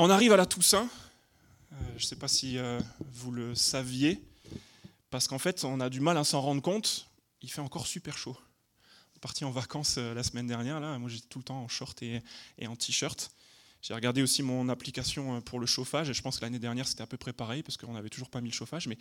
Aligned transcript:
On 0.00 0.10
arrive 0.10 0.32
à 0.32 0.36
la 0.36 0.46
Toussaint. 0.46 0.88
Euh, 1.72 1.76
je 1.96 2.04
ne 2.04 2.06
sais 2.06 2.14
pas 2.14 2.28
si 2.28 2.56
euh, 2.56 2.78
vous 3.00 3.32
le 3.32 3.56
saviez, 3.56 4.22
parce 5.10 5.26
qu'en 5.26 5.40
fait, 5.40 5.64
on 5.64 5.80
a 5.80 5.90
du 5.90 5.98
mal 5.98 6.16
à 6.16 6.22
s'en 6.22 6.40
rendre 6.40 6.62
compte. 6.62 7.08
Il 7.42 7.50
fait 7.50 7.60
encore 7.60 7.88
super 7.88 8.16
chaud. 8.16 8.38
On 9.12 9.16
est 9.16 9.20
parti 9.20 9.44
en 9.44 9.50
vacances 9.50 9.96
euh, 9.98 10.14
la 10.14 10.22
semaine 10.22 10.46
dernière. 10.46 10.78
Là, 10.78 10.96
moi, 11.00 11.10
j'étais 11.10 11.26
tout 11.26 11.40
le 11.40 11.44
temps 11.44 11.60
en 11.60 11.66
short 11.66 12.00
et, 12.04 12.22
en 12.64 12.76
t-shirt. 12.76 13.32
J'ai 13.82 13.92
regardé 13.92 14.22
aussi 14.22 14.44
mon 14.44 14.68
application 14.68 15.40
pour 15.40 15.58
le 15.58 15.66
chauffage 15.66 16.10
et 16.10 16.14
je 16.14 16.22
pense 16.22 16.38
que 16.38 16.44
l'année 16.44 16.58
dernière 16.58 16.86
c'était 16.86 17.02
à 17.02 17.06
peu 17.06 17.16
près 17.16 17.32
pareil 17.32 17.62
parce 17.62 17.76
qu'on 17.76 17.92
n'avait 17.92 18.08
toujours 18.08 18.28
pas 18.28 18.40
mis 18.40 18.50
le 18.50 18.54
chauffage, 18.54 18.88
mais 18.88 18.98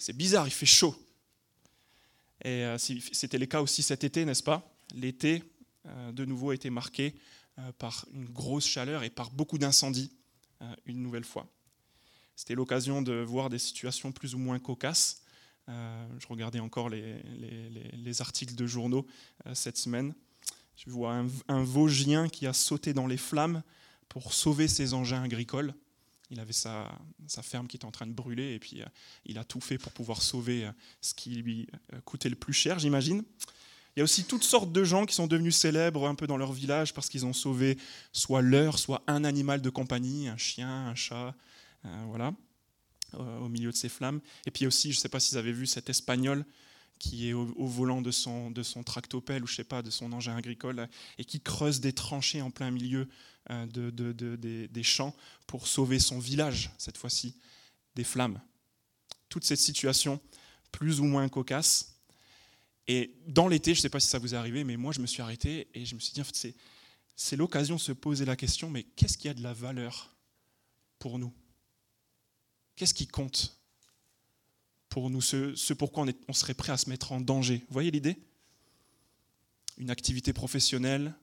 c'est 0.00 0.16
bizarre, 0.16 0.48
il 0.48 0.52
fait 0.52 0.66
chaud. 0.66 0.96
Et 2.44 2.66
c'était 3.12 3.38
le 3.38 3.46
cas 3.46 3.62
aussi 3.62 3.84
cet 3.84 4.02
été, 4.02 4.24
n'est-ce 4.24 4.42
pas? 4.42 4.68
L'été, 4.96 5.44
de 6.12 6.24
nouveau, 6.24 6.50
a 6.50 6.56
été 6.56 6.70
marqué 6.70 7.14
par 7.78 8.04
une 8.12 8.24
grosse 8.24 8.66
chaleur 8.66 9.04
et 9.04 9.10
par 9.10 9.30
beaucoup 9.30 9.58
d'incendies. 9.58 10.10
Euh, 10.62 10.74
une 10.86 11.02
nouvelle 11.02 11.24
fois. 11.24 11.46
C'était 12.34 12.54
l'occasion 12.54 13.02
de 13.02 13.12
voir 13.12 13.50
des 13.50 13.58
situations 13.58 14.10
plus 14.12 14.34
ou 14.34 14.38
moins 14.38 14.58
cocasses. 14.58 15.22
Euh, 15.68 16.08
je 16.18 16.26
regardais 16.28 16.60
encore 16.60 16.88
les, 16.88 18.20
articles 18.20 18.54
de 18.54 18.66
journaux 18.66 19.06
euh, 19.46 19.54
cette 19.54 19.76
semaine. 19.76 20.14
Je 20.76 20.90
vois 20.90 21.24
un, 21.48 21.62
Vosgien 21.62 22.28
qui 22.28 22.46
a 22.46 22.52
sauté 22.52 22.94
dans 22.94 23.06
les 23.06 23.16
flammes 23.16 23.62
pour 24.08 24.32
sauver 24.32 24.68
ses 24.68 24.94
engins 24.94 25.22
agricoles. 25.22 25.74
Il 26.30 26.40
avait 26.40 26.52
sa, 26.52 26.90
ferme 27.42 27.66
qui 27.66 27.76
était 27.76 27.84
en 27.84 27.90
train 27.90 28.06
de 28.06 28.12
brûler 28.12 28.54
et 28.54 28.58
puis 28.58 28.82
il 29.24 29.38
a 29.38 29.44
tout 29.44 29.60
fait 29.60 29.78
pour 29.78 29.92
pouvoir 29.92 30.22
sauver 30.22 30.68
ce 31.00 31.14
qui 31.14 31.36
lui 31.36 31.68
coûtait 32.04 32.28
le 32.28 32.36
plus 32.36 32.52
cher, 32.52 32.78
j'imagine. 32.78 33.22
Il 33.96 34.00
y 34.00 34.02
a 34.02 34.04
aussi 34.04 34.24
toutes 34.24 34.44
sortes 34.44 34.72
de 34.72 34.84
gens 34.84 35.06
qui 35.06 35.14
sont 35.14 35.26
devenus 35.26 35.56
célèbres 35.56 36.06
un 36.06 36.14
peu 36.14 36.26
dans 36.26 36.36
leur 36.36 36.52
village 36.52 36.92
parce 36.92 37.08
qu'ils 37.08 37.24
ont 37.24 37.32
sauvé 37.32 37.78
soit 38.12 38.42
leur, 38.42 38.78
soit 38.78 39.02
un 39.06 39.24
animal 39.24 39.62
de 39.62 39.70
compagnie, 39.70 40.28
un 40.28 40.36
chien, 40.36 40.88
un 40.88 40.94
chat, 40.94 41.34
euh, 41.86 42.04
voilà, 42.08 42.34
euh, 43.14 43.38
au 43.38 43.48
milieu 43.48 43.70
de 43.70 43.76
ces 43.76 43.88
flammes. 43.88 44.20
Et 44.44 44.50
puis 44.50 44.66
aussi, 44.66 44.92
je 44.92 44.98
ne 44.98 45.00
sais 45.00 45.08
pas 45.08 45.18
si 45.18 45.30
vous 45.30 45.38
avez 45.38 45.52
vu 45.52 45.66
cet 45.66 45.88
Espagnol 45.88 46.44
qui 46.98 47.28
est 47.28 47.32
au, 47.32 47.46
volant 47.66 48.02
de 48.02 48.10
son, 48.10 48.52
tractopelle 48.84 49.42
ou 49.42 49.46
je 49.46 49.54
sais 49.54 49.64
pas, 49.64 49.80
de 49.80 49.90
son 49.90 50.12
engin 50.12 50.36
agricole 50.36 50.88
et 51.16 51.24
qui 51.24 51.40
creuse 51.40 51.80
des 51.80 51.94
tranchées 51.94 52.42
en 52.42 52.50
plein 52.50 52.70
milieu 52.70 53.08
euh, 53.50 53.66
de, 53.66 54.12
des, 54.12 54.68
des 54.68 54.82
champs 54.82 55.16
pour 55.46 55.66
sauver 55.66 56.00
son 56.00 56.18
village, 56.18 56.70
cette 56.76 56.98
fois-ci, 56.98 57.34
des 57.94 58.04
flammes. 58.04 58.42
Toute 59.30 59.44
cette 59.44 59.58
situation 59.58 60.20
plus 60.70 61.00
ou 61.00 61.04
moins 61.04 61.28
cocasse 61.30 61.95
et 62.88 63.14
dans 63.26 63.48
l'été, 63.48 63.74
je 63.74 63.80
ne 63.80 63.82
sais 63.82 63.88
pas 63.88 64.00
si 64.00 64.06
ça 64.06 64.18
vous 64.18 64.34
est 64.34 64.36
arrivé, 64.36 64.62
mais 64.64 64.76
moi 64.76 64.92
je 64.92 65.00
me 65.00 65.06
suis 65.06 65.22
arrêté 65.22 65.68
et 65.74 65.84
je 65.84 65.94
me 65.94 66.00
suis 66.00 66.12
dit, 66.12 66.22
c'est, 66.32 66.54
c'est 67.16 67.36
l'occasion 67.36 67.76
de 67.76 67.80
se 67.80 67.92
poser 67.92 68.24
la 68.24 68.36
question, 68.36 68.70
mais 68.70 68.84
qu'est-ce 68.84 69.18
qui 69.18 69.28
a 69.28 69.34
de 69.34 69.42
la 69.42 69.52
valeur 69.52 70.14
pour 70.98 71.18
nous? 71.18 71.32
Qu'est-ce 72.76 72.94
qui 72.94 73.06
compte 73.06 73.58
pour 74.88 75.10
nous? 75.10 75.20
Ce, 75.20 75.72
pourquoi 75.72 76.06
on, 76.28 76.32
serait 76.32 76.54
prêt 76.54 76.72
à 76.72 76.76
se 76.76 76.88
mettre 76.88 77.12
en 77.12 77.20
danger. 77.20 77.58
Vous 77.68 77.72
voyez 77.72 77.90
l'idée? 77.90 78.16
Une 79.78 79.90
activité 79.90 80.32
professionnelle 80.32 81.14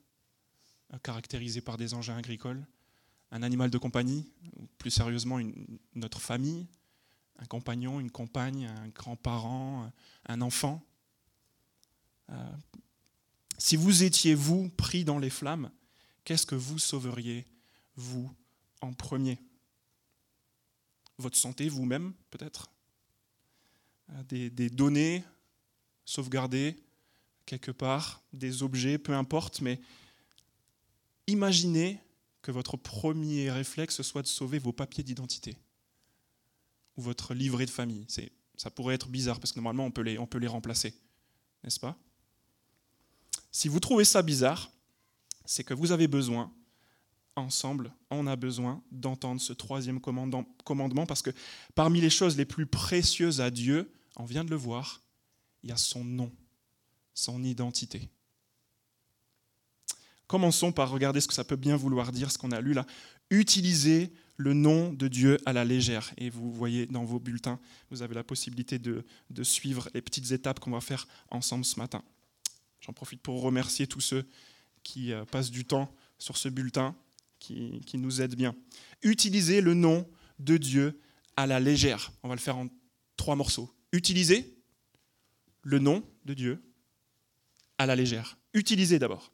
euh, 0.93 0.97
caractérisée 0.97 1.61
par 1.61 1.77
des 1.77 1.93
engins 1.93 2.17
agricoles, 2.17 2.65
un 3.31 3.41
animal 3.41 3.69
de 3.69 3.77
compagnie, 3.77 4.29
ou 4.57 4.67
plus 4.77 4.91
sérieusement 4.91 5.39
notre 5.95 6.19
famille, 6.19 6.67
un 7.37 7.45
compagnon, 7.45 7.99
une 7.99 8.11
compagne, 8.11 8.65
un 8.65 8.89
grand-parent, 8.89 9.91
un 10.27 10.41
enfant 10.41 10.83
euh, 12.31 12.51
si 13.57 13.75
vous 13.75 14.03
étiez, 14.03 14.35
vous, 14.35 14.69
pris 14.69 15.03
dans 15.03 15.19
les 15.19 15.29
flammes, 15.29 15.71
qu'est-ce 16.23 16.45
que 16.45 16.55
vous 16.55 16.79
sauveriez, 16.79 17.47
vous, 17.95 18.31
en 18.81 18.93
premier? 18.93 19.39
Votre 21.17 21.37
santé, 21.37 21.69
vous-même, 21.69 22.13
peut-être? 22.29 22.69
Euh, 24.11 24.49
des, 24.49 24.69
données 24.69 25.23
sauvegardées 26.05 26.75
quelque 27.45 27.71
part, 27.71 28.21
des 28.33 28.63
objets, 28.63 28.97
peu 28.97 29.13
importe, 29.13 29.61
mais 29.61 29.79
imaginez 31.27 31.99
que 32.41 32.51
votre 32.51 32.77
premier 32.77 33.51
réflexe 33.51 34.01
soit 34.01 34.21
de 34.21 34.27
sauver 34.27 34.59
vos 34.59 34.73
papiers 34.73 35.03
d'identité 35.03 35.57
ou 36.97 37.01
votre 37.01 37.33
livret 37.33 37.65
de 37.65 37.71
famille. 37.71 38.05
Ça 38.55 38.69
pourrait 38.69 38.95
être 38.95 39.09
bizarre 39.09 39.39
parce 39.39 39.51
que 39.51 39.59
normalement 39.59 39.85
on 39.85 39.91
peut 39.91 40.01
les, 40.01 40.17
on 40.17 40.27
peut 40.27 40.37
les 40.37 40.47
remplacer, 40.47 40.93
n'est-ce 41.63 41.79
pas? 41.79 41.97
Si 43.53 43.67
vous 43.67 43.79
trouvez 43.79 44.03
ça 44.03 44.23
bizarre, 44.23 44.71
c'est 45.45 45.63
que 45.63 45.75
vous 45.75 45.91
avez 45.91 46.07
besoin, 46.07 46.51
ensemble, 47.35 47.93
on 48.09 48.25
a 48.27 48.35
besoin 48.35 48.81
d'entendre 48.91 49.39
ce 49.39 49.53
troisième 49.53 50.01
commandement 50.01 51.05
parce 51.05 51.21
que 51.21 51.29
parmi 51.75 52.01
les 52.01 52.09
choses 52.09 52.35
les 52.35 52.45
plus 52.45 52.65
précieuses 52.65 53.41
à 53.41 53.51
Dieu, 53.51 53.93
on 54.17 54.25
vient 54.25 54.43
de 54.43 54.49
le 54.49 54.55
voir, 54.55 55.01
il 55.61 55.69
y 55.69 55.71
a 55.71 55.77
son 55.77 56.03
nom, 56.03 56.31
son 57.13 57.43
identité. 57.43 58.09
Commençons 60.25 60.71
par 60.71 60.89
regarder 60.89 61.21
ce 61.21 61.27
que 61.27 61.33
ça 61.33 61.43
peut 61.43 61.55
bien 61.55 61.75
vouloir 61.75 62.11
dire, 62.11 62.31
ce 62.31 62.39
qu'on 62.39 62.51
a 62.51 62.61
lu 62.61 62.73
là. 62.73 62.87
Utilisez 63.29 64.11
le 64.37 64.53
nom 64.53 64.91
de 64.91 65.07
Dieu 65.07 65.37
à 65.45 65.53
la 65.53 65.63
légère. 65.63 66.11
Et 66.17 66.31
vous 66.31 66.51
voyez 66.51 66.87
dans 66.87 67.03
vos 67.03 67.19
bulletins, 67.19 67.59
vous 67.91 68.01
avez 68.01 68.15
la 68.15 68.23
possibilité 68.23 68.79
de, 68.79 69.05
de 69.29 69.43
suivre 69.43 69.89
les 69.93 70.01
petites 70.01 70.31
étapes 70.31 70.59
qu'on 70.59 70.71
va 70.71 70.81
faire 70.81 71.07
ensemble 71.29 71.65
ce 71.65 71.77
matin. 71.79 72.03
J'en 72.85 72.93
profite 72.93 73.21
pour 73.21 73.41
remercier 73.41 73.87
tous 73.87 74.01
ceux 74.01 74.25
qui 74.83 75.13
euh, 75.13 75.23
passent 75.25 75.51
du 75.51 75.63
temps 75.63 75.93
sur 76.17 76.35
ce 76.37 76.49
bulletin, 76.49 76.95
qui, 77.39 77.81
nous 77.95 78.21
aident 78.21 78.35
bien. 78.35 78.55
Utilisez 79.01 79.59
le 79.59 79.73
nom 79.73 80.07
de 80.39 80.55
Dieu 80.57 80.99
à 81.35 81.45
la 81.45 81.59
légère. 81.59 82.13
On 82.23 82.29
va 82.29 82.35
le 82.35 82.39
faire 82.39 82.57
en 82.57 82.67
trois 83.17 83.35
morceaux. 83.35 83.69
Utilisez 83.91 84.57
le 85.61 85.79
nom 85.79 86.03
de 86.23 86.33
Dieu 86.33 86.63
à 87.77 87.85
la 87.85 87.97
légère. 87.97 88.37
Utilisez 88.53 88.97
d'abord. 88.97 89.31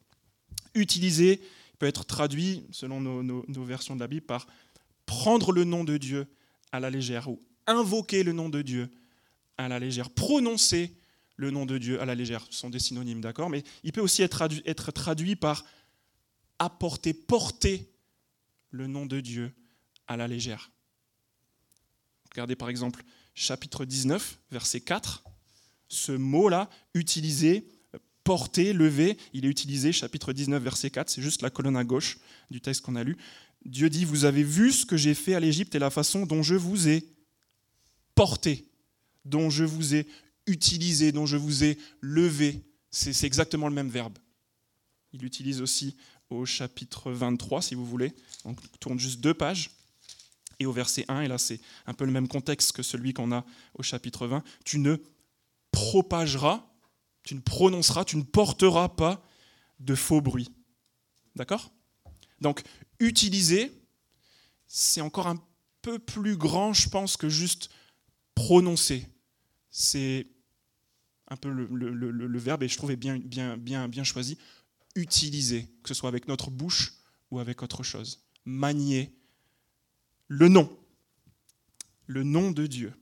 Utilisez 0.73 1.41
peut 1.77 1.85
être 1.85 2.03
traduit, 2.03 2.65
selon 2.71 2.99
nos, 2.99 3.23
nos, 3.23 3.63
versions 3.63 3.95
de 3.95 3.99
la 3.99 4.07
Bible, 4.07 4.25
par 4.25 4.47
prendre 5.05 5.51
le 5.51 5.63
nom 5.63 5.83
de 5.83 5.97
Dieu 5.97 6.27
à 6.71 6.79
la 6.79 6.89
légère 6.89 7.29
ou 7.29 7.39
invoquer 7.67 8.23
le 8.23 8.33
nom 8.33 8.49
de 8.49 8.61
Dieu 8.61 8.89
à 9.57 9.67
la 9.67 9.79
légère. 9.79 10.09
Prononcer 10.09 10.98
le 11.39 11.51
nom 11.51 11.65
de 11.65 11.77
Dieu 11.77 12.01
à 12.01 12.05
la 12.05 12.15
légère. 12.15 12.45
Ce 12.49 12.59
sont 12.59 12.69
des 12.69 12.79
synonymes, 12.79 13.21
d'accord? 13.21 13.49
Mais 13.49 13.63
il 13.85 13.93
peut 13.93 14.01
aussi 14.01 14.21
être 14.23 14.91
traduit, 14.91 15.37
par 15.37 15.63
apporter, 16.59 17.13
porter 17.13 17.89
le 18.71 18.87
nom 18.87 19.05
de 19.05 19.21
Dieu 19.21 19.53
à 20.07 20.17
la 20.17 20.27
légère. 20.27 20.69
Regardez 22.31 22.57
par 22.57 22.67
exemple 22.67 23.03
chapitre 23.35 23.85
19, 23.85 24.37
verset 24.51 24.81
4. 24.81 25.23
Ce 25.87 26.11
mot-là, 26.11 26.69
utilisé, 26.93 27.65
porter, 28.25 28.73
lever, 28.73 29.17
il 29.31 29.45
est 29.45 29.49
utilisé, 29.49 29.93
chapitre 29.93 30.33
19, 30.33 30.61
verset 30.61 30.91
4, 30.91 31.09
c'est 31.09 31.21
juste 31.21 31.41
la 31.41 31.49
colonne 31.49 31.77
à 31.77 31.85
gauche 31.85 32.19
du 32.51 32.59
texte 32.59 32.81
qu'on 32.81 32.97
a 32.97 33.03
lu. 33.05 33.15
Dieu 33.63 33.89
dit, 33.89 34.03
vous 34.03 34.25
avez 34.25 34.43
vu 34.43 34.73
ce 34.73 34.85
que 34.85 34.97
j'ai 34.97 35.13
fait 35.13 35.35
à 35.35 35.39
l'Égypte 35.39 35.73
et 35.73 35.79
la 35.79 35.89
façon 35.89 36.25
dont 36.25 36.43
je 36.43 36.55
vous 36.55 36.89
ai 36.89 37.05
porté, 38.13 38.67
dont 39.23 39.49
je 39.49 39.63
vous 39.63 39.95
ai 39.95 40.05
utilisé, 40.49 41.11
dont 41.11 41.25
je 41.25 41.37
vous 41.37 41.63
ai 41.63 41.77
levé. 42.01 42.63
C'est 42.91 43.23
exactement 43.23 43.67
le 43.67 43.73
même 43.73 43.89
verbe. 43.89 44.17
Il 45.13 45.21
l'utilise 45.21 45.61
aussi 45.61 45.95
au 46.29 46.45
chapitre 46.45 47.11
23, 47.11 47.61
si 47.61 47.75
vous 47.75 47.85
voulez. 47.85 48.13
On 48.45 48.53
tourne 48.79 48.99
juste 48.99 49.19
deux 49.19 49.33
pages. 49.33 49.71
Et 50.59 50.65
au 50.65 50.73
verset 50.73 51.05
1, 51.07 51.21
et 51.21 51.27
là 51.29 51.37
c'est 51.37 51.61
un 51.85 51.93
peu 51.93 52.03
le 52.03 52.11
même 52.11 52.27
contexte 52.27 52.73
que 52.73 52.83
celui 52.83 53.13
qu'on 53.13 53.31
a 53.31 53.45
au 53.75 53.83
chapitre 53.83 54.27
20, 54.27 54.43
tu 54.65 54.79
ne 54.79 54.97
propageras, 55.71 56.65
tu 57.23 57.35
ne 57.35 57.39
prononceras, 57.39 58.03
tu 58.03 58.17
ne 58.17 58.23
porteras 58.23 58.89
pas 58.89 59.23
de 59.79 59.95
faux 59.95 60.19
bruits. 60.19 60.49
D'accord? 61.35 61.71
Donc, 62.41 62.61
utiliser, 62.99 63.71
c'est 64.67 64.99
encore 64.99 65.27
un 65.27 65.41
peu 65.81 65.97
plus 65.97 66.35
grand, 66.35 66.73
je 66.73 66.89
pense, 66.89 67.15
que 67.15 67.29
juste 67.29 67.69
prononcer. 68.35 69.07
C'est 69.71 70.27
un 71.29 71.37
peu 71.37 71.49
le, 71.49 72.39
verbe, 72.39 72.63
et 72.63 72.67
je 72.67 72.77
trouvais 72.77 72.95
bien, 72.95 73.17
bien, 73.17 73.87
bien, 73.87 74.03
choisi, 74.03 74.37
utiliser, 74.95 75.69
que 75.83 75.89
ce 75.89 75.93
soit 75.93 76.09
avec 76.09 76.27
notre 76.27 76.49
bouche 76.49 76.93
ou 77.31 77.39
avec 77.39 77.61
autre 77.61 77.83
chose. 77.83 78.25
Manier 78.45 79.13
le 80.27 80.47
nom, 80.47 80.75
le 82.07 82.23
nom 82.23 82.51
de 82.51 82.65
Dieu. 82.65 82.93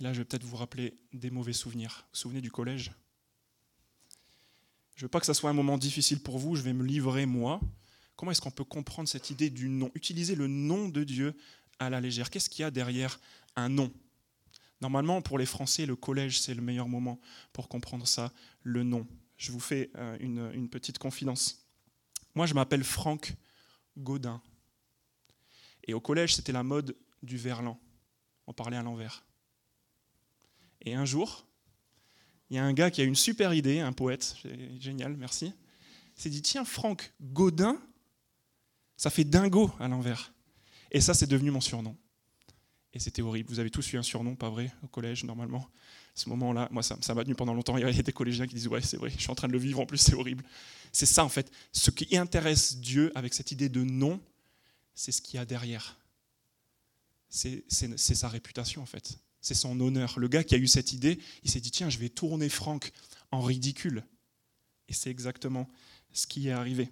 Là, 0.00 0.12
je 0.12 0.18
vais 0.18 0.24
peut-être 0.24 0.44
vous 0.44 0.56
rappeler 0.56 0.98
des 1.12 1.30
mauvais 1.30 1.52
souvenirs. 1.52 2.04
Vous 2.04 2.08
vous 2.12 2.18
souvenez 2.18 2.40
du 2.40 2.50
collège? 2.50 2.92
Je 4.94 5.02
ne 5.02 5.06
veux 5.06 5.10
pas 5.10 5.20
que 5.20 5.26
ça 5.26 5.34
soit 5.34 5.50
un 5.50 5.54
moment 5.54 5.78
difficile 5.78 6.20
pour 6.20 6.38
vous, 6.38 6.56
je 6.56 6.62
vais 6.62 6.72
me 6.72 6.84
livrer 6.84 7.26
moi. 7.26 7.60
Comment 8.16 8.32
est-ce 8.32 8.40
qu'on 8.40 8.50
peut 8.50 8.64
comprendre 8.64 9.08
cette 9.08 9.30
idée 9.30 9.50
du 9.50 9.68
nom? 9.68 9.90
Utiliser 9.94 10.34
le 10.34 10.48
nom 10.48 10.88
de 10.88 11.04
Dieu 11.04 11.36
à 11.78 11.90
la 11.90 12.00
légère. 12.00 12.30
Qu'est-ce 12.30 12.50
qu'il 12.50 12.62
y 12.62 12.64
a 12.64 12.70
derrière 12.70 13.20
un 13.54 13.68
nom? 13.68 13.92
Normalement, 14.80 15.20
pour 15.22 15.38
les 15.38 15.46
Français, 15.46 15.86
le 15.86 15.96
collège, 15.96 16.40
c'est 16.40 16.54
le 16.54 16.62
meilleur 16.62 16.88
moment 16.88 17.20
pour 17.52 17.68
comprendre 17.68 18.06
ça, 18.06 18.32
le 18.62 18.84
nom. 18.84 19.06
Je 19.36 19.52
vous 19.52 19.60
fais 19.60 19.90
euh, 19.96 20.16
une, 20.20 20.68
petite 20.68 20.98
confidence. 20.98 21.66
Moi, 22.34 22.46
je 22.46 22.54
m'appelle 22.54 22.84
Franck 22.84 23.34
Gaudin. 23.96 24.40
Et 25.84 25.94
au 25.94 26.00
collège, 26.00 26.36
c'était 26.36 26.52
la 26.52 26.62
mode 26.62 26.96
du 27.22 27.36
verlan. 27.36 27.80
On 28.46 28.52
parlait 28.52 28.76
à 28.76 28.82
l'envers. 28.82 29.24
Et 30.82 30.94
un 30.94 31.04
jour, 31.04 31.46
il 32.50 32.56
y 32.56 32.58
a 32.58 32.64
un 32.64 32.72
gars 32.72 32.90
qui 32.90 33.00
a 33.00 33.04
une 33.04 33.16
super 33.16 33.52
idée, 33.54 33.80
un 33.80 33.92
poète, 33.92 34.36
génial, 34.78 35.16
merci. 35.16 35.52
S'est 36.14 36.30
dit 36.30 36.42
tiens, 36.42 36.64
Franck 36.64 37.12
Godin, 37.20 37.80
ça 38.96 39.10
fait 39.10 39.24
dingo 39.24 39.70
à 39.80 39.88
l'envers. 39.88 40.32
Et 40.90 41.00
ça, 41.00 41.14
c'est 41.14 41.26
devenu 41.26 41.50
mon 41.50 41.60
surnom. 41.60 41.96
Et 42.98 43.00
c'était 43.00 43.22
horrible. 43.22 43.48
Vous 43.48 43.60
avez 43.60 43.70
tous 43.70 43.92
eu 43.92 43.96
un 43.96 44.02
surnom, 44.02 44.34
pas 44.34 44.50
vrai, 44.50 44.72
au 44.82 44.88
collège, 44.88 45.22
normalement? 45.22 45.70
Ce 46.16 46.28
moment-là, 46.30 46.66
moi, 46.72 46.82
ça 46.82 46.96
m'a 47.14 47.22
tenu 47.22 47.36
pendant 47.36 47.54
longtemps. 47.54 47.76
Il 47.76 47.84
y 47.84 47.98
a 48.00 48.02
des 48.02 48.12
collégiens 48.12 48.48
qui 48.48 48.56
disent 48.56 48.66
Ouais, 48.66 48.82
c'est 48.82 48.96
vrai, 48.96 49.08
je 49.08 49.20
suis 49.20 49.30
en 49.30 49.36
train 49.36 49.46
de 49.46 49.52
le 49.52 49.58
vivre, 49.60 49.78
en 49.78 49.86
plus, 49.86 49.98
c'est 49.98 50.14
horrible. 50.14 50.42
C'est 50.90 51.06
ça, 51.06 51.24
en 51.24 51.28
fait. 51.28 51.48
Ce 51.70 51.92
qui 51.92 52.16
intéresse 52.16 52.78
Dieu 52.78 53.12
avec 53.14 53.34
cette 53.34 53.52
idée 53.52 53.68
de 53.68 53.84
nom, 53.84 54.20
c'est 54.96 55.12
ce 55.12 55.22
qu'il 55.22 55.36
y 55.36 55.38
a 55.38 55.44
derrière. 55.44 55.96
C'est 57.28 57.62
sa 57.70 58.28
réputation, 58.28 58.82
en 58.82 58.86
fait. 58.86 59.20
C'est 59.40 59.54
son 59.54 59.78
honneur. 59.78 60.18
Le 60.18 60.26
gars 60.26 60.42
qui 60.42 60.56
a 60.56 60.58
eu 60.58 60.66
cette 60.66 60.92
idée, 60.92 61.20
il 61.44 61.52
s'est 61.52 61.60
dit 61.60 61.70
Tiens, 61.70 61.90
je 61.90 61.98
vais 61.98 62.08
tourner 62.08 62.48
Franck 62.48 62.90
en 63.30 63.42
ridicule. 63.42 64.02
Et 64.88 64.92
c'est 64.92 65.10
exactement 65.10 65.70
ce 66.12 66.26
qui 66.26 66.48
est 66.48 66.52
arrivé. 66.52 66.90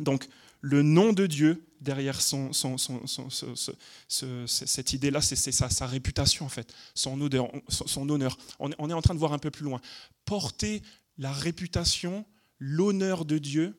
Donc, 0.00 0.26
le 0.64 0.82
nom 0.82 1.12
de 1.12 1.26
Dieu 1.26 1.62
derrière 1.82 2.22
son, 2.22 2.50
cette 4.46 4.92
idée-là, 4.94 5.20
c'est 5.20 5.36
sa, 5.36 5.68
sa, 5.68 5.86
réputation 5.86 6.46
en 6.46 6.48
fait, 6.48 6.74
son, 6.94 7.18
son, 7.68 8.08
honneur. 8.08 8.38
On 8.58 8.72
est, 8.72 8.74
on 8.78 8.88
est 8.88 8.94
en 8.94 9.02
train 9.02 9.12
de 9.12 9.18
voir 9.18 9.34
un 9.34 9.38
peu 9.38 9.50
plus 9.50 9.64
loin. 9.64 9.82
Porter 10.24 10.82
la 11.18 11.32
réputation, 11.32 12.24
l'honneur 12.58 13.26
de 13.26 13.36
Dieu 13.36 13.76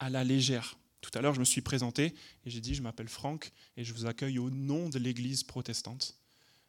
à 0.00 0.10
la 0.10 0.24
légère. 0.24 0.76
Tout 1.00 1.12
à 1.14 1.20
l'heure, 1.22 1.34
je 1.34 1.38
me 1.38 1.44
suis 1.44 1.60
présenté 1.60 2.12
et 2.44 2.50
j'ai 2.50 2.60
dit, 2.60 2.74
je 2.74 2.82
m'appelle 2.82 3.08
Franck 3.08 3.52
et 3.76 3.84
je 3.84 3.94
vous 3.94 4.06
accueille 4.06 4.40
au 4.40 4.50
nom 4.50 4.88
de 4.88 4.98
l'Église 4.98 5.44
protestante, 5.44 6.16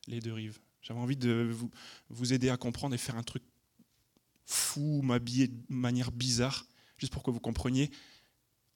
les 0.05 0.19
deux 0.19 0.33
rives. 0.33 0.59
J'avais 0.83 0.99
envie 0.99 1.17
de 1.17 1.49
vous, 1.51 1.71
vous 2.09 2.31
aider 2.31 2.49
à 2.49 2.57
comprendre 2.57 2.93
et 2.93 2.99
faire 2.99 3.15
un 3.15 3.23
truc 3.23 3.41
fou, 4.45 5.01
m'habiller 5.01 5.47
de 5.47 5.57
manière 5.67 6.11
bizarre, 6.11 6.67
juste 6.99 7.11
pour 7.11 7.23
que 7.23 7.31
vous 7.31 7.39
compreniez 7.39 7.89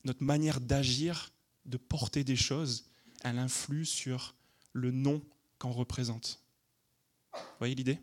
notre 0.04 0.24
manière 0.24 0.60
d'agir, 0.60 1.32
de 1.66 1.78
porter 1.78 2.24
des 2.24 2.36
choses, 2.36 2.86
elle 3.24 3.40
influe 3.40 3.86
sur 3.86 4.36
le 4.74 4.92
nom 4.92 5.22
qu'on 5.60 5.72
représente. 5.72 6.42
Vous 7.34 7.40
voyez 7.60 7.76
l'idée? 7.76 8.00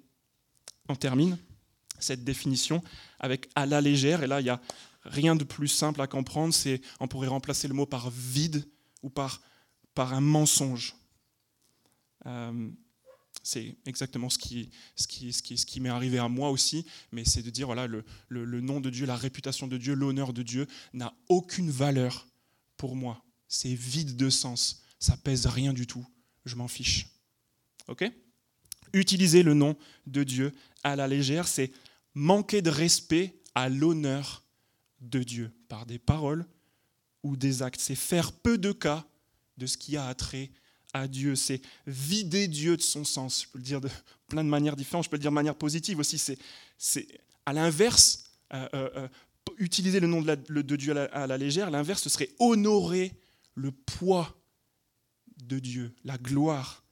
On 0.89 0.97
termine 0.97 1.39
cette 1.99 2.25
définition 2.25 2.83
avec 3.19 3.49
à 3.55 3.67
la 3.67 3.81
légère, 3.81 4.23
et 4.23 4.27
là 4.27 4.41
il 4.41 4.45
n'y 4.45 4.51
a 4.51 4.61
rien 5.05 5.37
de 5.37 5.45
plus 5.45 5.69
simple 5.69 6.01
à 6.01 6.07
comprendre, 6.07 6.55
c'est 6.55 6.81
on 6.99 7.09
pourrait 7.09 7.29
remplacer 7.29 7.69
le 7.69 7.75
mot 7.75 7.87
par 7.87 8.11
vide 8.11 8.67
ou 9.03 9.11
par, 9.11 9.41
un 9.97 10.21
mensonge. 10.21 10.97
Euh, 12.25 12.71
c'est 13.51 13.77
exactement 13.85 14.31
ce 14.31 14.39
qui, 14.39 14.71
ce 14.95 15.09
qui, 15.09 15.33
ce 15.33 15.43
qui, 15.43 15.59
ce 15.59 15.67
qui 15.67 15.81
m'est 15.81 15.89
arrivé 15.89 16.19
à 16.19 16.29
moi 16.29 16.51
aussi, 16.51 16.87
mais 17.11 17.25
c'est 17.25 17.43
de 17.43 17.51
dire, 17.51 17.67
voilà, 17.67 17.89
le, 17.89 18.05
le, 18.29 18.61
nom 18.61 18.81
de 18.81 18.91
Dieu, 18.91 19.07
la 19.07 19.17
réputation 19.17 19.67
de 19.67 19.77
Dieu, 19.77 19.95
l'honneur 19.95 20.33
de 20.33 20.45
Dieu 20.45 20.69
n'a 20.93 21.13
aucune 21.29 21.69
valeur 21.69 22.29
pour 22.77 22.95
moi. 22.95 23.25
C'est 23.49 23.75
vide 23.75 24.17
de 24.17 24.31
sens, 24.31 24.85
ça 25.01 25.17
pèse 25.17 25.47
rien 25.47 25.73
du 25.73 25.89
tout, 25.89 26.07
je 26.45 26.55
m'en 26.55 26.69
fiche. 26.69 27.09
Ok? 27.89 28.05
Utiliser 28.93 29.43
le 29.43 29.55
nom 29.55 29.77
de 30.07 30.23
Dieu 30.23 30.53
à 30.85 30.95
la 30.95 31.09
légère, 31.09 31.49
c'est 31.49 31.73
manquer 32.15 32.63
de 32.63 32.71
respect 32.71 33.35
à 33.57 33.69
l'honneur 33.69 34.45
de 35.01 35.25
Dieu 35.25 35.51
par 35.69 35.87
des 35.87 35.99
paroles 35.99 36.47
ou 37.25 37.37
des 37.37 37.63
actes. 37.63 37.81
C'est 37.81 37.97
faire 37.97 38.31
peu 38.31 38.59
de 38.59 38.71
cas 38.71 39.05
de 39.57 39.67
ce 39.67 39.77
qui 39.77 39.97
a 39.97 40.07
attrait 40.07 40.53
à 40.93 41.09
Dieu, 41.09 41.37
c'est 41.37 41.61
vider 41.87 42.49
Dieu 42.49 42.77
de 42.77 42.83
son 42.83 43.05
sens. 43.05 43.43
Je 43.43 43.49
peux 43.49 43.59
le 43.59 43.65
dire 43.65 43.81
de 43.81 43.89
plein 44.29 44.45
de 44.45 44.49
manières 44.49 44.77
différentes, 44.77 45.05
je 45.05 45.11
peux 45.11 45.17
le 45.17 45.21
dire 45.21 45.31
de 45.31 45.35
manière 45.35 45.55
positive 45.55 45.99
aussi. 45.99 46.19
C'est, 46.79 47.07
à 47.47 47.53
l'inverse, 47.53 48.25
euh, 48.53 48.69
euh, 48.75 48.91
euh, 48.97 49.09
utiliser 49.59 50.01
le 50.01 50.07
nom 50.07 50.23
de, 50.23 50.77
Dieu 50.77 50.97
à 50.97 51.27
la, 51.27 51.39
légère, 51.39 51.71
l'inverse, 51.71 52.03
ce 52.03 52.09
serait 52.09 52.31
honorer 52.39 53.13
le 53.55 53.73
poids 53.73 54.37
de 55.45 55.59
Dieu, 55.59 55.95
la 56.05 56.19
gloire 56.19 56.85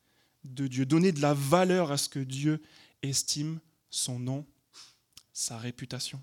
de 0.45 0.67
Dieu, 0.67 0.87
donner 0.87 1.13
de 1.13 1.21
la 1.21 1.35
valeur 1.35 1.93
à 1.93 1.97
ce 1.97 2.09
que 2.09 2.19
Dieu 2.19 2.63
estime 3.03 3.61
son 3.91 4.19
nom, 4.19 4.47
sa 5.33 5.59
réputation. 5.59 6.19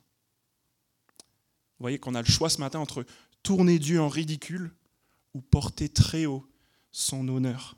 Vous 1.78 1.83
voyez 1.83 2.00
qu'on 2.00 2.16
a 2.16 2.21
le 2.21 2.28
choix 2.28 2.50
ce 2.50 2.60
matin 2.60 2.80
entre 2.80 3.06
tourner 3.44 3.80
Dieu 3.80 4.01
en 4.01 4.10
ridicule 4.10 4.71
ou 5.33 5.42
porter 5.42 5.89
très 5.89 6.25
haut 6.25 6.45
son 6.95 7.27
honneur. 7.27 7.75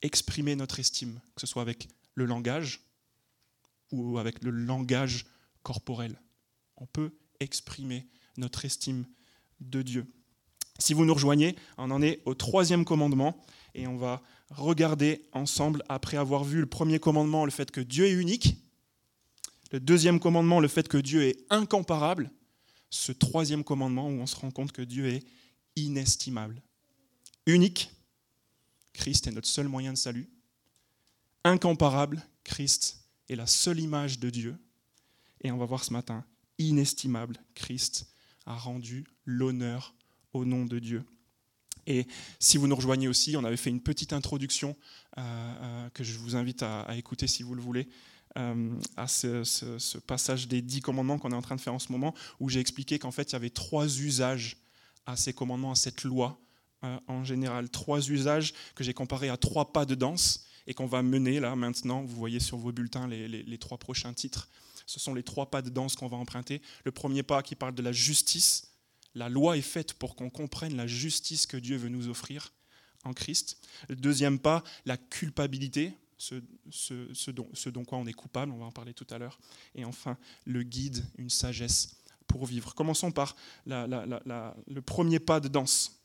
Exprimer 0.00 0.56
notre 0.56 0.80
estime, 0.80 1.20
que 1.34 1.42
ce 1.42 1.46
soit 1.46 1.60
avec 1.60 1.86
le 2.14 2.24
langage 2.24 2.80
ou 3.92 4.16
avec 4.18 4.42
le 4.42 4.50
langage 4.50 5.26
corporel. 5.62 6.18
On 6.78 6.86
peut 6.86 7.12
exprimer 7.40 8.08
notre 8.38 8.64
estime 8.64 9.04
de 9.60 9.82
Dieu. 9.82 10.06
Si 10.78 10.94
vous 10.94 11.04
nous 11.04 11.12
rejoignez, 11.12 11.56
on 11.76 11.90
en 11.90 12.00
est 12.00 12.22
au 12.24 12.32
troisième 12.32 12.86
commandement 12.86 13.36
et 13.74 13.86
on 13.86 13.98
va 13.98 14.22
regarder 14.48 15.28
ensemble, 15.32 15.84
après 15.90 16.16
avoir 16.16 16.42
vu 16.42 16.60
le 16.60 16.66
premier 16.66 16.98
commandement, 16.98 17.44
le 17.44 17.50
fait 17.50 17.70
que 17.70 17.82
Dieu 17.82 18.06
est 18.06 18.12
unique, 18.12 18.56
le 19.72 19.78
deuxième 19.78 20.20
commandement, 20.20 20.58
le 20.58 20.68
fait 20.68 20.88
que 20.88 20.96
Dieu 20.96 21.24
est 21.24 21.44
incomparable, 21.50 22.30
ce 22.88 23.12
troisième 23.12 23.62
commandement 23.62 24.08
où 24.08 24.12
on 24.12 24.26
se 24.26 24.36
rend 24.36 24.50
compte 24.50 24.72
que 24.72 24.82
Dieu 24.82 25.06
est 25.06 25.22
inestimable 25.76 26.62
unique, 27.46 27.90
Christ 28.92 29.26
est 29.26 29.32
notre 29.32 29.48
seul 29.48 29.68
moyen 29.68 29.92
de 29.92 29.98
salut. 29.98 30.28
Incomparable, 31.44 32.22
Christ 32.44 33.04
est 33.28 33.36
la 33.36 33.46
seule 33.46 33.80
image 33.80 34.18
de 34.18 34.30
Dieu. 34.30 34.56
Et 35.42 35.50
on 35.50 35.58
va 35.58 35.64
voir 35.64 35.84
ce 35.84 35.92
matin, 35.92 36.24
inestimable, 36.58 37.38
Christ 37.54 38.12
a 38.46 38.54
rendu 38.54 39.04
l'honneur 39.24 39.94
au 40.32 40.44
nom 40.44 40.64
de 40.64 40.78
Dieu. 40.78 41.04
Et 41.86 42.06
si 42.38 42.58
vous 42.58 42.66
nous 42.66 42.76
rejoignez 42.76 43.08
aussi, 43.08 43.36
on 43.36 43.44
avait 43.44 43.56
fait 43.56 43.70
une 43.70 43.80
petite 43.80 44.12
introduction 44.12 44.76
euh, 45.18 45.20
euh, 45.20 45.90
que 45.90 46.04
je 46.04 46.18
vous 46.18 46.36
invite 46.36 46.62
à, 46.62 46.86
écouter 46.96 47.26
si 47.26 47.42
vous 47.42 47.54
le 47.54 47.62
voulez, 47.62 47.88
euh, 48.38 48.78
à 48.96 49.08
ce, 49.08 49.44
ce, 49.44 49.98
passage 49.98 50.46
des 50.46 50.62
dix 50.62 50.80
commandements 50.80 51.18
qu'on 51.18 51.32
est 51.32 51.36
en 51.36 51.42
train 51.42 51.56
de 51.56 51.60
faire 51.60 51.74
en 51.74 51.78
ce 51.78 51.90
moment, 51.90 52.14
où 52.38 52.48
j'ai 52.48 52.60
expliqué 52.60 52.98
qu'en 52.98 53.10
fait 53.10 53.30
il 53.30 53.32
y 53.32 53.36
avait 53.36 53.50
trois 53.50 53.86
usages 53.86 54.58
à 55.06 55.16
ces 55.16 55.32
commandements, 55.32 55.72
à 55.72 55.76
cette 55.76 56.04
loi, 56.04 56.38
en 56.82 57.24
général 57.24 57.68
trois 57.68 58.08
usages 58.08 58.54
que 58.74 58.84
j'ai 58.84 58.94
comparés 58.94 59.28
à 59.28 59.36
trois 59.36 59.72
pas 59.72 59.84
de 59.84 59.94
danse 59.94 60.46
et 60.66 60.74
qu'on 60.74 60.86
va 60.86 61.02
mener 61.02 61.40
là 61.40 61.56
maintenant. 61.56 62.02
Vous 62.02 62.16
voyez 62.16 62.40
sur 62.40 62.56
vos 62.56 62.72
bulletins 62.72 63.08
les, 63.08 63.58
trois 63.58 63.78
prochains 63.78 64.12
titres. 64.12 64.48
Ce 64.86 65.00
sont 65.00 65.14
les 65.14 65.22
trois 65.22 65.50
pas 65.50 65.62
de 65.62 65.70
danse 65.70 65.96
qu'on 65.96 66.08
va 66.08 66.16
emprunter. 66.16 66.62
Le 66.84 66.92
premier 66.92 67.22
pas 67.22 67.42
qui 67.42 67.54
parle 67.54 67.74
de 67.74 67.82
la 67.82 67.92
justice. 67.92 68.68
La 69.14 69.28
loi 69.28 69.56
est 69.56 69.62
faite 69.62 69.94
pour 69.94 70.14
qu'on 70.14 70.30
comprenne 70.30 70.76
la 70.76 70.86
justice 70.86 71.46
que 71.46 71.56
Dieu 71.56 71.76
veut 71.76 71.88
nous 71.88 72.08
offrir 72.08 72.52
en 73.04 73.12
Christ. 73.12 73.58
Le 73.88 73.96
deuxième 73.96 74.38
pas, 74.38 74.62
la 74.84 74.96
culpabilité, 74.96 75.92
ce, 76.18 77.30
dont, 77.70 77.84
quoi 77.84 77.98
on 77.98 78.06
est 78.06 78.12
coupable, 78.12 78.52
on 78.52 78.58
va 78.58 78.66
en 78.66 78.72
parler 78.72 78.94
tout 78.94 79.06
à 79.10 79.18
l'heure. 79.18 79.38
Et 79.74 79.84
enfin, 79.84 80.16
le 80.44 80.62
guide, 80.62 81.04
une 81.18 81.30
sagesse 81.30 81.96
pour 82.26 82.46
vivre. 82.46 82.74
Commençons 82.74 83.10
par 83.10 83.34
le 83.66 84.80
premier 84.80 85.18
pas 85.18 85.40
de 85.40 85.48
danse 85.48 85.99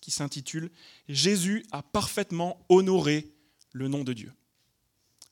qui 0.00 0.10
s'intitule 0.10 0.70
Jésus 1.08 1.64
a 1.72 1.82
parfaitement 1.82 2.64
honoré 2.68 3.32
le 3.72 3.88
nom 3.88 4.04
de 4.04 4.12
Dieu. 4.12 4.32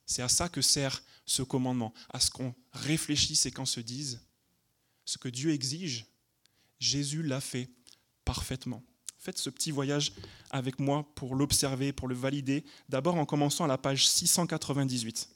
C'est 0.07 0.23
à 0.23 0.29
ça 0.29 0.49
que 0.49 0.63
sert 0.63 1.03
ce 1.27 1.43
commandement, 1.43 1.93
à 2.11 2.21
ce 2.21 2.31
qu'on 2.31 2.55
réfléchisse 2.73 3.47
et 3.47 3.51
qu'on 3.51 3.67
se 3.67 3.81
dise 3.81 4.21
ce 5.05 5.19
que 5.19 5.29
Dieu 5.29 5.53
exige, 5.53 6.07
Jésus 6.79 7.23
l'a 7.23 7.41
fait 7.41 7.71
parfaitement. 8.25 8.83
Faites 9.19 9.39
ce 9.39 9.51
petit 9.51 9.71
voyage 9.71 10.13
avec 10.51 10.79
moi 10.79 11.07
pour 11.15 11.35
l'observer, 11.35 11.93
pour 11.93 12.09
le 12.09 12.15
valider, 12.15 12.65
d'abord 12.89 13.17
en 13.17 13.25
commençant 13.25 13.65
à 13.65 13.69
la 13.69 13.79
page 13.79 14.07
698. 14.07 15.29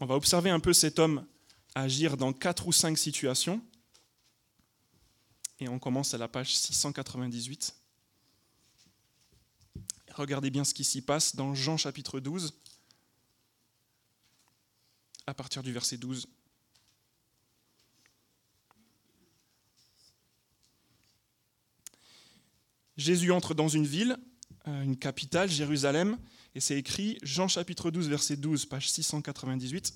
On 0.00 0.06
va 0.06 0.14
observer 0.14 0.50
un 0.50 0.60
peu 0.60 0.72
cet 0.72 0.98
homme 0.98 1.24
agir 1.74 2.16
dans 2.16 2.32
quatre 2.32 2.66
ou 2.66 2.72
cinq 2.72 2.98
situations 2.98 3.62
et 5.60 5.68
on 5.68 5.78
commence 5.78 6.14
à 6.14 6.18
la 6.18 6.28
page 6.28 6.54
698. 6.54 7.74
Regardez 10.12 10.50
bien 10.50 10.64
ce 10.64 10.74
qui 10.74 10.84
s'y 10.84 11.02
passe 11.02 11.36
dans 11.36 11.54
Jean 11.54 11.76
chapitre 11.76 12.20
12, 12.20 12.54
à 15.26 15.34
partir 15.34 15.62
du 15.62 15.72
verset 15.72 15.96
12. 15.96 16.26
Jésus 22.96 23.30
entre 23.30 23.52
dans 23.52 23.68
une 23.68 23.86
ville, 23.86 24.16
euh, 24.68 24.82
une 24.82 24.96
capitale, 24.96 25.50
Jérusalem, 25.50 26.18
et 26.54 26.60
c'est 26.60 26.78
écrit 26.78 27.18
Jean 27.22 27.46
chapitre 27.46 27.90
12, 27.90 28.08
verset 28.08 28.36
12, 28.36 28.66
page 28.66 28.90
698. 28.90 29.92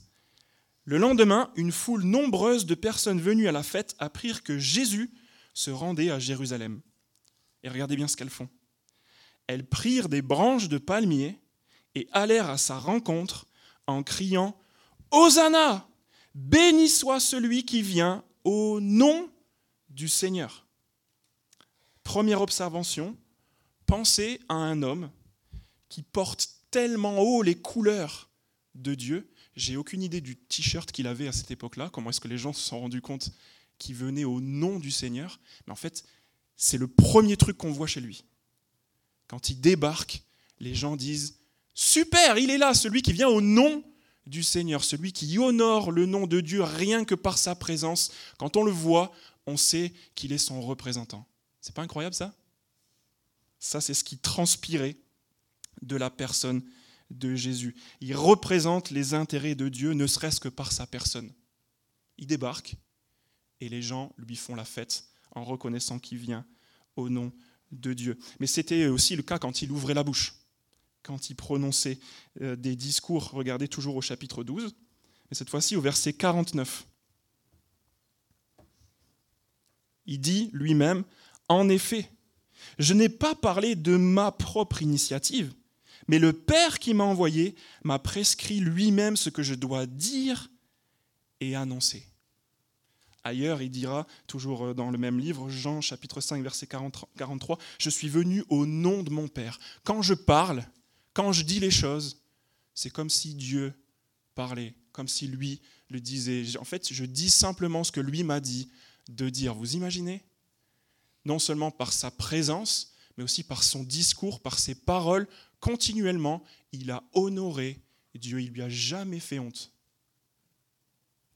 Le 0.84 0.98
lendemain, 0.98 1.50
une 1.56 1.72
foule 1.72 2.04
nombreuse 2.04 2.66
de 2.66 2.74
personnes 2.74 3.20
venues 3.20 3.48
à 3.48 3.52
la 3.52 3.62
fête 3.62 3.94
apprirent 3.98 4.42
que 4.42 4.58
Jésus 4.58 5.10
se 5.54 5.70
rendaient 5.70 6.10
à 6.10 6.18
Jérusalem. 6.18 6.80
Et 7.62 7.68
regardez 7.68 7.96
bien 7.96 8.08
ce 8.08 8.16
qu'elles 8.16 8.30
font. 8.30 8.48
Elles 9.46 9.66
prirent 9.66 10.08
des 10.08 10.22
branches 10.22 10.68
de 10.68 10.78
palmier 10.78 11.38
et 11.94 12.08
allèrent 12.12 12.50
à 12.50 12.58
sa 12.58 12.78
rencontre 12.78 13.46
en 13.86 14.02
criant 14.02 14.56
Hosanna 15.10 15.86
Béni 16.34 16.88
soit 16.88 17.20
celui 17.20 17.64
qui 17.64 17.82
vient 17.82 18.24
au 18.44 18.80
nom 18.80 19.28
du 19.88 20.08
Seigneur. 20.08 20.66
Première 22.04 22.40
observation, 22.40 23.16
pensez 23.86 24.40
à 24.48 24.54
un 24.54 24.82
homme 24.82 25.10
qui 25.88 26.02
porte 26.02 26.48
tellement 26.70 27.18
haut 27.18 27.42
les 27.42 27.56
couleurs 27.56 28.30
de 28.76 28.94
Dieu. 28.94 29.28
J'ai 29.56 29.76
aucune 29.76 30.02
idée 30.02 30.20
du 30.20 30.36
t-shirt 30.36 30.92
qu'il 30.92 31.08
avait 31.08 31.26
à 31.26 31.32
cette 31.32 31.50
époque-là, 31.50 31.90
comment 31.92 32.10
est-ce 32.10 32.20
que 32.20 32.28
les 32.28 32.38
gens 32.38 32.52
se 32.52 32.62
sont 32.62 32.80
rendus 32.80 33.02
compte 33.02 33.32
qu'il 33.80 33.96
venait 33.96 34.24
au 34.24 34.40
nom 34.40 34.78
du 34.78 34.92
Seigneur. 34.92 35.40
Mais 35.66 35.72
en 35.72 35.76
fait, 35.76 36.04
c'est 36.56 36.78
le 36.78 36.86
premier 36.86 37.36
truc 37.36 37.56
qu'on 37.56 37.72
voit 37.72 37.88
chez 37.88 38.00
lui. 38.00 38.24
Quand 39.26 39.50
il 39.50 39.60
débarque, 39.60 40.22
les 40.60 40.74
gens 40.74 40.94
disent 40.94 41.38
Super, 41.74 42.38
il 42.38 42.50
est 42.50 42.58
là, 42.58 42.74
celui 42.74 43.02
qui 43.02 43.12
vient 43.12 43.28
au 43.28 43.40
nom 43.40 43.82
du 44.26 44.42
Seigneur, 44.42 44.84
celui 44.84 45.12
qui 45.12 45.38
honore 45.38 45.90
le 45.90 46.06
nom 46.06 46.26
de 46.26 46.40
Dieu 46.40 46.62
rien 46.62 47.04
que 47.04 47.14
par 47.14 47.38
sa 47.38 47.54
présence. 47.54 48.12
Quand 48.38 48.56
on 48.56 48.62
le 48.62 48.70
voit, 48.70 49.12
on 49.46 49.56
sait 49.56 49.92
qu'il 50.14 50.32
est 50.32 50.38
son 50.38 50.60
représentant. 50.60 51.26
C'est 51.60 51.74
pas 51.74 51.82
incroyable 51.82 52.14
ça? 52.14 52.34
Ça, 53.58 53.80
c'est 53.80 53.94
ce 53.94 54.04
qui 54.04 54.18
transpirait 54.18 54.96
de 55.82 55.96
la 55.96 56.10
personne 56.10 56.62
de 57.10 57.34
Jésus. 57.34 57.74
Il 58.00 58.14
représente 58.14 58.90
les 58.90 59.14
intérêts 59.14 59.54
de 59.54 59.68
Dieu, 59.68 59.92
ne 59.92 60.06
serait-ce 60.06 60.40
que 60.40 60.48
par 60.48 60.72
sa 60.72 60.86
personne. 60.86 61.32
Il 62.18 62.26
débarque 62.26 62.76
et 63.60 63.68
les 63.68 63.82
gens 63.82 64.12
lui 64.16 64.36
font 64.36 64.54
la 64.54 64.64
fête 64.64 65.04
en 65.32 65.44
reconnaissant 65.44 65.98
qu'il 65.98 66.18
vient 66.18 66.44
au 66.96 67.08
nom 67.08 67.32
de 67.72 67.92
Dieu. 67.92 68.18
Mais 68.40 68.46
c'était 68.46 68.86
aussi 68.86 69.16
le 69.16 69.22
cas 69.22 69.38
quand 69.38 69.62
il 69.62 69.70
ouvrait 69.70 69.94
la 69.94 70.02
bouche, 70.02 70.34
quand 71.02 71.30
il 71.30 71.36
prononçait 71.36 71.98
euh, 72.40 72.56
des 72.56 72.76
discours. 72.76 73.30
Regardez 73.30 73.68
toujours 73.68 73.96
au 73.96 74.00
chapitre 74.00 74.42
12, 74.42 74.74
mais 75.30 75.36
cette 75.36 75.50
fois-ci 75.50 75.76
au 75.76 75.80
verset 75.80 76.12
49. 76.12 76.86
Il 80.06 80.20
dit 80.20 80.50
lui-même, 80.52 81.04
en 81.48 81.68
effet, 81.68 82.10
je 82.78 82.94
n'ai 82.94 83.08
pas 83.08 83.34
parlé 83.34 83.76
de 83.76 83.96
ma 83.96 84.32
propre 84.32 84.82
initiative, 84.82 85.52
mais 86.08 86.18
le 86.18 86.32
Père 86.32 86.78
qui 86.78 86.94
m'a 86.94 87.04
envoyé 87.04 87.54
m'a 87.84 87.98
prescrit 87.98 88.58
lui-même 88.58 89.16
ce 89.16 89.30
que 89.30 89.42
je 89.42 89.54
dois 89.54 89.86
dire 89.86 90.50
et 91.40 91.54
annoncer. 91.54 92.09
Ailleurs, 93.22 93.60
il 93.60 93.70
dira, 93.70 94.06
toujours 94.26 94.66
euh, 94.66 94.74
dans 94.74 94.90
le 94.90 94.98
même 94.98 95.18
livre, 95.18 95.50
Jean 95.50 95.80
chapitre 95.80 96.20
5, 96.20 96.42
verset 96.42 96.66
43, 96.66 97.58
Je 97.78 97.90
suis 97.90 98.08
venu 98.08 98.44
au 98.48 98.64
nom 98.64 99.02
de 99.02 99.10
mon 99.10 99.28
Père. 99.28 99.60
Quand 99.84 100.00
je 100.00 100.14
parle, 100.14 100.64
quand 101.12 101.32
je 101.32 101.42
dis 101.42 101.60
les 101.60 101.70
choses, 101.70 102.22
c'est 102.74 102.90
comme 102.90 103.10
si 103.10 103.34
Dieu 103.34 103.74
parlait, 104.34 104.74
comme 104.92 105.08
si 105.08 105.26
lui 105.26 105.60
le 105.90 106.00
disait. 106.00 106.56
En 106.58 106.64
fait, 106.64 106.92
je 106.92 107.04
dis 107.04 107.30
simplement 107.30 107.84
ce 107.84 107.92
que 107.92 108.00
lui 108.00 108.24
m'a 108.24 108.40
dit 108.40 108.70
de 109.08 109.28
dire. 109.28 109.54
Vous 109.54 109.74
imaginez? 109.74 110.24
Non 111.26 111.38
seulement 111.38 111.70
par 111.70 111.92
sa 111.92 112.10
présence, 112.10 112.94
mais 113.18 113.24
aussi 113.24 113.42
par 113.42 113.62
son 113.62 113.82
discours, 113.82 114.40
par 114.40 114.58
ses 114.58 114.74
paroles, 114.74 115.28
continuellement, 115.58 116.42
il 116.72 116.90
a 116.90 117.02
honoré 117.12 117.82
Dieu. 118.14 118.40
Il 118.40 118.52
lui 118.52 118.62
a 118.62 118.70
jamais 118.70 119.20
fait 119.20 119.38
honte. 119.38 119.72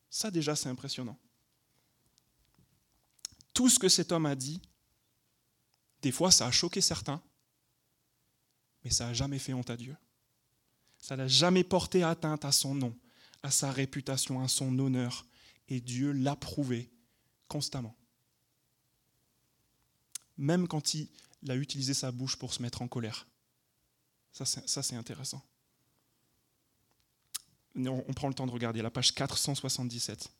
Ça 0.08 0.30
déjà, 0.30 0.56
c'est 0.56 0.70
impressionnant 0.70 1.18
tout 3.54 3.68
ce 3.68 3.78
que 3.78 3.88
cet 3.88 4.12
homme 4.12 4.26
a 4.26 4.34
dit, 4.34 4.60
des 6.02 6.12
fois 6.12 6.30
ça 6.30 6.46
a 6.46 6.50
choqué 6.50 6.80
certains, 6.80 7.22
mais 8.84 8.90
ça 8.90 9.06
n'a 9.06 9.14
jamais 9.14 9.38
fait 9.38 9.54
honte 9.54 9.70
à 9.70 9.76
Dieu. 9.76 9.96
Ça 10.98 11.16
n'a 11.16 11.28
jamais 11.28 11.64
porté 11.64 12.02
atteinte 12.02 12.44
à 12.44 12.52
son 12.52 12.74
nom, 12.74 12.94
à 13.42 13.50
sa 13.50 13.70
réputation, 13.70 14.42
à 14.42 14.48
son 14.48 14.78
honneur. 14.78 15.26
Et 15.68 15.80
Dieu 15.80 16.12
l'a 16.12 16.36
prouvé 16.36 16.90
constamment. 17.48 17.94
Même 20.36 20.66
quand 20.66 20.94
il 20.94 21.08
a 21.48 21.56
utilisé 21.56 21.94
sa 21.94 22.10
bouche 22.10 22.36
pour 22.36 22.52
se 22.52 22.62
mettre 22.62 22.82
en 22.82 22.88
colère. 22.88 23.26
Ça, 24.32 24.44
c'est 24.44 24.96
intéressant. 24.96 25.42
On 27.76 28.12
prend 28.14 28.28
le 28.28 28.34
temps 28.34 28.46
de 28.46 28.52
regarder 28.52 28.82
la 28.82 28.90
page 28.90 29.14
477. 29.14 30.30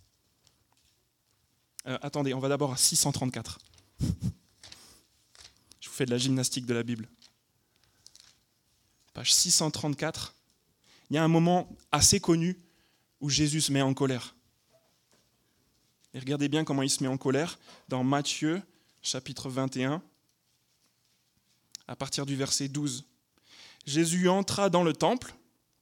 Euh, 1.87 1.99
attendez, 2.03 2.33
on 2.35 2.41
va 2.41 2.49
d'abord 2.49 2.73
à 2.73 2.76
634. 2.76 3.59
Je 5.81 5.88
vous 5.88 5.95
fais 5.95 6.07
de 6.07 6.11
la 6.11 6.19
gymnastique 6.19 6.67
de 6.67 6.75
la 6.75 6.83
Bible. 6.83 7.09
Page 9.12 9.33
634. 9.33 10.35
Il 11.11 11.17
y 11.17 11.19
a 11.19 11.25
un 11.25 11.29
moment 11.29 11.69
assez 11.93 12.21
connu 12.21 12.59
où 13.21 13.29
Jésus 13.29 13.61
se 13.61 13.73
met 13.73 13.83
en 13.83 13.95
colère. 13.95 14.35
Et 16.14 16.19
regardez 16.19 16.49
bien 16.49 16.64
comment 16.64 16.83
il 16.83 16.91
se 16.91 17.03
met 17.03 17.09
en 17.09 17.19
colère 17.19 17.59
dans 17.88 18.03
Matthieu 18.05 18.62
chapitre 19.03 19.50
21, 19.50 20.03
à 21.87 21.97
partir 21.97 22.25
du 22.25 22.37
verset 22.37 22.69
12. 22.69 23.05
Jésus 23.85 24.29
entra 24.31 24.71
dans 24.71 24.83
le 24.83 24.95
temple, 24.95 25.35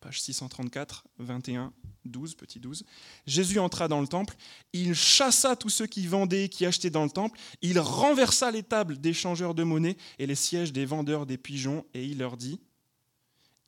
page 0.03 0.21
634, 0.21 1.05
21, 1.19 1.73
12, 2.05 2.35
petit 2.35 2.59
12. 2.59 2.85
Jésus 3.27 3.59
entra 3.61 3.89
dans 3.89 4.01
le 4.01 4.09
temple, 4.09 4.35
il 4.73 4.95
chassa 4.95 5.55
tous 5.57 5.71
ceux 5.71 5.87
qui 5.87 6.07
vendaient 6.07 6.45
et 6.45 6.49
qui 6.49 6.67
achetaient 6.67 6.91
dans 6.91 7.05
le 7.05 7.11
temple, 7.11 7.39
il 7.63 7.79
renversa 7.79 8.51
les 8.51 8.65
tables 8.65 8.99
des 8.99 9.15
changeurs 9.15 9.55
de 9.55 9.63
monnaie 9.63 9.97
et 10.19 10.27
les 10.27 10.35
sièges 10.35 10.73
des 10.73 10.85
vendeurs 10.85 11.25
des 11.25 11.39
pigeons, 11.39 11.87
et 11.95 12.05
il 12.05 12.19
leur 12.19 12.37
dit, 12.37 12.61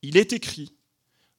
Il 0.01 0.17
est 0.17 0.33
écrit, 0.33 0.73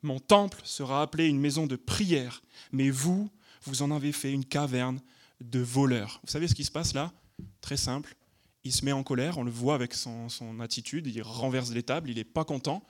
mon 0.03 0.19
temple 0.19 0.61
sera 0.65 1.03
appelé 1.03 1.27
une 1.27 1.41
maison 1.41 1.67
de 1.67 1.77
prière, 1.77 2.43
mais 2.73 2.91
vous, 2.91 3.31
vous 3.63 3.83
en 3.83 3.91
avez 3.91 4.13
fait 4.13 4.33
une 4.33 4.45
caverne 4.45 5.01
de 5.41 5.61
voleurs. 5.61 6.21
Vous 6.25 6.31
savez 6.31 6.49
ce 6.49 6.55
qui 6.55 6.65
se 6.65 6.71
passe 6.71 6.95
là? 6.95 7.13
Très 7.61 7.77
simple. 7.77 8.17
Il 8.65 8.73
se 8.73 8.85
met 8.85 8.93
en 8.93 9.03
colère, 9.03 9.37
on 9.39 9.45
le 9.45 9.51
voit 9.51 9.75
avec 9.75 9.95
son, 9.95 10.29
attitude, 10.61 11.07
il 11.07 11.23
renverse 11.23 11.71
les 11.71 11.83
tables, 11.83 12.11
il 12.11 12.17
n'est 12.17 12.25
pas 12.25 12.45
content, 12.45 12.85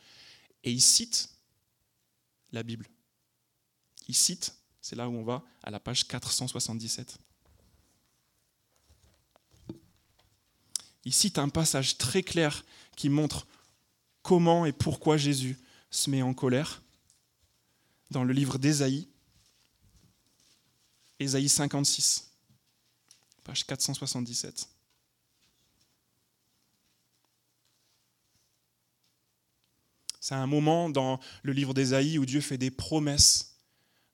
et 0.64 0.70
il 0.70 0.80
cite 0.80 1.35
la 2.56 2.62
Bible. 2.62 2.88
Il 4.08 4.14
cite, 4.14 4.54
c'est 4.80 4.96
là 4.96 5.08
où 5.08 5.12
on 5.12 5.22
va, 5.22 5.44
à 5.62 5.70
la 5.70 5.78
page 5.78 6.08
477. 6.08 7.18
Il 11.04 11.14
cite 11.14 11.38
un 11.38 11.48
passage 11.48 11.98
très 11.98 12.22
clair 12.22 12.64
qui 12.96 13.08
montre 13.08 13.46
comment 14.22 14.66
et 14.66 14.72
pourquoi 14.72 15.16
Jésus 15.16 15.56
se 15.90 16.10
met 16.10 16.22
en 16.22 16.34
colère 16.34 16.82
dans 18.10 18.24
le 18.24 18.32
livre 18.32 18.58
d'Ésaïe, 18.58 19.08
Ésaïe 21.18 21.48
56, 21.48 22.30
page 23.44 23.66
477. 23.66 24.75
C'est 30.28 30.34
un 30.34 30.48
moment 30.48 30.90
dans 30.90 31.20
le 31.44 31.52
livre 31.52 31.72
d'Ésaïe 31.72 32.18
où 32.18 32.26
Dieu 32.26 32.40
fait 32.40 32.58
des 32.58 32.72
promesses 32.72 33.60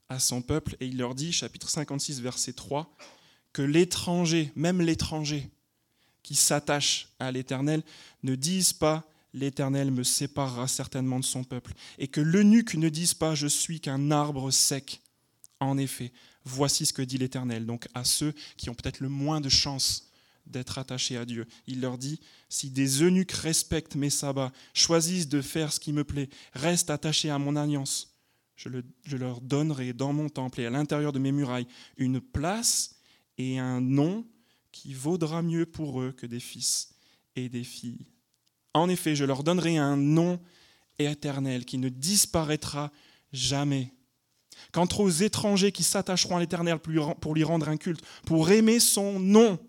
à 0.09 0.19
son 0.19 0.43
peuple 0.43 0.77
et 0.79 0.85
il 0.85 0.97
leur 0.97 1.15
dit, 1.15 1.33
chapitre 1.33 1.71
56, 1.71 2.21
verset 2.21 2.53
3, 2.53 2.95
que 3.51 3.63
l'étranger, 3.63 4.51
même 4.55 4.79
l'étranger 4.79 5.49
qui 6.21 6.35
s'attache 6.35 7.07
à 7.17 7.31
l'Éternel, 7.31 7.81
ne 8.21 8.35
dise 8.35 8.73
pas 8.73 9.09
l'Éternel 9.33 9.89
me 9.89 10.03
séparera 10.03 10.67
certainement 10.67 11.19
de 11.19 11.25
son 11.25 11.43
peuple, 11.43 11.73
et 11.97 12.07
que 12.07 12.21
l'eunuque 12.21 12.75
ne 12.75 12.89
dise 12.89 13.15
pas 13.15 13.33
je 13.33 13.47
suis 13.47 13.79
qu'un 13.79 14.11
arbre 14.11 14.51
sec. 14.51 15.01
En 15.59 15.79
effet, 15.79 16.11
voici 16.45 16.85
ce 16.85 16.93
que 16.93 17.01
dit 17.01 17.17
l'Éternel, 17.17 17.65
donc 17.65 17.87
à 17.95 18.03
ceux 18.03 18.35
qui 18.55 18.69
ont 18.69 18.75
peut-être 18.75 18.99
le 18.99 19.09
moins 19.09 19.41
de 19.41 19.49
chance 19.49 20.12
d'être 20.45 20.77
attachés 20.77 21.17
à 21.17 21.25
Dieu. 21.25 21.45
Il 21.67 21.81
leur 21.81 21.97
dit, 21.97 22.19
si 22.49 22.69
des 22.69 23.03
eunuques 23.03 23.31
respectent 23.31 23.95
mes 23.95 24.09
sabbats, 24.09 24.51
choisissent 24.73 25.29
de 25.29 25.41
faire 25.41 25.71
ce 25.71 25.79
qui 25.79 25.93
me 25.93 26.03
plaît, 26.03 26.29
restent 26.53 26.89
attachés 26.89 27.29
à 27.29 27.39
mon 27.39 27.55
alliance, 27.55 28.13
je, 28.55 29.17
leur 29.17 29.41
donnerai 29.41 29.93
dans 29.93 30.13
mon 30.13 30.29
temple 30.29 30.61
et 30.61 30.65
à 30.65 30.69
l'intérieur 30.69 31.11
de 31.11 31.19
mes 31.19 31.31
murailles 31.31 31.67
une 31.97 32.21
place 32.21 32.95
et 33.37 33.59
un 33.59 33.81
nom 33.81 34.25
qui 34.71 34.93
vaudra 34.93 35.41
mieux 35.41 35.65
pour 35.65 36.01
eux 36.01 36.11
que 36.11 36.25
des 36.25 36.39
fils 36.39 36.95
et 37.35 37.49
des 37.49 37.63
filles. 37.63 38.05
En 38.73 38.89
effet, 38.89 39.15
je 39.15 39.25
leur 39.25 39.43
donnerai 39.43 39.77
un 39.77 39.97
nom 39.97 40.39
éternel 40.99 41.65
qui 41.65 41.77
ne 41.77 41.89
disparaîtra 41.89 42.91
jamais. 43.31 43.91
Quant 44.71 44.87
aux 44.99 45.09
étrangers 45.09 45.71
qui 45.71 45.83
s'attacheront 45.83 46.37
à 46.37 46.39
l'Éternel 46.39 46.79
pour 46.79 47.33
lui 47.33 47.43
rendre 47.43 47.69
un 47.69 47.77
culte, 47.77 48.03
pour 48.25 48.49
aimer 48.51 48.79
son 48.79 49.19
nom, 49.19 49.59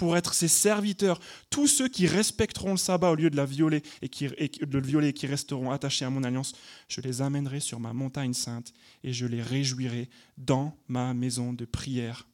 pour 0.00 0.16
être 0.16 0.32
ses 0.32 0.48
serviteurs, 0.48 1.20
tous 1.50 1.66
ceux 1.66 1.86
qui 1.86 2.06
respecteront 2.06 2.70
le 2.70 2.78
sabbat 2.78 3.10
au 3.10 3.14
lieu 3.16 3.28
de, 3.28 3.36
la 3.36 3.44
violer 3.44 3.82
et 4.00 4.08
qui, 4.08 4.28
le 4.28 4.80
violer 4.80 5.08
et 5.08 5.12
qui 5.12 5.26
resteront 5.26 5.72
attachés 5.72 6.06
à 6.06 6.10
mon 6.10 6.24
alliance, 6.24 6.54
je 6.88 7.02
les 7.02 7.20
amènerai 7.20 7.60
sur 7.60 7.80
ma 7.80 7.92
montagne 7.92 8.32
sainte 8.32 8.72
et 9.04 9.12
je 9.12 9.26
les 9.26 9.42
réjouirai 9.42 10.08
dans 10.38 10.74
ma 10.88 11.12
maison 11.12 11.52
de 11.52 11.66
prière. 11.66 12.26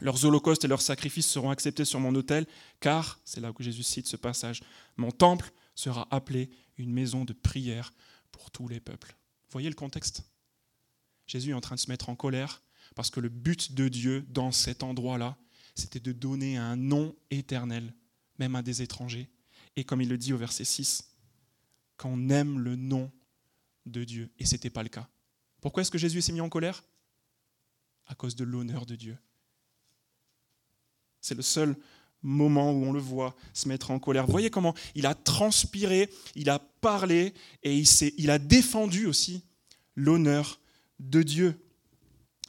Leurs 0.00 0.24
holocaustes 0.24 0.64
et 0.64 0.66
leurs 0.66 0.82
sacrifices 0.82 1.28
seront 1.28 1.50
acceptés 1.50 1.84
sur 1.84 2.00
mon 2.00 2.12
autel, 2.16 2.46
car, 2.80 3.20
c'est 3.24 3.40
là 3.40 3.52
que 3.52 3.62
Jésus 3.62 3.84
cite 3.84 4.08
ce 4.08 4.16
passage, 4.16 4.60
mon 4.96 5.12
temple 5.12 5.52
sera 5.76 6.08
appelé 6.10 6.50
une 6.78 6.92
maison 6.92 7.24
de 7.24 7.32
prière 7.32 7.94
pour 8.32 8.50
tous 8.50 8.66
les 8.66 8.80
peuples. 8.80 9.14
Voyez 9.52 9.68
le 9.68 9.76
contexte? 9.76 10.24
Jésus 11.28 11.50
est 11.50 11.54
en 11.54 11.60
train 11.60 11.76
de 11.76 11.80
se 11.80 11.90
mettre 11.92 12.08
en 12.08 12.16
colère 12.16 12.60
parce 12.96 13.10
que 13.10 13.20
le 13.20 13.28
but 13.28 13.72
de 13.76 13.86
Dieu 13.86 14.26
dans 14.30 14.50
cet 14.50 14.82
endroit-là, 14.82 15.36
c'était 15.78 16.00
de 16.00 16.12
donner 16.12 16.56
un 16.56 16.76
nom 16.76 17.14
éternel, 17.30 17.94
même 18.38 18.54
à 18.56 18.62
des 18.62 18.82
étrangers. 18.82 19.28
Et 19.76 19.84
comme 19.84 20.00
il 20.00 20.08
le 20.08 20.18
dit 20.18 20.32
au 20.32 20.38
verset 20.38 20.64
6, 20.64 21.14
qu'on 21.96 22.28
aime 22.30 22.58
le 22.58 22.76
nom 22.76 23.10
de 23.86 24.04
Dieu. 24.04 24.30
Et 24.38 24.46
ce 24.46 24.54
n'était 24.54 24.70
pas 24.70 24.82
le 24.82 24.88
cas. 24.88 25.08
Pourquoi 25.60 25.82
est-ce 25.82 25.90
que 25.90 25.98
Jésus 25.98 26.22
s'est 26.22 26.32
mis 26.32 26.40
en 26.40 26.48
colère? 26.48 26.84
À 28.06 28.14
cause 28.14 28.36
de 28.36 28.44
l'honneur 28.44 28.86
de 28.86 28.96
Dieu. 28.96 29.16
C'est 31.20 31.34
le 31.34 31.42
seul 31.42 31.76
moment 32.22 32.72
où 32.72 32.84
on 32.84 32.92
le 32.92 33.00
voit 33.00 33.36
se 33.52 33.68
mettre 33.68 33.90
en 33.90 33.98
colère. 33.98 34.26
Voyez 34.26 34.50
comment 34.50 34.74
il 34.94 35.06
a 35.06 35.14
transpiré, 35.14 36.10
il 36.34 36.50
a 36.50 36.58
parlé 36.58 37.34
et 37.62 37.76
il, 37.76 37.86
il 38.16 38.30
a 38.30 38.38
défendu 38.38 39.06
aussi 39.06 39.44
l'honneur 39.94 40.60
de 40.98 41.22
Dieu. 41.22 41.60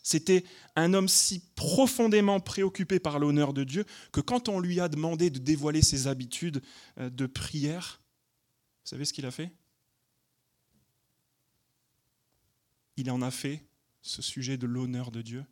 C'était 0.10 0.44
un 0.76 0.96
homme 0.96 1.08
si 1.08 1.40
profondément 1.54 2.40
préoccupé 2.40 3.00
par 3.00 3.20
l'honneur 3.20 3.54
de 3.54 3.64
Dieu 3.64 3.86
que 4.12 4.22
quand 4.22 4.50
on 4.50 4.60
lui 4.60 4.80
a 4.80 4.90
demandé 4.90 5.30
de 5.30 5.38
dévoiler 5.38 5.84
ses 5.84 6.08
habitudes 6.08 6.64
euh, 6.98 7.12
de 7.12 7.28
prière, 7.28 8.02
vous 8.84 8.90
savez 8.90 9.06
ce 9.06 9.14
qu'il 9.14 9.28
a 9.28 9.32
fait? 9.32 9.52
Il 12.98 13.12
en 13.12 13.22
a 13.22 13.30
fait 13.30 13.64
ce 14.02 14.24
sujet 14.24 14.58
de 14.58 14.66
l'honneur 14.66 15.12
de 15.12 15.22
Dieu 15.22 15.46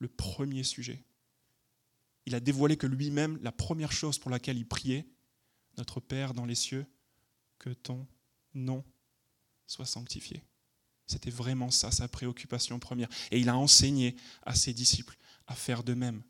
le 0.00 0.08
premier 0.08 0.64
sujet. 0.64 1.04
Il 2.26 2.34
a 2.34 2.40
dévoilé 2.40 2.76
que 2.76 2.88
lui-même, 2.88 3.38
la 3.40 3.52
première 3.52 3.92
chose 3.92 4.18
pour 4.18 4.32
laquelle 4.32 4.58
il 4.58 4.66
priait, 4.66 5.06
notre 5.78 6.00
Père 6.00 6.34
dans 6.34 6.44
les 6.44 6.56
cieux, 6.56 6.86
que 7.60 7.70
ton 7.70 8.04
nom 8.52 8.82
soit 9.68 9.86
sanctifié. 9.86 10.42
C'était 11.12 11.30
vraiment 11.30 11.70
ça, 11.70 11.90
sa 11.90 12.08
préoccupation 12.08 12.78
première. 12.78 13.08
Et 13.30 13.38
il 13.38 13.48
a 13.48 13.56
enseigné 13.56 14.16
à 14.44 14.54
ses 14.54 14.72
disciples 14.72 15.16
à 15.46 15.54
faire 15.54 15.82
de 15.82 15.94
même. 15.94 16.22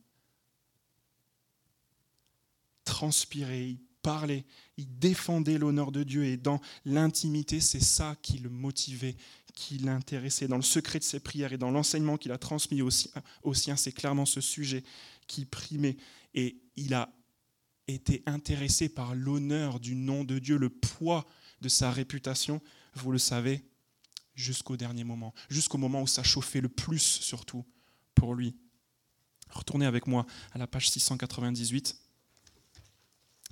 Transpirer, 2.84 3.68
il 3.68 3.78
parlait, 4.02 4.44
il 4.76 4.98
défendait 4.98 5.58
l'honneur 5.58 5.92
de 5.92 6.02
Dieu 6.02 6.24
et 6.24 6.36
dans 6.36 6.60
l'intimité, 6.84 7.60
c'est 7.60 7.82
ça 7.82 8.16
qui 8.20 8.38
le 8.38 8.50
motivait, 8.50 9.16
qui 9.54 9.78
l'intéressait. 9.78 10.48
Dans 10.48 10.56
le 10.56 10.62
secret 10.62 10.98
de 10.98 11.04
ses 11.04 11.20
prières 11.20 11.52
et 11.52 11.58
dans 11.58 11.70
l'enseignement 11.70 12.16
qu'il 12.16 12.32
a 12.32 12.38
transmis 12.38 12.82
aux 12.82 13.54
siens, 13.54 13.76
c'est 13.76 13.92
clairement 13.92 14.26
ce 14.26 14.40
sujet 14.40 14.82
qui 15.28 15.44
primait. 15.44 15.96
Et 16.34 16.56
il 16.76 16.94
a 16.94 17.12
été 17.86 18.22
intéressé 18.26 18.88
par 18.88 19.14
l'honneur 19.14 19.78
du 19.78 19.94
nom 19.94 20.24
de 20.24 20.38
Dieu, 20.38 20.56
le 20.56 20.70
poids 20.70 21.24
de 21.60 21.68
sa 21.68 21.92
réputation, 21.92 22.60
vous 22.94 23.12
le 23.12 23.18
savez, 23.18 23.64
jusqu'au 24.34 24.76
dernier 24.76 25.04
moment, 25.04 25.34
jusqu'au 25.48 25.78
moment 25.78 26.02
où 26.02 26.06
ça 26.06 26.22
chauffait 26.22 26.60
le 26.60 26.68
plus 26.68 27.00
surtout 27.00 27.64
pour 28.14 28.34
lui. 28.34 28.56
Retournez 29.50 29.86
avec 29.86 30.06
moi 30.06 30.26
à 30.52 30.58
la 30.58 30.66
page 30.66 30.90
698 30.90 31.98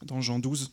dans 0.02 0.20
Jean 0.20 0.38
12. 0.38 0.72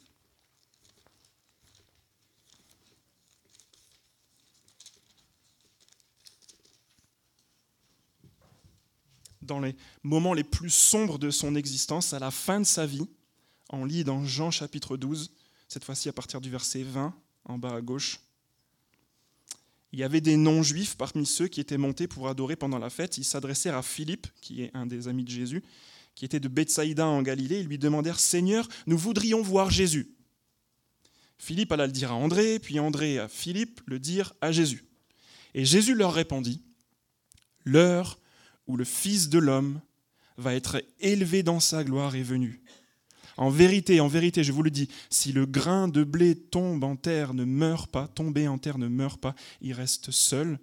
Dans 9.41 9.59
les 9.59 9.75
moments 10.03 10.33
les 10.33 10.43
plus 10.43 10.69
sombres 10.69 11.17
de 11.17 11.29
son 11.29 11.55
existence, 11.55 12.13
à 12.13 12.19
la 12.19 12.31
fin 12.31 12.59
de 12.59 12.65
sa 12.65 12.85
vie, 12.85 13.07
on 13.69 13.85
lit 13.85 14.03
dans 14.03 14.25
Jean 14.25 14.51
chapitre 14.51 14.97
12, 14.97 15.31
cette 15.69 15.85
fois-ci 15.85 16.09
à 16.09 16.13
partir 16.13 16.41
du 16.41 16.49
verset 16.49 16.83
20, 16.83 17.13
en 17.45 17.57
bas 17.57 17.75
à 17.75 17.81
gauche. 17.81 18.19
Il 19.97 20.01
y 20.01 20.03
avait 20.03 20.21
des 20.21 20.37
non-juifs 20.37 20.95
parmi 20.95 21.25
ceux 21.25 21.47
qui 21.47 21.59
étaient 21.59 21.79
montés 21.79 22.07
pour 22.07 22.27
adorer 22.27 22.55
pendant 22.55 22.77
la 22.77 22.91
fête. 22.91 23.17
Ils 23.17 23.23
s'adressèrent 23.23 23.75
à 23.75 23.81
Philippe, 23.81 24.27
qui 24.41 24.61
est 24.61 24.69
un 24.75 24.85
des 24.85 25.07
amis 25.07 25.23
de 25.23 25.31
Jésus, 25.31 25.63
qui 26.13 26.23
était 26.23 26.39
de 26.39 26.47
Bethsaïda 26.47 27.07
en 27.07 27.23
Galilée. 27.23 27.61
Ils 27.61 27.65
lui 27.65 27.79
demandèrent 27.79 28.19
Seigneur, 28.19 28.69
nous 28.85 28.95
voudrions 28.95 29.41
voir 29.41 29.71
Jésus. 29.71 30.11
Philippe 31.39 31.71
alla 31.71 31.87
le 31.87 31.91
dire 31.91 32.11
à 32.11 32.13
André, 32.13 32.59
puis 32.59 32.79
André 32.79 33.17
à 33.17 33.27
Philippe 33.27 33.81
le 33.87 33.97
dire 33.97 34.35
à 34.39 34.51
Jésus. 34.51 34.85
Et 35.55 35.65
Jésus 35.65 35.95
leur 35.95 36.13
répondit 36.13 36.61
L'heure 37.65 38.19
où 38.67 38.77
le 38.77 38.85
Fils 38.85 39.29
de 39.29 39.39
l'homme 39.39 39.81
va 40.37 40.53
être 40.53 40.79
élevé 40.99 41.41
dans 41.41 41.59
sa 41.59 41.83
gloire 41.83 42.15
est 42.15 42.21
venue. 42.21 42.61
En 43.37 43.49
vérité, 43.49 43.99
en 43.99 44.07
vérité, 44.07 44.43
je 44.43 44.51
vous 44.51 44.63
le 44.63 44.71
dis, 44.71 44.89
si 45.11 45.31
le 45.31 45.45
grain 45.45 45.87
de 45.87 46.03
blé 46.03 46.35
tombe 46.35 46.83
en 46.83 46.95
terre, 46.95 47.35
ne 47.35 47.45
meurt 47.45 47.89
pas, 47.89 48.07
tomber 48.07 48.47
en 48.47 48.57
terre 48.57 48.79
ne 48.79 48.87
meurt 48.87 49.21
pas, 49.21 49.35
il 49.61 49.73
reste 49.73 50.09
seul, 50.09 50.59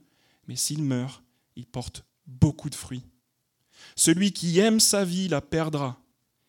mais 0.48 0.56
s'il 0.56 0.82
meurt, 0.82 1.22
il 1.54 1.66
porte 1.66 2.04
beaucoup 2.26 2.68
de 2.68 2.74
fruits. 2.74 3.04
Celui 3.94 4.32
qui 4.32 4.58
aime 4.58 4.80
sa 4.80 5.04
vie 5.04 5.28
la 5.28 5.40
perdra, 5.40 6.00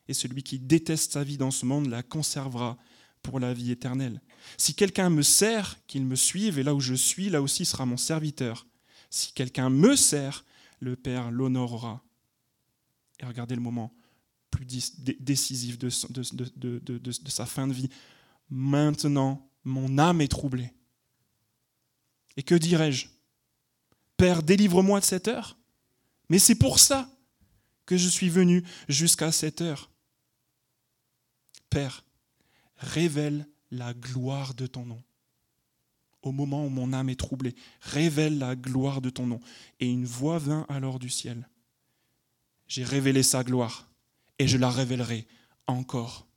et 0.07 0.13
celui 0.13 0.41
qui 0.41 0.59
déteste 0.59 1.13
sa 1.13 1.23
vie 1.23 1.37
dans 1.37 1.51
ce 1.51 1.65
monde 1.65 1.87
la 1.87 2.01
conservera 2.01 2.77
pour 3.21 3.39
la 3.39 3.53
vie 3.53 3.71
éternelle. 3.71 4.21
Si 4.57 4.73
quelqu'un 4.73 5.09
me 5.09 5.21
sert, 5.21 5.77
qu'il 5.87 6.05
me 6.05 6.15
suive, 6.15 6.59
et 6.59 6.63
là 6.63 6.73
où 6.75 6.79
je 6.79 6.93
suis, 6.93 7.29
là 7.29 7.41
aussi 7.41 7.65
sera 7.65 7.85
mon 7.85 7.97
serviteur. 7.97 8.67
Si 9.09 9.31
quelqu'un 9.33 9.69
me 9.69 9.95
sert, 9.95 10.45
le 10.79 10.95
Père 10.95 11.31
l'honorera. 11.31 12.03
Et 13.19 13.25
regardez 13.25 13.55
le 13.55 13.61
moment 13.61 13.91
plus 14.55 14.65
décisif 15.19 15.77
de, 15.77 15.89
de, 15.89 17.11
sa 17.29 17.45
fin 17.45 17.67
de 17.67 17.73
vie. 17.73 17.89
Maintenant, 18.49 19.49
mon 19.65 19.97
âme 19.97 20.21
est 20.21 20.29
troublée. 20.29 20.71
Et 22.37 22.43
que 22.43 22.55
dirais-je? 22.55 23.07
Père, 24.17 24.43
délivre-moi 24.43 25.01
de 25.01 25.05
cette 25.05 25.27
heure. 25.27 25.57
Mais 26.29 26.39
c'est 26.39 26.55
pour 26.55 26.79
ça 26.79 27.09
que 27.85 27.97
je 27.97 28.07
suis 28.07 28.29
venu 28.29 28.63
jusqu'à 28.87 29.31
cette 29.31 29.61
heure. 29.61 29.91
Père, 31.69 32.05
révèle 32.77 33.45
la 33.71 33.93
gloire 33.93 34.53
de 34.53 34.67
ton 34.67 34.85
nom. 34.85 35.03
Au 36.21 36.31
moment 36.31 36.65
où 36.65 36.69
mon 36.69 36.93
âme 36.93 37.09
est 37.09 37.19
troublée, 37.19 37.55
révèle 37.81 38.39
la 38.39 38.55
gloire 38.55 39.01
de 39.01 39.09
ton 39.09 39.27
nom. 39.27 39.41
Et 39.79 39.87
une 39.87 40.05
voix 40.05 40.39
vint 40.39 40.65
alors 40.69 40.97
du 40.97 41.09
ciel. 41.09 41.49
J'ai 42.67 42.83
révélé 42.83 43.21
sa 43.21 43.43
gloire 43.43 43.87
et 44.39 44.47
je 44.47 44.57
la 44.57 44.69
révélerai 44.69 45.27
encore. 45.67 46.27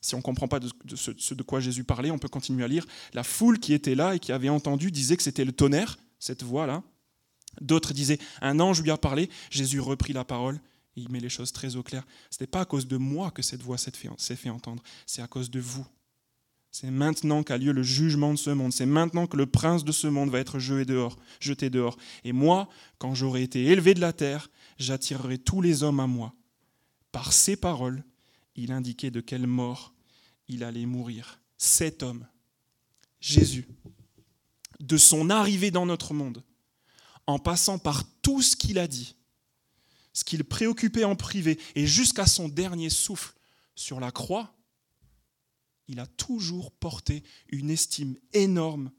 Si 0.00 0.14
on 0.14 0.18
ne 0.18 0.22
comprend 0.22 0.48
pas 0.48 0.60
de, 0.60 0.68
ce, 0.94 1.34
de 1.34 1.42
quoi 1.42 1.60
Jésus 1.60 1.82
parlait, 1.82 2.10
on 2.10 2.18
peut 2.18 2.28
continuer 2.28 2.64
à 2.64 2.68
lire. 2.68 2.86
La 3.14 3.24
foule 3.24 3.58
qui 3.58 3.72
était 3.72 3.94
là 3.94 4.14
et 4.14 4.18
qui 4.18 4.32
avait 4.32 4.50
entendu 4.50 4.90
disait 4.90 5.16
que 5.16 5.22
c'était 5.22 5.46
le 5.46 5.52
tonnerre, 5.52 5.98
cette 6.18 6.42
voix-là. 6.42 6.82
D'autres 7.60 7.94
disaient, 7.94 8.18
un 8.42 8.60
ange 8.60 8.82
lui 8.82 8.90
a 8.90 8.98
parlé. 8.98 9.30
Jésus 9.50 9.80
reprit 9.80 10.12
la 10.12 10.24
parole 10.24 10.60
et 10.96 11.00
il 11.00 11.10
met 11.10 11.20
les 11.20 11.30
choses 11.30 11.52
très 11.52 11.76
au 11.76 11.82
clair. 11.82 12.04
Ce 12.30 12.36
n'est 12.42 12.46
pas 12.46 12.60
à 12.60 12.64
cause 12.66 12.86
de 12.86 12.98
moi 12.98 13.30
que 13.30 13.40
cette 13.42 13.62
voix 13.62 13.78
s'est 13.78 13.92
fait, 13.92 14.36
fait 14.36 14.50
entendre, 14.50 14.82
c'est 15.06 15.22
à 15.22 15.26
cause 15.26 15.50
de 15.50 15.60
vous. 15.60 15.86
C'est 16.70 16.90
maintenant 16.90 17.44
qu'a 17.44 17.56
lieu 17.56 17.72
le 17.72 17.84
jugement 17.84 18.32
de 18.32 18.38
ce 18.38 18.50
monde. 18.50 18.72
C'est 18.72 18.84
maintenant 18.84 19.28
que 19.28 19.36
le 19.36 19.46
prince 19.46 19.84
de 19.84 19.92
ce 19.92 20.08
monde 20.08 20.30
va 20.30 20.40
être 20.40 20.58
jeté 20.58 20.84
dehors, 20.84 21.16
jeté 21.38 21.70
dehors. 21.70 21.96
Et 22.24 22.32
moi, 22.32 22.68
quand 22.98 23.14
j'aurai 23.14 23.42
été 23.42 23.64
élevé 23.66 23.94
de 23.94 24.00
la 24.00 24.12
terre, 24.12 24.50
j'attirerai 24.76 25.38
tous 25.38 25.62
les 25.62 25.84
hommes 25.84 26.00
à 26.00 26.08
moi. 26.08 26.34
Par 27.14 27.32
ces 27.32 27.54
paroles, 27.54 28.02
il 28.56 28.72
indiquait 28.72 29.12
de 29.12 29.20
quelle 29.20 29.46
mort 29.46 29.94
il 30.48 30.64
allait 30.64 30.84
mourir. 30.84 31.40
Cet 31.58 32.02
homme, 32.02 32.26
Jésus, 33.20 33.68
de 34.80 34.96
son 34.96 35.30
arrivée 35.30 35.70
dans 35.70 35.86
notre 35.86 36.12
monde, 36.12 36.42
en 37.28 37.38
passant 37.38 37.78
par 37.78 38.02
tout 38.20 38.42
ce 38.42 38.56
qu'il 38.56 38.80
a 38.80 38.88
dit, 38.88 39.14
ce 40.12 40.24
qu'il 40.24 40.42
préoccupait 40.42 41.04
en 41.04 41.14
privé, 41.14 41.60
et 41.76 41.86
jusqu'à 41.86 42.26
son 42.26 42.48
dernier 42.48 42.90
souffle 42.90 43.36
sur 43.76 44.00
la 44.00 44.10
croix, 44.10 44.52
il 45.86 46.00
a 46.00 46.08
toujours 46.08 46.72
porté 46.72 47.22
une 47.48 47.70
estime 47.70 48.16
énorme 48.32 48.90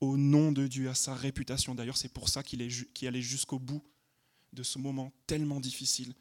au 0.00 0.18
nom 0.18 0.52
de 0.52 0.66
Dieu, 0.66 0.90
à 0.90 0.94
sa 0.94 1.14
réputation. 1.14 1.74
D'ailleurs, 1.74 1.96
c'est 1.96 2.12
pour 2.12 2.28
ça 2.28 2.42
qu'il 2.42 2.60
allait 3.06 3.22
jusqu'au 3.22 3.58
bout 3.58 3.82
de 4.52 4.62
ce 4.62 4.78
moment 4.78 5.14
tellement 5.26 5.60
difficile 5.60 6.14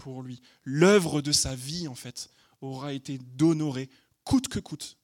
pour 0.00 0.22
lui. 0.22 0.40
L'œuvre 0.64 1.20
de 1.20 1.30
sa 1.30 1.54
vie, 1.54 1.86
en 1.86 1.94
fait, 1.94 2.30
aura 2.62 2.92
été 2.94 3.18
d'honorer, 3.18 3.90
coûte 4.24 4.48
que 4.48 4.58
coûte, 4.58 4.96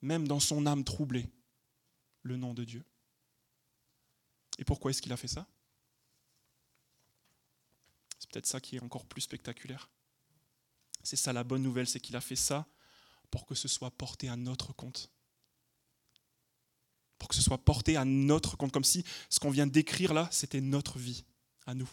même 0.00 0.28
dans 0.28 0.40
son 0.40 0.64
âme 0.66 0.84
troublée, 0.84 1.28
le 2.22 2.36
nom 2.36 2.54
de 2.54 2.64
Dieu. 2.64 2.84
Et 4.58 4.64
pourquoi 4.64 4.90
est-ce 4.90 5.02
qu'il 5.02 5.12
a 5.12 5.16
fait 5.16 5.28
ça? 5.28 5.46
C'est 8.18 8.30
peut-être 8.30 8.46
ça 8.46 8.60
qui 8.60 8.76
est 8.76 8.82
encore 8.82 9.06
plus 9.06 9.22
spectaculaire. 9.22 9.90
C'est 11.02 11.16
ça 11.16 11.32
la 11.32 11.42
bonne 11.42 11.62
nouvelle, 11.62 11.88
c'est 11.88 12.00
qu'il 12.00 12.14
a 12.14 12.20
fait 12.20 12.36
ça 12.36 12.66
pour 13.30 13.44
que 13.44 13.56
ce 13.56 13.66
soit 13.66 13.90
porté 13.90 14.28
à 14.28 14.36
notre 14.36 14.72
compte. 14.72 15.10
Pour 17.18 17.28
que 17.28 17.34
ce 17.34 17.42
soit 17.42 17.58
porté 17.58 17.96
à 17.96 18.04
notre 18.04 18.56
compte, 18.56 18.72
comme 18.72 18.84
si 18.84 19.04
ce 19.30 19.40
qu'on 19.40 19.50
vient 19.50 19.66
d'écrire 19.66 20.14
là, 20.14 20.28
c'était 20.30 20.60
notre 20.60 20.98
vie, 20.98 21.24
à 21.66 21.74
nous. 21.74 21.90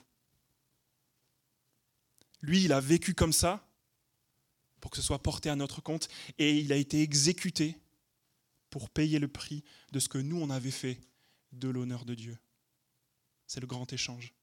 Lui, 2.42 2.64
il 2.64 2.74
a 2.74 2.80
vécu 2.80 3.14
comme 3.14 3.34
ça 3.34 3.68
pour 4.80 4.92
que 4.92 4.98
ce 4.98 5.04
soit 5.04 5.22
porté 5.22 5.50
à 5.50 5.56
notre 5.56 5.82
compte 5.82 6.08
et 6.38 6.58
il 6.58 6.72
a 6.72 6.76
été 6.76 7.02
exécuté 7.02 7.78
pour 8.70 8.90
payer 8.90 9.20
le 9.20 9.28
prix 9.28 9.64
de 9.92 10.00
ce 10.00 10.10
que 10.10 10.18
nous, 10.18 10.38
on 10.38 10.50
avait 10.50 10.72
fait 10.72 11.00
de 11.52 11.70
l'honneur 11.70 12.06
de 12.06 12.16
Dieu. 12.16 12.38
C'est 13.48 13.60
le 13.60 13.68
grand 13.68 13.92
échange, 13.92 14.34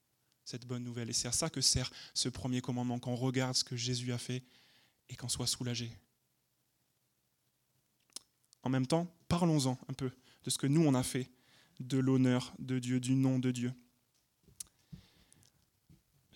cette 0.43 0.65
bonne 0.65 0.83
nouvelle. 0.83 1.09
Et 1.09 1.13
c'est 1.13 1.27
à 1.27 1.31
ça 1.31 1.49
que 1.49 1.61
sert 1.61 1.91
ce 2.13 2.29
premier 2.29 2.61
commandement, 2.61 2.99
qu'on 2.99 3.15
regarde 3.15 3.55
ce 3.55 3.63
que 3.63 3.77
Jésus 3.77 4.11
a 4.11 4.17
fait 4.17 4.43
et 5.09 5.15
qu'on 5.15 5.29
soit 5.29 5.47
soulagé. 5.47 5.91
En 8.63 8.69
même 8.69 8.85
temps, 8.85 9.07
parlons-en 9.29 9.79
un 9.87 9.93
peu 9.93 10.11
de 10.43 10.49
ce 10.49 10.57
que 10.57 10.67
nous, 10.67 10.85
on 10.85 10.93
a 10.93 11.03
fait 11.03 11.31
de 11.79 11.97
l'honneur 11.97 12.53
de 12.59 12.79
Dieu, 12.79 12.99
du 12.99 13.15
nom 13.15 13.39
de 13.39 13.51
Dieu. 13.51 13.73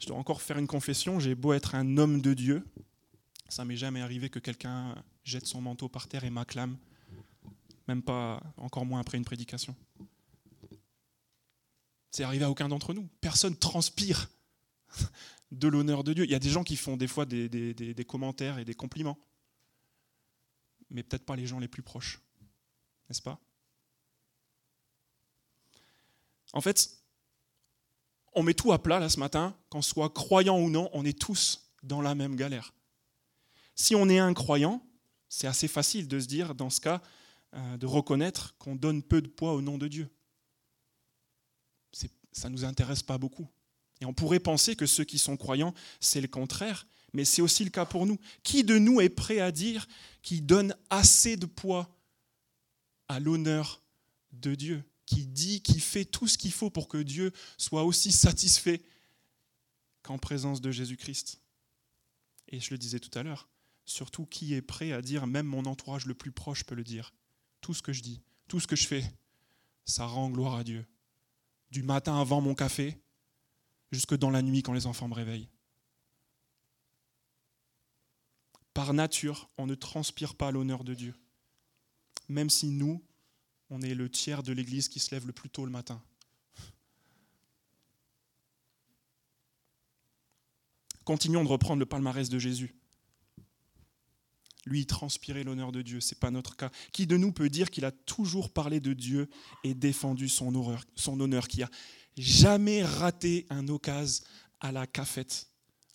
Je 0.01 0.07
dois 0.07 0.17
encore 0.17 0.41
faire 0.41 0.57
une 0.57 0.65
confession, 0.65 1.19
j'ai 1.19 1.35
beau 1.35 1.53
être 1.53 1.75
un 1.75 1.97
homme 1.97 2.21
de 2.23 2.33
Dieu, 2.33 2.67
ça 3.49 3.65
m'est 3.65 3.77
jamais 3.77 4.01
arrivé 4.01 4.31
que 4.31 4.39
quelqu'un 4.39 4.95
jette 5.23 5.45
son 5.45 5.61
manteau 5.61 5.89
par 5.89 6.07
terre 6.07 6.23
et 6.23 6.31
m'acclame, 6.31 6.75
même 7.87 8.01
pas, 8.01 8.41
encore 8.57 8.83
moins 8.83 8.99
après 8.99 9.19
une 9.19 9.25
prédication. 9.25 9.75
C'est 12.09 12.23
arrivé 12.23 12.43
à 12.45 12.49
aucun 12.49 12.67
d'entre 12.67 12.95
nous. 12.95 13.07
Personne 13.21 13.55
transpire 13.55 14.27
de 15.51 15.67
l'honneur 15.67 16.03
de 16.03 16.13
Dieu. 16.13 16.23
Il 16.23 16.31
y 16.31 16.35
a 16.35 16.39
des 16.39 16.49
gens 16.49 16.63
qui 16.63 16.77
font 16.77 16.97
des 16.97 17.07
fois 17.07 17.27
des, 17.27 17.47
des 17.47 18.05
commentaires 18.05 18.57
et 18.57 18.65
des 18.65 18.73
compliments, 18.73 19.19
mais 20.89 21.03
peut-être 21.03 21.25
pas 21.25 21.35
les 21.35 21.45
gens 21.45 21.59
les 21.59 21.67
plus 21.67 21.83
proches, 21.83 22.19
n'est-ce 23.07 23.21
pas? 23.21 23.39
En 26.53 26.61
fait, 26.61 27.00
on 28.33 28.43
met 28.43 28.53
tout 28.53 28.71
à 28.71 28.81
plat 28.81 28.99
là 28.99 29.09
ce 29.09 29.19
matin, 29.19 29.55
qu'on 29.69 29.81
soit 29.81 30.09
croyant 30.09 30.59
ou 30.59 30.69
non, 30.69 30.89
on 30.93 31.05
est 31.05 31.17
tous 31.17 31.71
dans 31.83 32.01
la 32.01 32.15
même 32.15 32.35
galère. 32.35 32.73
Si 33.75 33.95
on 33.95 34.09
est 34.09 34.19
un 34.19 34.33
croyant, 34.33 34.85
c'est 35.29 35.47
assez 35.47 35.67
facile 35.67 36.07
de 36.07 36.19
se 36.19 36.27
dire, 36.27 36.55
dans 36.55 36.69
ce 36.69 36.81
cas, 36.81 37.01
euh, 37.53 37.77
de 37.77 37.85
reconnaître 37.85 38.55
qu'on 38.57 38.75
donne 38.75 39.01
peu 39.01 39.21
de 39.21 39.27
poids 39.27 39.53
au 39.53 39.61
nom 39.61 39.77
de 39.77 39.87
Dieu. 39.87 40.09
Ça 42.33 42.47
ne 42.47 42.53
nous 42.53 42.63
intéresse 42.63 43.03
pas 43.03 43.17
beaucoup. 43.17 43.47
Et 43.99 44.05
on 44.05 44.13
pourrait 44.13 44.39
penser 44.39 44.75
que 44.75 44.85
ceux 44.85 45.03
qui 45.03 45.19
sont 45.19 45.35
croyants, 45.35 45.73
c'est 45.99 46.21
le 46.21 46.27
contraire, 46.27 46.87
mais 47.13 47.25
c'est 47.25 47.41
aussi 47.41 47.63
le 47.65 47.69
cas 47.69 47.85
pour 47.85 48.05
nous. 48.05 48.17
Qui 48.41 48.63
de 48.63 48.77
nous 48.77 49.01
est 49.01 49.09
prêt 49.09 49.39
à 49.39 49.51
dire 49.51 49.87
qu'il 50.21 50.45
donne 50.45 50.75
assez 50.89 51.35
de 51.35 51.45
poids 51.45 51.89
à 53.09 53.19
l'honneur 53.19 53.81
de 54.31 54.55
Dieu? 54.55 54.83
Qui 55.11 55.25
dit, 55.25 55.61
qui 55.61 55.81
fait 55.81 56.05
tout 56.05 56.25
ce 56.25 56.37
qu'il 56.37 56.53
faut 56.53 56.69
pour 56.69 56.87
que 56.87 56.97
Dieu 56.97 57.33
soit 57.57 57.83
aussi 57.83 58.13
satisfait 58.13 58.81
qu'en 60.03 60.17
présence 60.17 60.61
de 60.61 60.71
Jésus-Christ. 60.71 61.41
Et 62.47 62.61
je 62.61 62.69
le 62.71 62.77
disais 62.77 63.01
tout 63.01 63.17
à 63.19 63.21
l'heure, 63.21 63.49
surtout 63.85 64.25
qui 64.25 64.53
est 64.53 64.61
prêt 64.61 64.93
à 64.93 65.01
dire, 65.01 65.27
même 65.27 65.47
mon 65.47 65.65
entourage 65.65 66.05
le 66.05 66.13
plus 66.13 66.31
proche 66.31 66.63
peut 66.63 66.75
le 66.75 66.85
dire, 66.85 67.13
tout 67.59 67.73
ce 67.73 67.81
que 67.81 67.91
je 67.91 68.01
dis, 68.01 68.21
tout 68.47 68.61
ce 68.61 68.67
que 68.67 68.77
je 68.77 68.87
fais, 68.87 69.03
ça 69.83 70.05
rend 70.05 70.29
gloire 70.29 70.55
à 70.55 70.63
Dieu. 70.63 70.85
Du 71.71 71.83
matin 71.83 72.17
avant 72.17 72.39
mon 72.39 72.55
café, 72.55 72.97
jusque 73.91 74.15
dans 74.15 74.29
la 74.29 74.41
nuit 74.41 74.63
quand 74.63 74.73
les 74.73 74.87
enfants 74.87 75.09
me 75.09 75.13
réveillent. 75.13 75.49
Par 78.73 78.93
nature, 78.93 79.49
on 79.57 79.67
ne 79.67 79.75
transpire 79.75 80.35
pas 80.35 80.51
l'honneur 80.51 80.85
de 80.85 80.93
Dieu. 80.93 81.13
Même 82.29 82.49
si 82.49 82.67
nous, 82.67 83.03
on 83.71 83.81
est 83.81 83.95
le 83.95 84.09
tiers 84.09 84.43
de 84.43 84.51
l'Église 84.51 84.89
qui 84.89 84.99
se 84.99 85.15
lève 85.15 85.25
le 85.25 85.31
plus 85.31 85.49
tôt 85.49 85.65
le 85.65 85.71
matin. 85.71 85.99
Continuons 91.05 91.43
de 91.43 91.49
reprendre 91.49 91.79
le 91.79 91.85
palmarès 91.85 92.29
de 92.29 92.37
Jésus. 92.37 92.75
Lui, 94.65 94.85
transpirait 94.85 95.43
l'honneur 95.43 95.71
de 95.71 95.81
Dieu, 95.81 96.01
ce 96.01 96.13
n'est 96.13 96.19
pas 96.19 96.29
notre 96.29 96.55
cas. 96.55 96.69
Qui 96.91 97.07
de 97.07 97.17
nous 97.17 97.31
peut 97.31 97.49
dire 97.49 97.71
qu'il 97.71 97.85
a 97.85 97.91
toujours 97.91 98.51
parlé 98.51 98.79
de 98.79 98.93
Dieu 98.93 99.29
et 99.63 99.73
défendu 99.73 100.29
son, 100.29 100.77
son 100.95 101.19
honneur, 101.19 101.47
qui 101.47 101.63
a 101.63 101.69
jamais 102.17 102.83
raté 102.83 103.47
un 103.49 103.67
occasion 103.69 104.23
à 104.59 104.71
la 104.71 104.85
cafette, 104.85 105.47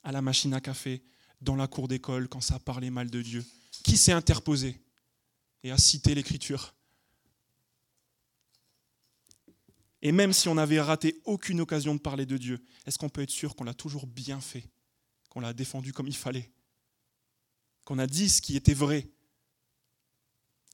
à 0.02 0.10
la 0.10 0.22
machine 0.22 0.54
à 0.54 0.60
café, 0.60 1.04
dans 1.42 1.54
la 1.54 1.68
cour 1.68 1.86
d'école, 1.86 2.26
quand 2.26 2.40
ça 2.40 2.58
parlait 2.58 2.90
mal 2.90 3.10
de 3.10 3.22
Dieu? 3.22 3.44
Qui 3.84 3.96
s'est 3.96 4.12
interposé 4.12 4.80
et 5.62 5.70
a 5.70 5.78
cité 5.78 6.14
l'Écriture? 6.14 6.75
Et 10.06 10.12
même 10.12 10.32
si 10.32 10.48
on 10.48 10.54
n'avait 10.54 10.80
raté 10.80 11.20
aucune 11.24 11.60
occasion 11.60 11.92
de 11.92 11.98
parler 11.98 12.26
de 12.26 12.36
Dieu, 12.36 12.64
est-ce 12.86 12.96
qu'on 12.96 13.08
peut 13.08 13.22
être 13.22 13.30
sûr 13.30 13.56
qu'on 13.56 13.64
l'a 13.64 13.74
toujours 13.74 14.06
bien 14.06 14.40
fait, 14.40 14.70
qu'on 15.30 15.40
l'a 15.40 15.52
défendu 15.52 15.92
comme 15.92 16.06
il 16.06 16.14
fallait, 16.14 16.52
qu'on 17.84 17.98
a 17.98 18.06
dit 18.06 18.28
ce 18.28 18.40
qui 18.40 18.54
était 18.54 18.72
vrai 18.72 19.08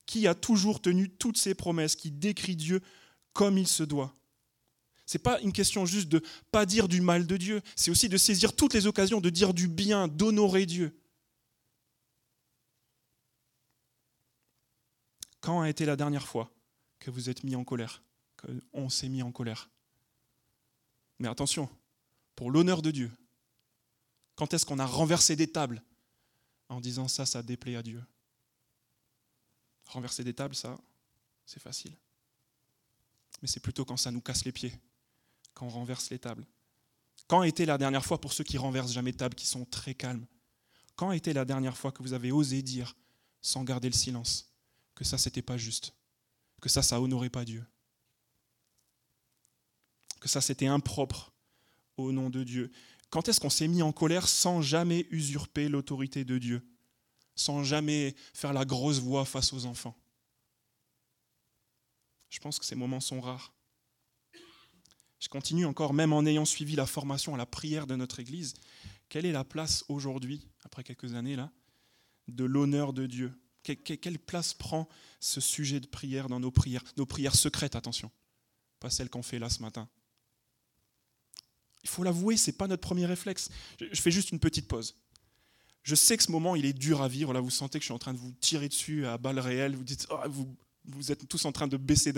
Qui 0.04 0.26
a 0.26 0.34
toujours 0.34 0.82
tenu 0.82 1.08
toutes 1.08 1.38
ses 1.38 1.54
promesses, 1.54 1.96
qui 1.96 2.10
décrit 2.10 2.56
Dieu 2.56 2.82
comme 3.32 3.56
il 3.56 3.66
se 3.66 3.82
doit? 3.82 4.14
Ce 5.06 5.16
n'est 5.16 5.22
pas 5.22 5.40
une 5.40 5.54
question 5.54 5.86
juste 5.86 6.10
de 6.10 6.22
pas 6.50 6.66
dire 6.66 6.86
du 6.86 7.00
mal 7.00 7.26
de 7.26 7.38
Dieu, 7.38 7.62
c'est 7.74 7.90
aussi 7.90 8.10
de 8.10 8.18
saisir 8.18 8.54
toutes 8.54 8.74
les 8.74 8.86
occasions 8.86 9.22
de 9.22 9.30
dire 9.30 9.54
du 9.54 9.66
bien, 9.66 10.08
d'honorer 10.08 10.66
Dieu. 10.66 10.94
Quand 15.40 15.62
a 15.62 15.70
été 15.70 15.86
la 15.86 15.96
dernière 15.96 16.28
fois 16.28 16.52
que 16.98 17.10
vous 17.10 17.30
êtes 17.30 17.44
mis 17.44 17.56
en 17.56 17.64
colère? 17.64 18.02
On 18.72 18.88
s'est 18.88 19.08
mis 19.08 19.22
en 19.22 19.32
colère. 19.32 19.70
Mais 21.18 21.28
attention, 21.28 21.68
pour 22.34 22.50
l'honneur 22.50 22.82
de 22.82 22.90
Dieu, 22.90 23.10
quand 24.34 24.52
est-ce 24.54 24.66
qu'on 24.66 24.78
a 24.78 24.86
renversé 24.86 25.36
des 25.36 25.46
tables 25.46 25.82
en 26.68 26.80
disant 26.80 27.08
ça, 27.08 27.26
ça 27.26 27.42
déplaît 27.42 27.76
à 27.76 27.82
Dieu? 27.82 28.02
Renverser 29.86 30.24
des 30.24 30.34
tables, 30.34 30.54
ça, 30.54 30.78
c'est 31.44 31.60
facile. 31.60 31.92
Mais 33.40 33.48
c'est 33.48 33.60
plutôt 33.60 33.84
quand 33.84 33.96
ça 33.96 34.10
nous 34.10 34.20
casse 34.20 34.44
les 34.44 34.52
pieds, 34.52 34.74
quand 35.54 35.66
on 35.66 35.70
renverse 35.70 36.10
les 36.10 36.18
tables. 36.18 36.46
Quand 37.26 37.42
été 37.42 37.66
la 37.66 37.78
dernière 37.78 38.04
fois, 38.04 38.20
pour 38.20 38.32
ceux 38.32 38.44
qui 38.44 38.58
renversent 38.58 38.92
jamais 38.92 39.12
de 39.12 39.16
table, 39.16 39.34
qui 39.34 39.46
sont 39.46 39.64
très 39.64 39.94
calmes, 39.94 40.26
quand 40.96 41.12
été 41.12 41.32
la 41.32 41.44
dernière 41.44 41.76
fois 41.76 41.92
que 41.92 42.02
vous 42.02 42.12
avez 42.12 42.32
osé 42.32 42.62
dire, 42.62 42.96
sans 43.40 43.64
garder 43.64 43.88
le 43.88 43.94
silence, 43.94 44.52
que 44.94 45.04
ça, 45.04 45.18
c'était 45.18 45.42
pas 45.42 45.56
juste, 45.56 45.94
que 46.60 46.68
ça, 46.68 46.82
ça 46.82 47.00
honorait 47.00 47.30
pas 47.30 47.44
Dieu? 47.44 47.64
Que 50.22 50.28
ça 50.28 50.40
c'était 50.40 50.66
impropre 50.66 51.32
au 51.96 52.12
nom 52.12 52.30
de 52.30 52.44
Dieu. 52.44 52.70
Quand 53.10 53.28
est-ce 53.28 53.40
qu'on 53.40 53.50
s'est 53.50 53.68
mis 53.68 53.82
en 53.82 53.92
colère 53.92 54.28
sans 54.28 54.62
jamais 54.62 55.06
usurper 55.10 55.68
l'autorité 55.68 56.24
de 56.24 56.38
Dieu, 56.38 56.66
sans 57.34 57.64
jamais 57.64 58.14
faire 58.32 58.52
la 58.52 58.64
grosse 58.64 59.00
voix 59.00 59.24
face 59.24 59.52
aux 59.52 59.66
enfants? 59.66 59.98
Je 62.30 62.38
pense 62.38 62.58
que 62.58 62.64
ces 62.64 62.76
moments 62.76 63.00
sont 63.00 63.20
rares. 63.20 63.52
Je 65.18 65.28
continue 65.28 65.66
encore, 65.66 65.92
même 65.92 66.12
en 66.12 66.24
ayant 66.24 66.44
suivi 66.44 66.76
la 66.76 66.86
formation 66.86 67.34
à 67.34 67.38
la 67.38 67.46
prière 67.46 67.86
de 67.86 67.96
notre 67.96 68.20
Église, 68.20 68.54
quelle 69.08 69.26
est 69.26 69.32
la 69.32 69.44
place 69.44 69.84
aujourd'hui, 69.88 70.48
après 70.64 70.84
quelques 70.84 71.14
années 71.14 71.36
là, 71.36 71.50
de 72.28 72.44
l'honneur 72.44 72.92
de 72.92 73.06
Dieu? 73.06 73.34
Quelle 73.62 74.18
place 74.18 74.54
prend 74.54 74.88
ce 75.20 75.40
sujet 75.40 75.80
de 75.80 75.86
prière 75.86 76.28
dans 76.28 76.40
nos 76.40 76.50
prières 76.50 76.82
Nos 76.96 77.06
prières 77.06 77.36
secrètes, 77.36 77.76
attention, 77.76 78.10
pas 78.80 78.90
celles 78.90 79.10
qu'on 79.10 79.22
fait 79.22 79.38
là 79.38 79.50
ce 79.50 79.62
matin, 79.62 79.88
il 81.82 81.88
faut 81.88 82.02
l'avouer, 82.02 82.36
ce 82.36 82.50
n'est 82.50 82.56
pas 82.56 82.68
notre 82.68 82.82
premier 82.82 83.06
réflexe. 83.06 83.48
Je 83.80 84.00
fais 84.00 84.10
juste 84.10 84.30
une 84.30 84.38
petite 84.38 84.68
pause. 84.68 84.94
Je 85.82 85.94
sais 85.94 86.16
que 86.16 86.22
ce 86.22 86.30
moment, 86.30 86.54
il 86.54 86.64
est 86.64 86.72
dur 86.72 87.02
à 87.02 87.08
vivre. 87.08 87.32
Là, 87.32 87.40
vous 87.40 87.50
sentez 87.50 87.78
que 87.78 87.82
je 87.82 87.86
suis 87.86 87.94
en 87.94 87.98
train 87.98 88.14
de 88.14 88.18
vous 88.18 88.32
tirer 88.40 88.68
dessus 88.68 89.04
à 89.06 89.18
balles 89.18 89.40
réelles. 89.40 89.74
Vous 89.74 89.82
dites, 89.82 90.06
oh, 90.10 90.18
vous, 90.84 91.12
êtes 91.12 91.26
tous 91.28 91.44
en 91.44 91.52
train 91.52 91.66
de 91.66 91.76
baisser 91.76 92.12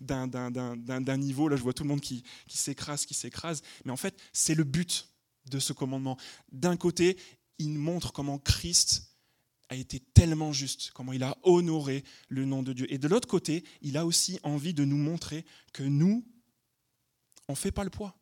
d'un 0.00 1.16
niveau. 1.16 1.48
Là, 1.48 1.56
je 1.56 1.62
vois 1.62 1.72
tout 1.72 1.84
le 1.84 1.88
monde 1.88 2.00
qui, 2.00 2.24
qui 2.48 2.58
s'écrase, 2.58 3.06
qui 3.06 3.14
s'écrase. 3.14 3.62
Mais 3.84 3.92
en 3.92 3.96
fait, 3.96 4.20
c'est 4.32 4.54
le 4.54 4.64
but 4.64 5.08
de 5.48 5.60
ce 5.60 5.72
commandement. 5.72 6.16
D'un 6.50 6.76
côté, 6.76 7.16
il 7.58 7.78
montre 7.78 8.12
comment 8.12 8.38
Christ 8.38 9.14
a 9.68 9.76
été 9.76 10.00
tellement 10.00 10.52
juste, 10.52 10.90
comment 10.92 11.12
il 11.12 11.22
a 11.22 11.36
honoré 11.42 12.04
le 12.28 12.44
nom 12.44 12.62
de 12.62 12.72
Dieu. 12.72 12.92
Et 12.92 12.98
de 12.98 13.08
l'autre 13.08 13.28
côté, 13.28 13.64
il 13.80 13.96
a 13.96 14.06
aussi 14.06 14.38
envie 14.42 14.74
de 14.74 14.84
nous 14.84 14.96
montrer 14.96 15.44
que 15.72 15.82
nous, 15.84 16.26
on 17.48 17.52
ne 17.52 17.56
fait 17.56 17.72
pas 17.72 17.84
le 17.84 17.90
poids. 17.90 18.16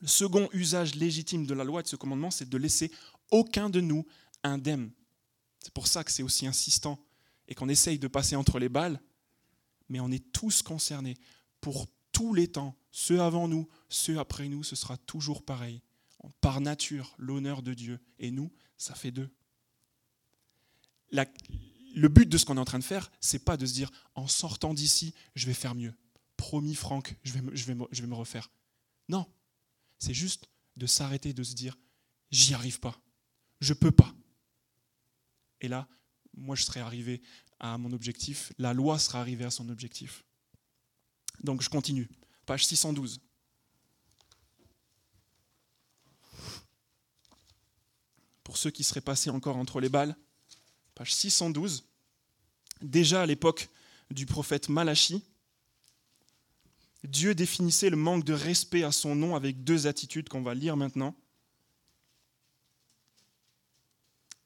Le 0.00 0.06
second 0.06 0.48
usage 0.52 0.94
légitime 0.94 1.46
de 1.46 1.54
la 1.54 1.64
loi 1.64 1.80
et 1.80 1.82
de 1.82 1.88
ce 1.88 1.96
commandement, 1.96 2.30
c'est 2.30 2.48
de 2.48 2.56
laisser 2.56 2.90
aucun 3.30 3.70
de 3.70 3.80
nous 3.80 4.06
indemne. 4.42 4.90
C'est 5.60 5.72
pour 5.72 5.86
ça 5.86 6.04
que 6.04 6.10
c'est 6.10 6.22
aussi 6.22 6.46
insistant 6.46 6.98
et 7.48 7.54
qu'on 7.54 7.68
essaye 7.68 7.98
de 7.98 8.08
passer 8.08 8.36
entre 8.36 8.58
les 8.58 8.68
balles, 8.68 9.00
mais 9.88 10.00
on 10.00 10.10
est 10.10 10.32
tous 10.32 10.62
concernés 10.62 11.16
pour 11.60 11.86
tous 12.12 12.34
les 12.34 12.48
temps, 12.48 12.76
ceux 12.92 13.20
avant 13.20 13.48
nous, 13.48 13.68
ceux 13.88 14.18
après 14.18 14.48
nous, 14.48 14.62
ce 14.62 14.76
sera 14.76 14.96
toujours 14.96 15.44
pareil. 15.44 15.82
Par 16.40 16.60
nature, 16.60 17.14
l'honneur 17.18 17.62
de 17.62 17.74
Dieu. 17.74 17.98
Et 18.18 18.30
nous, 18.30 18.52
ça 18.76 18.94
fait 18.94 19.10
deux. 19.10 19.30
le 21.12 22.08
but 22.08 22.28
de 22.28 22.38
ce 22.38 22.44
qu'on 22.44 22.56
est 22.56 22.60
en 22.60 22.64
train 22.64 22.78
de 22.78 22.84
faire, 22.84 23.10
c'est 23.20 23.44
pas 23.44 23.56
de 23.56 23.66
se 23.66 23.72
dire 23.72 23.90
en 24.14 24.26
sortant 24.26 24.74
d'ici, 24.74 25.14
je 25.34 25.46
vais 25.46 25.54
faire 25.54 25.74
mieux. 25.74 25.94
Promis, 26.36 26.74
Franck, 26.74 27.16
je 27.22 27.32
vais, 27.32 27.74
me 28.06 28.14
refaire. 28.14 28.50
Non, 29.08 29.26
c'est 30.00 30.14
juste 30.14 30.48
de 30.76 30.86
s'arrêter, 30.86 31.32
de 31.32 31.42
se 31.44 31.54
dire, 31.54 31.76
j'y 32.32 32.54
arrive 32.54 32.80
pas, 32.80 33.00
je 33.60 33.74
peux 33.74 33.92
pas. 33.92 34.12
Et 35.60 35.68
là, 35.68 35.86
moi, 36.34 36.56
je 36.56 36.64
serais 36.64 36.80
arrivé 36.80 37.22
à 37.60 37.76
mon 37.76 37.92
objectif, 37.92 38.52
la 38.58 38.72
loi 38.72 38.98
sera 38.98 39.20
arrivée 39.20 39.44
à 39.44 39.50
son 39.50 39.68
objectif. 39.68 40.24
Donc 41.42 41.62
je 41.62 41.68
continue. 41.68 42.08
Page 42.46 42.64
612. 42.66 43.20
Pour 48.42 48.56
ceux 48.56 48.70
qui 48.70 48.82
seraient 48.82 49.00
passés 49.00 49.30
encore 49.30 49.56
entre 49.56 49.80
les 49.80 49.90
balles, 49.90 50.16
page 50.94 51.14
612. 51.14 51.84
Déjà 52.80 53.22
à 53.22 53.26
l'époque 53.26 53.68
du 54.10 54.26
prophète 54.26 54.68
Malachi, 54.70 55.22
Dieu 57.04 57.34
définissait 57.34 57.90
le 57.90 57.96
manque 57.96 58.24
de 58.24 58.32
respect 58.32 58.84
à 58.84 58.92
son 58.92 59.14
nom 59.14 59.34
avec 59.34 59.64
deux 59.64 59.86
attitudes 59.86 60.28
qu'on 60.28 60.42
va 60.42 60.54
lire 60.54 60.76
maintenant. 60.76 61.14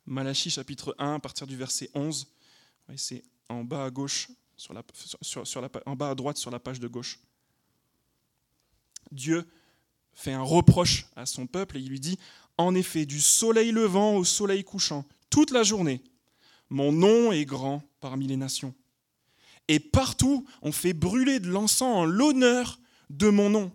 Malachi 0.07 0.51
chapitre 0.51 0.95
1 0.99 1.15
à 1.15 1.19
partir 1.19 1.47
du 1.47 1.57
verset 1.57 1.91
11. 1.95 2.27
C'est 2.97 3.25
en 3.49 3.65
bas 3.65 3.85
à 3.85 3.91
gauche, 3.91 4.29
sur 4.57 4.75
la, 4.75 4.83
sur, 5.23 5.61
la, 5.61 5.71
en 5.87 5.97
bas 5.97 6.11
à 6.11 6.15
droite 6.15 6.37
sur 6.37 6.51
la 6.51 6.61
page 6.61 6.79
de 6.79 6.87
gauche. 6.87 7.19
Dieu 9.11 9.47
fait 10.13 10.33
un 10.33 10.43
reproche 10.43 11.07
à 11.17 11.27
son 11.27 11.47
peuple 11.47 11.79
et 11.79 11.81
il 11.81 11.89
lui 11.89 12.01
dit 12.01 12.19
En 12.57 12.75
effet, 12.75 13.07
du 13.07 13.21
soleil 13.21 13.73
levant 13.73 14.17
au 14.17 14.25
soleil 14.25 14.63
couchant, 14.63 15.05
toute 15.31 15.51
la 15.51 15.63
journée, 15.63 16.03
mon 16.69 16.93
nom 16.93 17.33
est 17.33 17.45
grand 17.45 17.83
parmi 18.01 18.27
les 18.27 18.37
nations. 18.37 18.75
Et 19.69 19.81
partout, 19.81 20.47
on 20.63 20.73
fait 20.73 20.93
brûler 20.93 21.41
de 21.41 21.49
l'encens 21.49 21.97
en 21.97 22.05
l'honneur 22.05 22.79
de 23.11 23.29
mon 23.29 23.51
nom. 23.51 23.73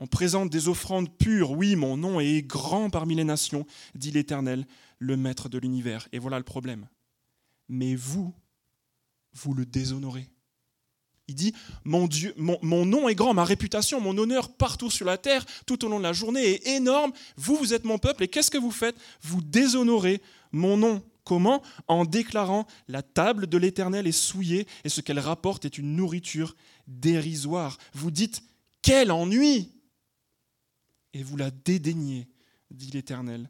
On 0.00 0.06
présente 0.06 0.50
des 0.50 0.68
offrandes 0.68 1.16
pures. 1.16 1.52
Oui, 1.52 1.76
mon 1.76 1.96
nom 1.96 2.20
est 2.20 2.42
grand 2.42 2.90
parmi 2.90 3.14
les 3.14 3.24
nations, 3.24 3.66
dit 3.94 4.10
l'Éternel, 4.10 4.66
le 4.98 5.16
Maître 5.16 5.48
de 5.48 5.58
l'univers. 5.58 6.08
Et 6.12 6.18
voilà 6.18 6.38
le 6.38 6.44
problème. 6.44 6.88
Mais 7.68 7.94
vous, 7.94 8.34
vous 9.32 9.54
le 9.54 9.64
déshonorez. 9.64 10.28
Il 11.28 11.36
dit, 11.36 11.54
mon 11.84 12.08
Dieu, 12.08 12.34
mon, 12.36 12.58
mon, 12.62 12.84
nom 12.84 13.08
est 13.08 13.14
grand, 13.14 13.32
ma 13.32 13.44
réputation, 13.44 14.00
mon 14.00 14.18
honneur 14.18 14.54
partout 14.56 14.90
sur 14.90 15.06
la 15.06 15.18
terre, 15.18 15.46
tout 15.66 15.84
au 15.84 15.88
long 15.88 15.98
de 15.98 16.02
la 16.02 16.12
journée 16.12 16.44
est 16.44 16.66
énorme. 16.76 17.12
Vous, 17.36 17.56
vous 17.56 17.72
êtes 17.72 17.84
mon 17.84 17.98
peuple, 17.98 18.24
et 18.24 18.28
qu'est-ce 18.28 18.50
que 18.50 18.58
vous 18.58 18.72
faites? 18.72 18.96
Vous 19.22 19.40
déshonorez 19.40 20.20
mon 20.50 20.76
nom. 20.76 21.02
Comment 21.24 21.62
En 21.88 22.04
déclarant 22.04 22.66
la 22.88 23.02
table 23.02 23.46
de 23.46 23.58
l'Éternel 23.58 24.06
est 24.06 24.12
souillée 24.12 24.66
et 24.84 24.88
ce 24.88 25.00
qu'elle 25.00 25.20
rapporte 25.20 25.64
est 25.64 25.78
une 25.78 25.94
nourriture 25.94 26.56
dérisoire. 26.86 27.78
Vous 27.94 28.10
dites 28.10 28.42
quel 28.82 29.12
ennui 29.12 29.70
Et 31.14 31.22
vous 31.22 31.36
la 31.36 31.50
dédaignez, 31.50 32.28
dit 32.70 32.90
l'Éternel, 32.90 33.48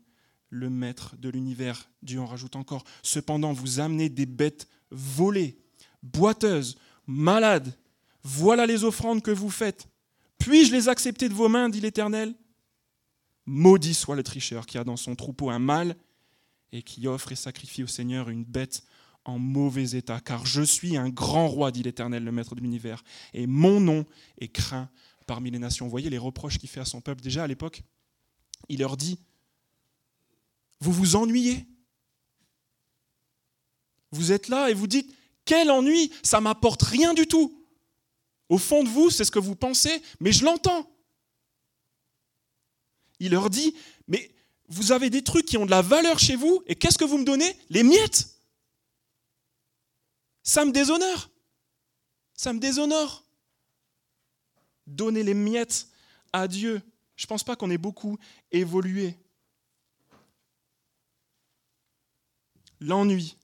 le 0.50 0.68
Maître 0.68 1.16
de 1.16 1.30
l'univers. 1.30 1.88
Dieu 2.02 2.20
en 2.20 2.26
rajoute 2.26 2.56
encore. 2.56 2.84
Cependant, 3.02 3.54
vous 3.54 3.80
amenez 3.80 4.10
des 4.10 4.26
bêtes 4.26 4.68
volées, 4.90 5.56
boiteuses, 6.02 6.76
malades. 7.06 7.74
Voilà 8.22 8.66
les 8.66 8.84
offrandes 8.84 9.22
que 9.22 9.30
vous 9.30 9.50
faites. 9.50 9.88
Puis-je 10.38 10.72
les 10.72 10.88
accepter 10.88 11.28
de 11.28 11.34
vos 11.34 11.48
mains, 11.48 11.70
dit 11.70 11.80
l'Éternel? 11.80 12.34
Maudit 13.46 13.94
soit 13.94 14.16
le 14.16 14.22
tricheur 14.22 14.66
qui 14.66 14.78
a 14.78 14.84
dans 14.84 14.96
son 14.96 15.16
troupeau 15.16 15.50
un 15.50 15.58
mâle 15.58 15.96
et 16.72 16.82
qui 16.82 17.06
offre 17.06 17.32
et 17.32 17.36
sacrifie 17.36 17.82
au 17.82 17.86
Seigneur 17.86 18.28
une 18.28 18.44
bête 18.44 18.82
en 19.24 19.38
mauvais 19.38 19.90
état, 19.90 20.20
car 20.20 20.46
je 20.46 20.62
suis 20.62 20.96
un 20.96 21.08
grand 21.08 21.46
roi, 21.46 21.70
dit 21.70 21.82
l'Éternel, 21.82 22.24
le 22.24 22.32
Maître 22.32 22.54
de 22.54 22.60
l'univers, 22.60 23.04
et 23.34 23.46
mon 23.46 23.80
nom 23.80 24.04
est 24.38 24.48
craint 24.48 24.90
parmi 25.26 25.50
les 25.50 25.58
nations. 25.58 25.86
Vous 25.86 25.90
voyez 25.90 26.10
les 26.10 26.18
reproches 26.18 26.58
qu'il 26.58 26.68
fait 26.68 26.80
à 26.80 26.84
son 26.84 27.00
peuple 27.00 27.22
déjà 27.22 27.44
à 27.44 27.46
l'époque 27.46 27.82
Il 28.68 28.80
leur 28.80 28.96
dit, 28.96 29.18
vous 30.80 30.92
vous 30.92 31.14
ennuyez. 31.14 31.66
Vous 34.10 34.32
êtes 34.32 34.48
là 34.48 34.70
et 34.70 34.74
vous 34.74 34.88
dites, 34.88 35.14
quel 35.44 35.70
ennui, 35.70 36.12
ça 36.22 36.40
m'apporte 36.40 36.82
rien 36.82 37.14
du 37.14 37.26
tout. 37.26 37.64
Au 38.48 38.58
fond 38.58 38.82
de 38.84 38.88
vous, 38.88 39.08
c'est 39.10 39.24
ce 39.24 39.30
que 39.30 39.38
vous 39.38 39.56
pensez, 39.56 40.02
mais 40.20 40.32
je 40.32 40.44
l'entends. 40.44 40.90
Il 43.20 43.30
leur 43.30 43.48
dit, 43.48 43.74
mais 44.08 44.34
vous 44.72 44.90
avez 44.90 45.10
des 45.10 45.22
trucs 45.22 45.44
qui 45.44 45.58
ont 45.58 45.66
de 45.66 45.70
la 45.70 45.82
valeur 45.82 46.18
chez 46.18 46.34
vous, 46.34 46.62
et 46.66 46.74
qu'est-ce 46.74 46.96
que 46.96 47.04
vous 47.04 47.18
me 47.18 47.24
donnez? 47.24 47.56
Les 47.68 47.82
miettes. 47.82 48.34
Ça 50.42 50.64
me 50.64 50.72
déshonore. 50.72 51.28
Ça 52.34 52.52
me 52.52 52.58
déshonore. 52.58 53.22
Donner 54.86 55.22
les 55.22 55.34
miettes 55.34 55.88
à 56.32 56.48
Dieu. 56.48 56.80
Je 57.16 57.24
ne 57.24 57.28
pense 57.28 57.44
pas 57.44 57.54
qu'on 57.54 57.70
ait 57.70 57.78
beaucoup 57.78 58.18
évolué. 58.50 59.14
L'ennui, 62.80 63.36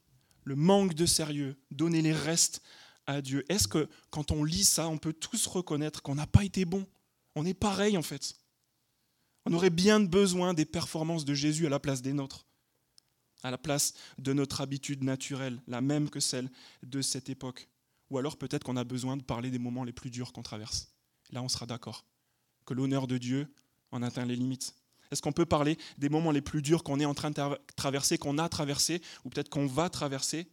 le 0.45 0.57
manque 0.57 0.95
de 0.95 1.07
sérieux, 1.07 1.57
donner 1.71 2.01
les 2.01 2.14
restes 2.14 2.62
à 3.07 3.21
Dieu. 3.21 3.45
Est-ce 3.53 3.69
que 3.69 3.88
quand 4.11 4.33
on 4.33 4.45
lit 4.45 4.64
ça, 4.64 4.88
on 4.88 4.99
peut 4.99 5.12
tous 5.12 5.47
reconnaître 5.47 6.03
qu'on 6.03 6.14
n'a 6.14 6.27
pas 6.27 6.43
été 6.43 6.64
bon? 6.64 6.87
On 7.35 7.45
est 7.45 7.55
pareil 7.55 7.99
en 7.99 8.03
fait. 8.03 8.35
On 9.50 9.54
aurait 9.54 9.70
bien 9.70 9.98
besoin 9.98 10.52
des 10.52 10.66
performances 10.66 11.24
de 11.24 11.32
Jésus 11.32 11.66
à 11.66 11.70
la 11.70 11.80
place 11.80 12.02
des 12.02 12.12
nôtres, 12.12 12.46
à 13.42 13.50
la 13.50 13.56
place 13.56 13.94
de 14.18 14.34
notre 14.34 14.61
habitude 14.61 15.02
naturelle, 15.02 15.62
la 15.66 15.80
même 15.80 16.11
que 16.11 16.20
celle 16.20 16.50
de 16.82 17.00
cette 17.00 17.30
époque. 17.30 17.66
Ou 18.11 18.18
alors 18.18 18.37
peut-être 18.37 18.62
qu'on 18.62 18.76
a 18.76 18.84
besoin 18.84 19.16
de 19.16 19.22
parler 19.22 19.50
des 19.50 19.58
moments 19.58 19.84
les 19.84 19.92
plus 19.94 20.11
durs 20.11 20.34
qu'on 20.34 20.42
traverse. 20.42 20.92
Là, 21.30 21.42
on 21.42 21.48
sera 21.48 21.64
d'accord 21.64 22.04
que 22.66 22.74
l'honneur 22.74 23.06
de 23.06 23.16
Dieu 23.16 23.50
en 23.90 24.02
atteint 24.02 24.26
les 24.26 24.37
limites. 24.37 24.74
Est-ce 25.11 25.22
qu'on 25.22 25.32
peut 25.32 25.46
parler 25.46 25.78
des 25.96 26.11
moments 26.11 26.30
les 26.30 26.42
plus 26.42 26.61
durs 26.61 26.84
qu'on 26.84 27.00
est 27.00 27.06
en 27.06 27.14
train 27.14 27.30
de 27.30 27.40
traverser, 27.74 28.18
qu'on 28.18 28.37
a 28.37 28.50
traversé, 28.50 29.00
ou 29.24 29.30
peut-être 29.30 29.48
qu'on 29.48 29.66
va 29.66 29.88
traverser, 29.88 30.46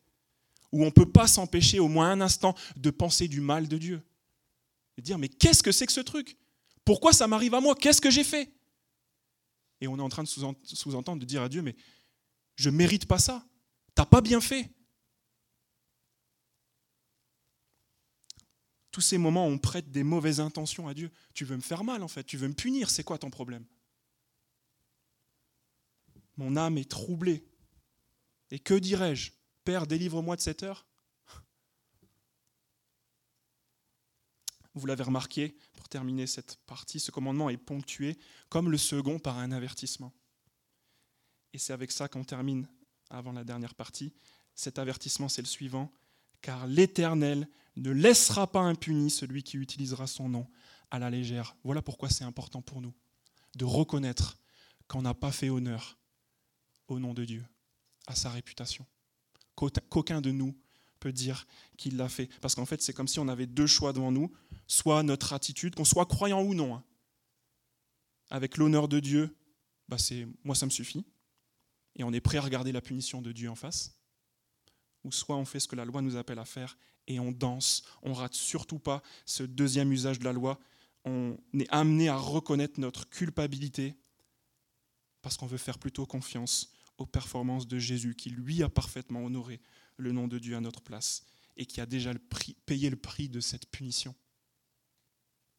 où 0.72 0.84
on 0.84 0.86
ne 0.86 0.92
peut 0.92 1.12
pas 1.12 1.28
s'empêcher 1.28 1.80
au 1.82 1.90
moins 1.90 2.12
un 2.12 2.22
instant 2.22 2.56
de 2.78 2.90
penser 2.92 3.28
du 3.28 3.42
mal 3.42 3.68
de 3.68 3.78
Dieu 3.78 4.02
Et 4.98 5.02
dire, 5.02 5.18
mais 5.18 5.28
qu'est-ce 5.28 5.64
que 5.64 5.74
c'est 5.74 5.86
que 5.86 5.92
ce 5.92 6.00
truc? 6.00 6.38
Pourquoi 6.86 7.12
ça 7.12 7.28
m'arrive 7.28 7.56
à 7.56 7.60
moi? 7.60 7.76
Qu'est-ce 7.76 8.00
que 8.00 8.10
j'ai 8.10 8.24
fait? 8.24 8.55
Et 9.82 9.88
on 9.88 9.98
est 9.98 10.02
en 10.02 10.10
train 10.10 10.24
de 10.24 10.28
sous-entendre, 10.28 11.20
de 11.20 11.26
dire 11.26 11.42
à 11.42 11.50
Dieu, 11.50 11.62
mais 11.62 11.76
je 12.56 12.70
ne 12.70 12.76
mérite 12.76 13.06
pas 13.06 13.20
ça. 13.20 13.46
Tu 13.96 14.02
n'as 14.02 14.06
pas 14.06 14.22
bien 14.22 14.42
fait. 14.42 14.72
Tous 18.92 19.02
ces 19.02 19.18
moments 19.18 19.46
on 19.46 19.58
prête 19.58 19.92
des 19.92 20.04
mauvaises 20.04 20.40
intentions 20.40 20.88
à 20.88 20.94
Dieu. 20.94 21.12
Tu 21.34 21.44
veux 21.44 21.58
me 21.58 21.62
faire 21.62 21.84
mal 21.84 22.02
en 22.02 22.08
fait, 22.08 22.24
tu 22.24 22.38
veux 22.38 22.48
me 22.48 22.54
punir, 22.54 22.90
c'est 22.90 23.04
quoi 23.04 23.18
ton 23.18 23.30
problème? 23.30 23.66
Mon 26.38 26.56
âme 26.56 26.78
est 26.78 26.90
troublée. 26.90 27.46
Et 28.52 28.60
que 28.60 28.74
dirais-je? 28.74 29.32
Père, 29.64 29.88
délivre-moi 29.88 30.36
de 30.36 30.42
cette 30.42 30.64
heure? 30.64 30.85
Vous 34.76 34.86
l'avez 34.86 35.04
remarqué, 35.04 35.56
pour 35.74 35.88
terminer 35.88 36.28
cette 36.28 36.58
partie, 36.68 37.00
ce 37.00 37.10
commandement 37.10 37.50
est 37.50 37.58
ponctué, 37.58 38.18
comme 38.50 38.70
le 38.70 38.78
second, 38.78 39.20
par 39.20 39.38
un 39.38 39.52
avertissement. 39.52 40.14
Et 41.54 41.58
c'est 41.58 41.74
avec 41.74 41.92
ça 41.92 42.10
qu'on 42.10 42.26
termine 42.26 42.68
avant 43.10 43.32
la 43.32 43.46
dernière 43.46 43.74
partie. 43.74 44.14
Cet 44.54 44.78
avertissement, 44.78 45.30
c'est 45.30 45.42
le 45.42 45.48
suivant. 45.48 45.92
Car 46.42 46.68
l'Éternel 46.68 47.48
ne 47.78 47.92
laissera 47.92 48.52
pas 48.52 48.60
impuni 48.60 49.10
celui 49.10 49.44
qui 49.44 49.58
utilisera 49.58 50.08
son 50.08 50.28
nom 50.28 50.48
à 50.92 51.00
la 51.00 51.10
légère. 51.10 51.56
Voilà 51.64 51.82
pourquoi 51.82 52.10
c'est 52.10 52.26
important 52.26 52.62
pour 52.62 52.82
nous 52.82 52.94
de 53.56 53.66
reconnaître 53.66 54.38
qu'on 54.88 55.02
n'a 55.02 55.14
pas 55.14 55.32
fait 55.32 55.50
honneur 55.50 55.98
au 56.88 57.00
nom 57.00 57.14
de 57.14 57.26
Dieu, 57.26 57.46
à 58.08 58.16
sa 58.16 58.30
réputation. 58.30 58.86
Qu'aucun 59.56 60.22
de 60.22 60.32
nous 60.32 60.56
dire 61.12 61.48
qu'il 61.78 61.98
l'a 61.98 62.10
fait. 62.10 62.30
Parce 62.42 62.56
qu'en 62.56 62.66
fait, 62.66 62.82
c'est 62.82 62.94
comme 62.94 63.08
si 63.08 63.20
on 63.20 63.28
avait 63.28 63.48
deux 63.48 63.68
choix 63.68 63.94
devant 63.94 64.12
nous 64.12 64.32
soit 64.68 65.04
notre 65.04 65.34
attitude, 65.34 65.76
qu'on 65.76 65.86
soit 65.86 66.06
croyant 66.06 66.42
ou 66.42 66.54
non. 66.54 66.76
Hein. 66.76 66.84
Avec 68.30 68.58
l'honneur 68.58 68.88
de 68.88 69.00
Dieu, 69.00 69.36
bah 69.88 69.98
c'est 69.98 70.28
moi 70.44 70.56
ça 70.56 70.66
me 70.66 70.72
suffit, 70.72 71.06
et 71.96 72.04
on 72.04 72.12
est 72.14 72.22
prêt 72.22 72.38
à 72.38 72.42
regarder 72.42 72.72
la 72.72 72.82
punition 72.82 73.22
de 73.22 73.32
Dieu 73.32 73.50
en 73.50 73.56
face. 73.56 73.98
Ou 75.04 75.12
soit 75.12 75.36
on 75.36 75.46
fait 75.46 75.60
ce 75.60 75.68
que 75.68 75.76
la 75.76 75.86
loi 75.86 76.02
nous 76.02 76.16
appelle 76.16 76.40
à 76.40 76.46
faire 76.46 76.78
et 77.08 77.20
on 77.20 77.32
danse. 77.32 77.84
On 78.02 78.14
rate 78.14 78.34
surtout 78.34 78.80
pas 78.80 79.04
ce 79.26 79.44
deuxième 79.44 79.92
usage 79.92 80.18
de 80.18 80.24
la 80.24 80.34
loi. 80.34 80.60
On 81.04 81.38
est 81.54 81.70
amené 81.70 82.10
à 82.10 82.18
reconnaître 82.18 82.80
notre 82.80 83.08
culpabilité 83.08 83.96
parce 85.22 85.38
qu'on 85.38 85.46
veut 85.46 85.60
faire 85.60 85.78
plutôt 85.78 86.08
confiance 86.08 86.74
aux 86.98 87.06
performances 87.06 87.68
de 87.68 87.78
Jésus 87.78 88.16
qui 88.16 88.32
lui 88.32 88.64
a 88.64 88.70
parfaitement 88.70 89.24
honoré 89.24 89.62
le 89.98 90.12
nom 90.12 90.28
de 90.28 90.40
Dieu 90.40 90.56
à 90.56 90.62
notre 90.62 90.82
place 90.82 91.24
et 91.58 91.66
qui 91.66 91.82
a 91.82 91.86
déjà 91.86 92.12
payé 92.66 92.90
le 92.90 92.96
prix 92.96 93.30
de 93.30 93.40
cette 93.40 93.68
punition. 93.68 94.14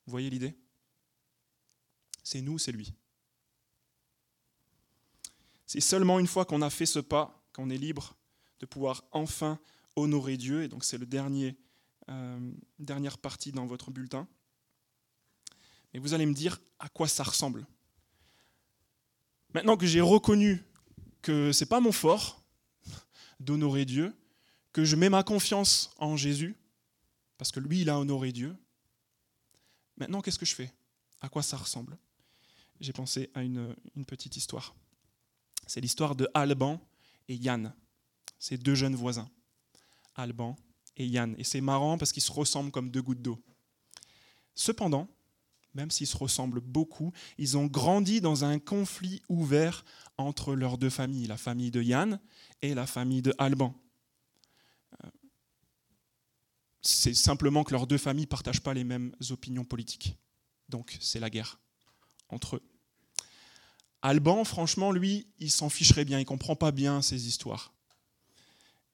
Vous 0.05 0.11
voyez 0.11 0.31
l'idée? 0.31 0.55
C'est 2.23 2.41
nous, 2.41 2.59
c'est 2.59 2.73
lui. 2.73 2.93
C'est 5.67 5.81
seulement 5.81 6.19
une 6.19 6.27
fois 6.27 6.45
qu'on 6.45 6.63
a 6.63 6.71
fait 6.71 6.87
ce 6.87 6.99
pas 6.99 7.45
qu'on 7.53 7.71
est 7.71 7.79
libre 7.79 8.17
de 8.61 8.67
pouvoir 8.67 9.05
enfin 9.13 9.59
honorer 9.97 10.37
Dieu. 10.37 10.63
Et 10.63 10.69
donc 10.69 10.85
c'est 10.85 10.99
le 10.99 11.07
dernier, 11.07 11.57
euh, 12.09 12.53
dernière 12.79 13.19
partie 13.19 13.53
dans 13.53 13.67
votre 13.67 13.91
bulletin. 13.91 14.29
Mais 15.93 16.01
vous 16.01 16.15
allez 16.15 16.27
me 16.27 16.35
dire 16.35 16.61
à 16.79 16.89
quoi 16.89 17.09
ça 17.09 17.25
ressemble. 17.25 17.67
Maintenant 19.55 19.77
que 19.77 19.87
j'ai 19.87 20.01
reconnu 20.01 20.63
que 21.23 21.51
ce 21.53 21.65
n'est 21.65 21.69
pas 21.69 21.81
mon 21.81 21.93
fort 21.93 22.45
d'honorer 23.41 23.85
Dieu, 23.85 24.15
que 24.77 24.85
je 24.85 24.95
mets 24.95 25.09
ma 25.09 25.23
confiance 25.23 25.91
en 25.97 26.19
Jésus, 26.19 26.55
parce 27.39 27.51
que 27.51 27.61
lui, 27.61 27.81
il 27.81 27.89
a 27.89 27.99
honoré 27.99 28.31
Dieu, 28.31 28.55
maintenant, 29.97 30.21
qu'est-ce 30.21 30.39
que 30.39 30.45
je 30.45 30.55
fais? 30.55 30.71
À 31.23 31.31
quoi 31.31 31.43
ça 31.43 31.57
ressemble? 31.57 31.97
J'ai 32.79 32.93
pensé 32.93 33.31
à 33.33 33.43
une, 33.43 33.75
petite 34.07 34.37
histoire. 34.37 34.75
C'est 35.67 35.81
l'histoire 35.81 36.15
de 36.15 36.29
Alban 36.35 36.79
et 37.27 37.37
Yann, 37.37 37.73
ces 38.39 38.59
deux 38.59 38.75
jeunes 38.75 38.95
voisins. 38.95 39.31
Alban 40.15 40.55
et 40.99 41.07
Yann. 41.07 41.35
Et 41.39 41.45
c'est 41.45 41.63
marrant 41.63 41.97
parce 41.97 42.13
qu'ils 42.13 42.23
se 42.23 42.33
ressemblent 42.33 42.71
comme 42.71 42.91
deux 42.91 43.01
gouttes 43.01 43.23
d'eau. 43.23 43.43
Cependant, 44.55 45.09
même 45.73 45.91
s'ils 45.91 46.07
se 46.07 46.19
ressemblent 46.19 46.61
beaucoup, 46.61 47.15
ils 47.39 47.57
ont 47.57 47.65
grandi 47.65 48.21
dans 48.21 48.45
un 48.45 48.59
conflit 48.59 49.23
ouvert 49.31 49.87
entre 50.19 50.55
leurs 50.55 50.77
deux 50.77 50.91
familles, 50.91 51.29
la 51.29 51.39
famille 51.39 51.71
de 51.71 51.81
Yann 51.81 52.21
et 52.61 52.75
la 52.75 52.87
famille 52.87 53.23
de 53.23 53.33
Alban. 53.39 53.75
Euh, 55.05 55.09
c'est 56.87 57.15
simplement 57.15 57.65
que 57.65 57.73
leurs 57.73 57.87
deux 57.87 57.99
familles 57.99 58.25
ne 58.25 58.31
partagent 58.31 58.61
pas 58.61 58.75
les 58.75 58.85
mêmes 58.85 59.15
opinions 59.31 59.65
politiques. 59.65 60.17
Donc 60.69 60.97
c'est 61.01 61.21
la 61.21 61.31
guerre 61.31 61.59
entre 62.29 62.57
eux. 62.57 62.63
Alban, 64.03 64.45
franchement, 64.45 64.93
lui, 64.93 65.27
il 65.39 65.51
s'en 65.51 65.69
ficherait 65.69 66.05
bien, 66.05 66.19
il 66.19 66.23
ne 66.23 66.27
comprend 66.27 66.55
pas 66.55 66.71
bien 66.71 67.03
ces 67.03 67.27
histoires. 67.27 67.73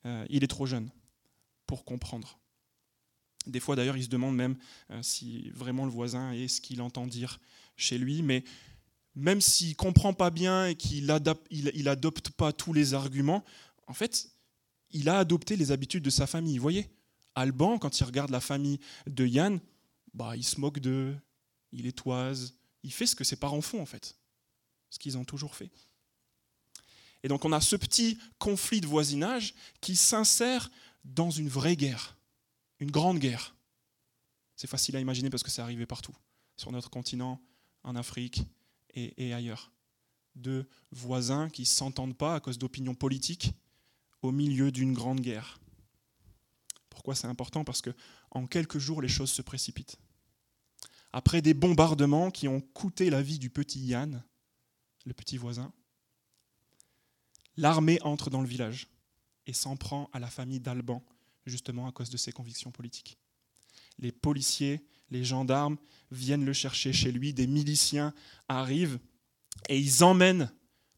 Euh, 0.06 0.24
il 0.30 0.42
est 0.42 0.48
trop 0.48 0.66
jeune 0.66 0.90
pour 1.66 1.84
comprendre. 1.84 2.38
Des 3.46 3.60
fois, 3.60 3.76
d'ailleurs, 3.76 3.96
il 3.96 4.04
se 4.04 4.08
demande 4.08 4.36
même 4.36 4.56
euh, 4.90 5.02
si 5.02 5.50
vraiment 5.50 5.84
le 5.84 5.90
voisin 5.90 6.32
est 6.32 6.48
ce 6.48 6.60
qu'il 6.60 6.80
entend 6.80 7.06
dire 7.06 7.40
chez 7.76 7.98
lui. 7.98 8.22
Mais 8.22 8.44
même 9.14 9.40
s'il 9.40 9.70
ne 9.70 9.74
comprend 9.74 10.14
pas 10.14 10.30
bien 10.30 10.66
et 10.66 10.76
qu'il 10.76 11.06
n'adopte 11.06 12.30
pas 12.30 12.52
tous 12.52 12.72
les 12.72 12.94
arguments, 12.94 13.44
en 13.86 13.94
fait, 13.94 14.30
il 14.90 15.08
a 15.08 15.18
adopté 15.18 15.56
les 15.56 15.72
habitudes 15.72 16.04
de 16.04 16.10
sa 16.10 16.26
famille. 16.26 16.56
Vous 16.58 16.62
voyez? 16.62 16.88
Alban, 17.34 17.78
quand 17.78 17.98
il 18.00 18.04
regarde 18.04 18.30
la 18.30 18.40
famille 18.40 18.78
de 19.06 19.26
Yann, 19.26 19.60
bah, 20.14 20.36
il 20.36 20.44
se 20.44 20.60
moque 20.60 20.78
d'eux, 20.78 21.16
il 21.72 21.86
est 21.86 21.96
toise, 21.96 22.54
il 22.82 22.92
fait 22.92 23.06
ce 23.06 23.16
que 23.16 23.24
ses 23.24 23.36
parents 23.36 23.62
font, 23.62 23.80
en 23.80 23.86
fait. 23.86 24.16
Ce 24.90 24.98
qu'ils 24.98 25.16
ont 25.16 25.24
toujours 25.24 25.54
fait. 25.54 25.70
Et 27.22 27.28
donc 27.28 27.44
on 27.44 27.52
a 27.52 27.60
ce 27.60 27.76
petit 27.76 28.18
conflit 28.38 28.80
de 28.80 28.86
voisinage 28.86 29.54
qui 29.80 29.96
s'insère 29.96 30.70
dans 31.04 31.30
une 31.30 31.48
vraie 31.48 31.76
guerre 31.76 32.16
une 32.82 32.90
grande 32.90 33.18
guerre. 33.18 33.54
C'est 34.56 34.66
facile 34.66 34.96
à 34.96 35.00
imaginer 35.00 35.30
parce 35.30 35.44
que 35.44 35.50
c'est 35.50 35.62
arrivé 35.62 35.86
partout, 35.86 36.14
sur 36.56 36.72
notre 36.72 36.90
continent, 36.90 37.40
en 37.84 37.94
Afrique 37.94 38.42
et, 38.94 39.32
ailleurs. 39.32 39.70
Deux 40.34 40.68
voisins 40.90 41.48
qui 41.48 41.62
ne 41.62 41.66
s'entendent 41.66 42.16
pas 42.16 42.34
à 42.34 42.40
cause 42.40 42.58
d'opinions 42.58 42.94
politiques 42.94 43.52
au 44.20 44.32
milieu 44.32 44.72
d'une 44.72 44.92
grande 44.94 45.20
guerre. 45.20 45.60
Pourquoi 47.02 47.16
c'est 47.16 47.26
important 47.26 47.64
Parce 47.64 47.82
que 47.82 47.90
en 48.30 48.46
quelques 48.46 48.78
jours, 48.78 49.02
les 49.02 49.08
choses 49.08 49.32
se 49.32 49.42
précipitent. 49.42 49.98
Après 51.12 51.42
des 51.42 51.52
bombardements 51.52 52.30
qui 52.30 52.46
ont 52.46 52.60
coûté 52.60 53.10
la 53.10 53.22
vie 53.22 53.40
du 53.40 53.50
petit 53.50 53.80
Yann, 53.80 54.22
le 55.04 55.12
petit 55.12 55.36
voisin, 55.36 55.72
l'armée 57.56 58.00
entre 58.02 58.30
dans 58.30 58.40
le 58.40 58.46
village 58.46 58.86
et 59.48 59.52
s'en 59.52 59.76
prend 59.76 60.08
à 60.12 60.20
la 60.20 60.28
famille 60.28 60.60
d'Alban, 60.60 61.02
justement 61.44 61.88
à 61.88 61.92
cause 61.92 62.08
de 62.08 62.16
ses 62.16 62.30
convictions 62.30 62.70
politiques. 62.70 63.18
Les 63.98 64.12
policiers, 64.12 64.86
les 65.10 65.24
gendarmes 65.24 65.78
viennent 66.12 66.44
le 66.44 66.52
chercher 66.52 66.92
chez 66.92 67.10
lui, 67.10 67.34
des 67.34 67.48
miliciens 67.48 68.14
arrivent 68.46 69.00
et 69.68 69.76
ils 69.76 70.04
emmènent 70.04 70.52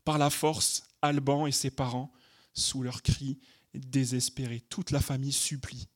par 0.05 0.19
la 0.19 0.29
force 0.29 0.87
Alban 1.01 1.47
et 1.47 1.53
ses 1.53 1.71
parents 1.71 2.13
sous 2.53 2.83
leurs 2.83 3.03
cris 3.03 3.39
désespérés. 3.73 4.61
Toute 4.69 4.91
la 4.91 5.01
famille 5.01 5.33
supplie. 5.33 5.89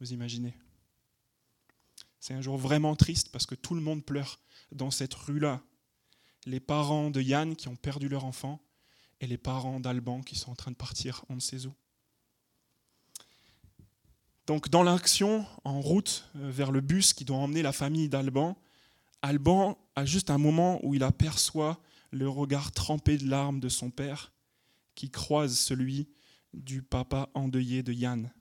Vous 0.00 0.14
imaginez 0.14 0.54
C'est 2.20 2.32
un 2.32 2.40
jour 2.40 2.56
vraiment 2.56 2.96
triste 2.96 3.30
parce 3.30 3.44
que 3.44 3.54
tout 3.54 3.74
le 3.74 3.82
monde 3.82 4.02
pleure 4.02 4.40
dans 4.72 4.90
cette 4.90 5.12
rue-là. 5.12 5.60
Les 6.46 6.58
parents 6.58 7.10
de 7.10 7.20
Yann 7.20 7.54
qui 7.54 7.68
ont 7.68 7.76
perdu 7.76 8.08
leur 8.08 8.24
enfant 8.24 8.62
et 9.20 9.26
les 9.26 9.36
parents 9.36 9.78
d'Alban 9.78 10.22
qui 10.22 10.36
sont 10.36 10.52
en 10.52 10.54
train 10.54 10.70
de 10.70 10.76
partir 10.76 11.26
on 11.28 11.34
ne 11.34 11.40
sait 11.40 11.66
où. 11.66 11.74
Donc 14.46 14.70
dans 14.70 14.82
l'action, 14.82 15.46
en 15.64 15.82
route 15.82 16.30
euh, 16.36 16.50
vers 16.50 16.72
le 16.72 16.80
bus 16.80 17.12
qui 17.12 17.26
doit 17.26 17.36
emmener 17.36 17.60
la 17.60 17.72
famille 17.72 18.08
d'Alban, 18.08 18.56
Alban 19.20 19.76
a 19.96 20.06
juste 20.06 20.30
un 20.30 20.38
moment 20.38 20.80
où 20.82 20.94
il 20.94 21.02
aperçoit 21.02 21.78
le 22.10 22.26
regard 22.26 22.72
trempé 22.72 23.18
de 23.18 23.28
larmes 23.28 23.60
de 23.60 23.68
son 23.68 23.90
père 23.90 24.32
qui 24.94 25.10
croise 25.10 25.58
celui 25.58 26.08
du 26.54 26.82
papa 26.82 27.28
endeuillé 27.34 27.82
de 27.82 27.92
Yann. 27.92 28.32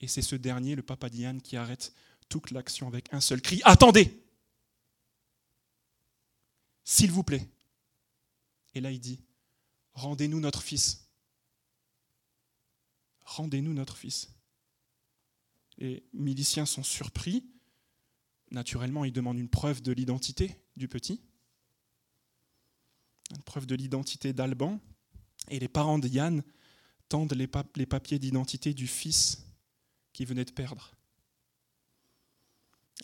Et 0.00 0.08
c'est 0.08 0.22
ce 0.22 0.36
dernier, 0.36 0.74
le 0.74 0.82
papa 0.82 1.10
de 1.10 1.16
Yann, 1.16 1.42
qui 1.42 1.56
arrête 1.56 1.92
toute 2.28 2.50
l'action 2.50 2.86
avec 2.88 3.12
un 3.12 3.20
seul 3.20 3.42
cri. 3.42 3.60
Attendez 3.64 4.22
S'il 6.84 7.10
vous 7.10 7.22
plaît. 7.22 7.48
Et 8.74 8.80
là 8.80 8.90
il 8.90 9.00
dit, 9.00 9.20
rendez-nous 9.92 10.40
notre 10.40 10.62
fils. 10.62 11.08
Rendez-nous 13.24 13.74
notre 13.74 13.96
fils. 13.96 14.32
Les 15.78 16.04
miliciens 16.12 16.66
sont 16.66 16.82
surpris. 16.82 17.44
Naturellement, 18.50 19.04
ils 19.04 19.12
demandent 19.12 19.38
une 19.38 19.48
preuve 19.48 19.82
de 19.82 19.92
l'identité 19.92 20.56
du 20.76 20.88
petit, 20.88 21.20
une 23.30 23.42
preuve 23.42 23.66
de 23.66 23.76
l'identité 23.76 24.32
d'Alban. 24.32 24.80
Et 25.48 25.58
les 25.58 25.68
parents 25.68 25.98
de 25.98 26.08
Yann 26.08 26.42
tendent 27.08 27.32
les, 27.32 27.46
papiers 27.46 28.18
d'identité 28.18 28.74
du 28.74 28.86
fils 28.86 29.46
qui 30.12 30.24
venait 30.24 30.44
de 30.44 30.50
perdre. 30.50 30.94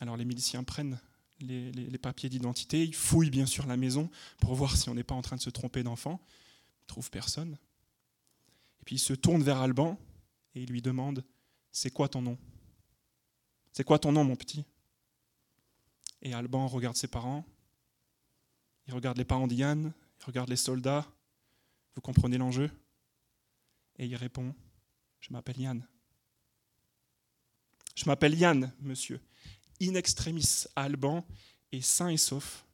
Alors 0.01 0.16
les 0.16 0.25
miliciens 0.25 0.64
prennent 0.64 1.01
les, 1.40 1.71
les 1.73 1.99
papiers 1.99 2.29
d'identité, 2.29 2.83
ils 2.83 2.95
fouillent 2.95 3.31
bien 3.31 3.47
sûr 3.47 3.66
la 3.66 3.77
maison 3.77 4.11
pour 4.38 4.55
voir 4.55 4.77
si 4.77 4.88
on 4.88 4.95
n'est 4.95 5.05
pas 5.05 5.14
en 5.14 5.23
train 5.23 5.37
de 5.37 5.42
se 5.42 5.51
tromper 5.51 5.83
d'enfant. 5.83 6.21
Ils 6.81 6.85
ne 6.85 6.88
trouvent 6.88 7.11
personne. 7.11 7.59
Et 8.81 8.85
puis 8.85 8.97
ils 8.97 9.01
se 9.01 9.12
tournent 9.12 9.42
vers 9.42 9.61
Alban 9.61 9.99
et 10.55 10.62
ils 10.62 10.71
lui 10.71 10.83
demandent 10.83 11.25
C'est 11.73 11.90
quoi 11.90 12.09
ton 12.09 12.23
nom 12.23 12.38
c'est 13.77 13.85
quoi 13.85 13.99
ton 13.99 14.11
nom, 14.11 14.25
mon 14.25 14.37
petit? 14.37 14.64
Et 16.23 16.33
Alban 16.33 16.66
regarde 16.66 16.97
ses 16.97 17.09
parents, 17.09 17.45
il 18.87 18.95
regarde 18.95 19.19
les 19.19 19.25
parents 19.27 19.47
d'Yann, 19.47 19.92
il 20.19 20.25
regarde 20.25 20.49
les 20.49 20.57
soldats. 20.57 21.07
Vous 21.95 22.01
comprenez 22.01 22.38
l'enjeu? 22.38 22.71
Et 23.99 24.07
il 24.07 24.16
répond 24.16 24.55
Je 25.21 25.31
m'appelle 25.31 25.61
Yann. 25.61 25.87
Je 27.96 28.04
m'appelle 28.04 28.38
Yann, 28.38 28.72
monsieur. 28.80 29.20
In 29.80 29.94
extremis, 29.94 30.64
Alban 30.76 31.26
est 31.72 31.80
sain 31.80 32.09
et 32.09 32.16
sauf 32.16 32.64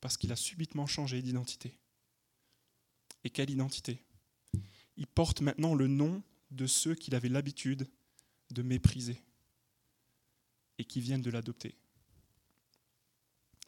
parce 0.00 0.16
qu'il 0.16 0.32
a 0.32 0.36
subitement 0.36 0.86
changé 0.86 1.22
d'identité. 1.22 1.78
Et 3.22 3.30
quelle 3.30 3.50
identité? 3.50 4.02
Il 4.96 5.06
porte 5.06 5.42
maintenant 5.42 5.74
le 5.74 5.86
nom 5.86 6.22
de 6.50 6.66
ceux 6.66 6.94
qu'il 6.94 7.14
avait 7.14 7.28
l'habitude 7.28 7.88
de 8.50 8.62
mépriser 8.62 9.22
et 10.78 10.84
qui 10.84 11.00
viennent 11.00 11.22
de 11.22 11.30
l'adopter, 11.30 11.76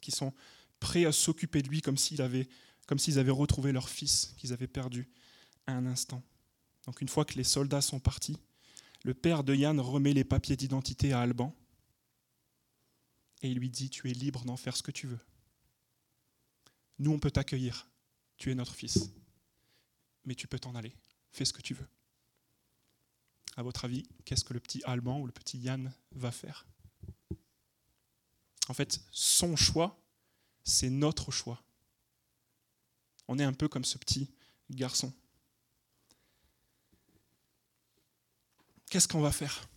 qui 0.00 0.10
sont 0.10 0.32
prêts 0.80 1.04
à 1.04 1.12
s'occuper 1.12 1.62
de 1.62 1.68
lui 1.68 1.80
comme 1.80 1.96
s'ils 1.96 2.20
avaient, 2.20 2.48
avaient 2.88 3.30
retrouvé 3.30 3.72
leur 3.72 3.88
fils 3.88 4.34
qu'ils 4.36 4.52
avaient 4.52 4.66
perdu 4.66 5.08
à 5.66 5.72
un 5.72 5.86
instant. 5.86 6.22
Donc 6.86 7.00
une 7.00 7.08
fois 7.08 7.24
que 7.24 7.34
les 7.34 7.44
soldats 7.44 7.80
sont 7.80 8.00
partis, 8.00 8.38
le 9.04 9.14
père 9.14 9.44
de 9.44 9.54
Yann 9.54 9.78
remet 9.78 10.14
les 10.14 10.24
papiers 10.24 10.56
d'identité 10.56 11.12
à 11.12 11.20
Alban 11.20 11.54
et 13.42 13.50
il 13.50 13.58
lui 13.58 13.70
dit, 13.70 13.90
tu 13.90 14.10
es 14.10 14.14
libre 14.14 14.44
d'en 14.46 14.56
faire 14.56 14.76
ce 14.76 14.83
que 14.83 14.90
tu 14.90 15.06
veux. 15.06 15.20
Nous, 16.98 17.12
on 17.12 17.18
peut 17.18 17.31
t'accueillir, 17.31 17.87
tu 18.38 18.50
es 18.50 18.54
notre 18.54 18.74
fils, 18.74 19.10
mais 20.24 20.35
tu 20.35 20.48
peux 20.48 20.58
t'en 20.58 20.74
aller, 20.74 20.96
fais 21.31 21.44
ce 21.44 21.52
que 21.52 21.60
tu 21.60 21.74
veux. 21.74 21.87
À 23.56 23.62
votre 23.62 23.85
avis, 23.85 24.04
qu'est-ce 24.24 24.44
que 24.44 24.54
le 24.54 24.60
petit 24.60 24.83
Alban 24.85 25.20
ou 25.20 25.26
le 25.26 25.33
petit 25.33 25.58
Yann 25.58 25.92
va 26.12 26.33
faire? 26.33 26.66
En 28.68 28.74
fait, 28.74 29.02
son 29.10 29.54
choix, 29.54 30.02
c'est 30.64 30.88
notre 30.88 31.31
choix. 31.31 31.62
On 33.29 33.38
est 33.38 33.44
un 33.44 33.52
peu 33.52 33.68
comme 33.68 33.85
ce 33.85 33.98
petit 33.98 34.31
garçon. 34.70 35.12
Qu'est-ce 38.94 39.08
qu'on 39.08 39.20
va 39.20 39.32
faire 39.32 39.68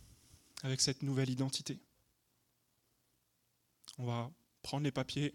avec 0.61 0.79
cette 0.79 1.01
nouvelle 1.01 1.31
identité? 1.31 1.79
On 3.97 4.05
va 4.05 4.31
prendre 4.61 4.83
les 4.83 4.91
papiers, 4.91 5.33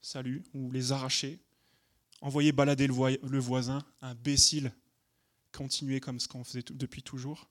salut, 0.00 0.42
ou 0.54 0.70
les 0.70 0.92
arracher, 0.92 1.38
envoyer 2.22 2.52
balader 2.52 2.86
le 2.86 3.38
voisin, 3.38 3.84
imbécile, 4.00 4.72
continuer 5.52 6.00
comme 6.00 6.20
ce 6.20 6.26
qu'on 6.26 6.42
faisait 6.42 6.62
depuis 6.70 7.02
toujours, 7.02 7.50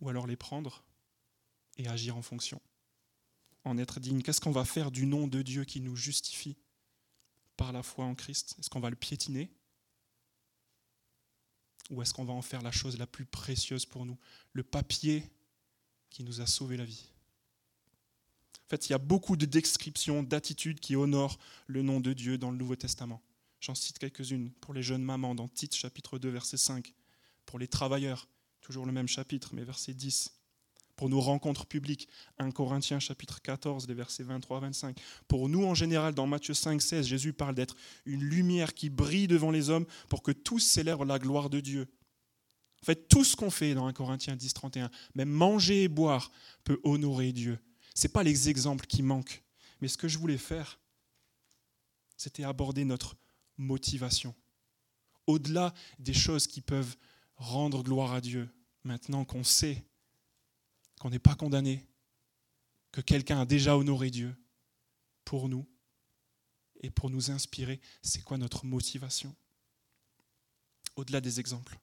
ou 0.00 0.08
alors 0.08 0.28
les 0.28 0.36
prendre 0.36 0.84
et 1.76 1.88
agir 1.88 2.16
en 2.16 2.22
fonction 2.22 2.60
en 3.64 3.78
être 3.78 3.98
digne. 3.98 4.22
Qu'est-ce 4.22 4.40
qu'on 4.40 4.52
va 4.52 4.64
faire 4.64 4.92
du 4.92 5.06
nom 5.06 5.26
de 5.26 5.42
Dieu 5.42 5.64
qui 5.64 5.80
nous 5.80 5.96
justifie 5.96 6.56
par 7.56 7.72
la 7.72 7.82
foi 7.82 8.04
en 8.04 8.14
Christ? 8.14 8.54
Est-ce 8.60 8.70
qu'on 8.70 8.78
va 8.78 8.90
le 8.90 8.96
piétiner? 8.96 9.50
Ou 11.90 12.02
est-ce 12.02 12.14
qu'on 12.14 12.24
va 12.24 12.32
en 12.32 12.42
faire 12.42 12.62
la 12.62 12.72
chose 12.72 12.98
la 12.98 13.06
plus 13.06 13.24
précieuse 13.24 13.86
pour 13.86 14.06
nous? 14.06 14.18
Le 14.52 14.62
papier 14.62 15.30
qui 16.10 16.22
nous 16.24 16.40
a 16.40 16.46
sauvé 16.46 16.76
la 16.76 16.84
vie. 16.84 17.10
En 18.66 18.68
fait, 18.68 18.88
il 18.88 18.92
y 18.92 18.94
a 18.94 18.98
beaucoup 18.98 19.36
de 19.36 19.44
descriptions, 19.44 20.22
d'attitudes 20.22 20.80
qui 20.80 20.96
honorent 20.96 21.38
le 21.66 21.82
nom 21.82 22.00
de 22.00 22.12
Dieu 22.12 22.38
dans 22.38 22.50
le 22.50 22.56
Nouveau 22.56 22.76
Testament. 22.76 23.22
J'en 23.60 23.74
cite 23.74 23.98
quelques-unes. 23.98 24.50
Pour 24.60 24.74
les 24.74 24.82
jeunes 24.82 25.02
mamans, 25.02 25.34
dans 25.34 25.48
Tite 25.48 25.74
chapitre 25.74 26.18
2, 26.18 26.28
verset 26.30 26.56
5. 26.56 26.94
Pour 27.44 27.58
les 27.58 27.68
travailleurs, 27.68 28.28
toujours 28.60 28.86
le 28.86 28.92
même 28.92 29.08
chapitre, 29.08 29.50
mais 29.52 29.64
verset 29.64 29.94
10 29.94 30.32
pour 31.02 31.08
nos 31.08 31.20
rencontres 31.20 31.66
publiques. 31.66 32.06
1 32.38 32.52
Corinthiens 32.52 33.00
chapitre 33.00 33.42
14, 33.42 33.88
les 33.88 33.94
versets 33.94 34.22
23 34.22 34.60
25. 34.60 34.96
Pour 35.26 35.48
nous 35.48 35.64
en 35.64 35.74
général, 35.74 36.14
dans 36.14 36.28
Matthieu 36.28 36.54
5, 36.54 36.80
16, 36.80 37.04
Jésus 37.08 37.32
parle 37.32 37.56
d'être 37.56 37.74
une 38.06 38.22
lumière 38.22 38.72
qui 38.72 38.88
brille 38.88 39.26
devant 39.26 39.50
les 39.50 39.68
hommes 39.68 39.84
pour 40.08 40.22
que 40.22 40.30
tous 40.30 40.60
célèbrent 40.60 41.04
la 41.04 41.18
gloire 41.18 41.50
de 41.50 41.58
Dieu. 41.58 41.88
En 42.82 42.86
fait, 42.86 43.08
tout 43.08 43.24
ce 43.24 43.34
qu'on 43.34 43.50
fait 43.50 43.74
dans 43.74 43.88
1 43.88 43.92
Corinthiens 43.92 44.36
10, 44.36 44.54
31, 44.54 44.90
même 45.16 45.28
manger 45.28 45.82
et 45.82 45.88
boire, 45.88 46.30
peut 46.62 46.78
honorer 46.84 47.32
Dieu. 47.32 47.58
Ce 47.96 48.06
n'est 48.06 48.12
pas 48.12 48.22
les 48.22 48.48
exemples 48.48 48.86
qui 48.86 49.02
manquent. 49.02 49.42
Mais 49.80 49.88
ce 49.88 49.98
que 49.98 50.06
je 50.06 50.18
voulais 50.18 50.38
faire, 50.38 50.78
c'était 52.16 52.44
aborder 52.44 52.84
notre 52.84 53.16
motivation. 53.58 54.36
Au-delà 55.26 55.74
des 55.98 56.14
choses 56.14 56.46
qui 56.46 56.60
peuvent 56.60 56.96
rendre 57.34 57.82
gloire 57.82 58.12
à 58.12 58.20
Dieu, 58.20 58.48
maintenant 58.84 59.24
qu'on 59.24 59.42
sait 59.42 59.84
qu'on 61.02 61.10
n'est 61.10 61.18
pas 61.18 61.34
condamné, 61.34 61.84
que 62.92 63.00
quelqu'un 63.00 63.40
a 63.40 63.44
déjà 63.44 63.76
honoré 63.76 64.08
Dieu 64.08 64.36
pour 65.24 65.48
nous 65.48 65.68
et 66.80 66.90
pour 66.90 67.10
nous 67.10 67.32
inspirer. 67.32 67.80
C'est 68.02 68.22
quoi 68.22 68.38
notre 68.38 68.64
motivation 68.64 69.34
Au-delà 70.94 71.20
des 71.20 71.40
exemples? 71.40 71.76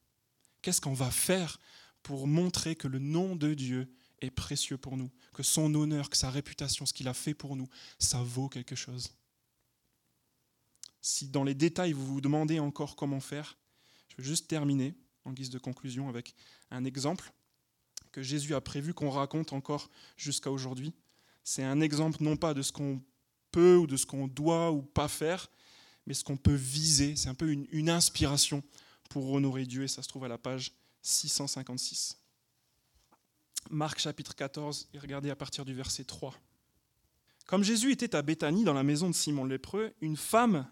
Qu'est-ce 0.61 0.80
qu'on 0.80 0.93
va 0.93 1.11
faire 1.11 1.59
pour 2.01 2.28
montrer 2.28 2.78
que 2.78 2.88
le 2.88 2.99
nom 2.99 3.36
de 3.36 3.53
Dieu 3.53 3.93
est 4.22 4.32
précieux 4.32 4.78
pour 4.78 4.95
nous, 4.95 5.11
que 5.34 5.43
son 5.43 5.76
honneur, 5.76 6.09
que 6.09 6.15
sa 6.15 6.30
réputation, 6.30 6.86
ce 6.86 6.93
qu'il 6.93 7.09
a 7.09 7.13
fait 7.13 7.34
pour 7.34 7.57
nous, 7.57 7.67
ça 7.97 8.24
vaut 8.24 8.47
quelque 8.47 8.78
chose? 8.78 9.11
Si 11.01 11.28
dans 11.28 11.43
les 11.43 11.55
détails 11.55 11.91
vous 11.91 12.05
vous 12.05 12.22
demandez 12.22 12.61
encore 12.61 12.95
comment 12.95 13.20
faire, 13.20 13.57
je 14.07 14.15
vais 14.15 14.24
juste 14.24 14.47
terminer 14.47 14.95
en 15.26 15.34
guise 15.34 15.49
de 15.49 15.59
conclusion 15.59 16.07
avec 16.07 16.36
un 16.72 16.86
exemple 16.86 17.34
que 18.12 18.22
Jésus 18.22 18.55
a 18.55 18.62
prévu 18.62 18.93
qu'on 18.93 19.10
raconte 19.10 19.53
encore 19.53 19.89
jusqu'à 20.18 20.51
aujourd'hui. 20.51 20.93
C'est 21.43 21.64
un 21.64 21.82
exemple 21.82 22.24
non 22.24 22.38
pas 22.38 22.53
de 22.53 22.62
ce 22.62 22.72
qu'on 22.72 23.01
peut 23.51 23.76
ou 23.76 23.88
de 23.88 23.97
ce 23.97 24.05
qu'on 24.05 24.28
doit 24.28 24.72
ou 24.72 24.82
pas 24.82 25.07
faire, 25.07 25.49
mais 26.05 26.14
ce 26.14 26.24
qu'on 26.24 26.38
peut 26.38 26.53
viser. 26.53 27.16
C'est 27.16 27.30
un 27.30 27.36
peu 27.36 27.51
une, 27.51 27.89
inspiration 27.89 28.64
pour 29.10 29.32
honorer 29.32 29.66
Dieu 29.66 29.84
et 29.84 29.88
ça 29.88 30.03
se 30.03 30.07
trouve 30.07 30.26
à 30.26 30.28
la 30.28 30.38
page 30.38 30.74
656. 31.01 32.18
Marc 33.70 33.99
chapitre 33.99 34.36
14 34.36 34.89
et 34.93 34.99
regardez 34.99 35.30
à 35.30 35.36
partir 35.36 35.66
du 35.66 35.74
verset 35.74 36.03
3. 36.03 36.34
Comme 37.45 37.64
Jésus 37.64 37.91
était 37.91 38.16
à 38.16 38.22
Béthanie 38.22 38.64
dans 38.64 38.74
la 38.74 38.84
maison 38.84 39.10
de 39.10 39.16
Simon 39.16 39.43
le 39.43 39.55
lépreux, 39.55 39.93
une 40.01 40.18
femme 40.18 40.70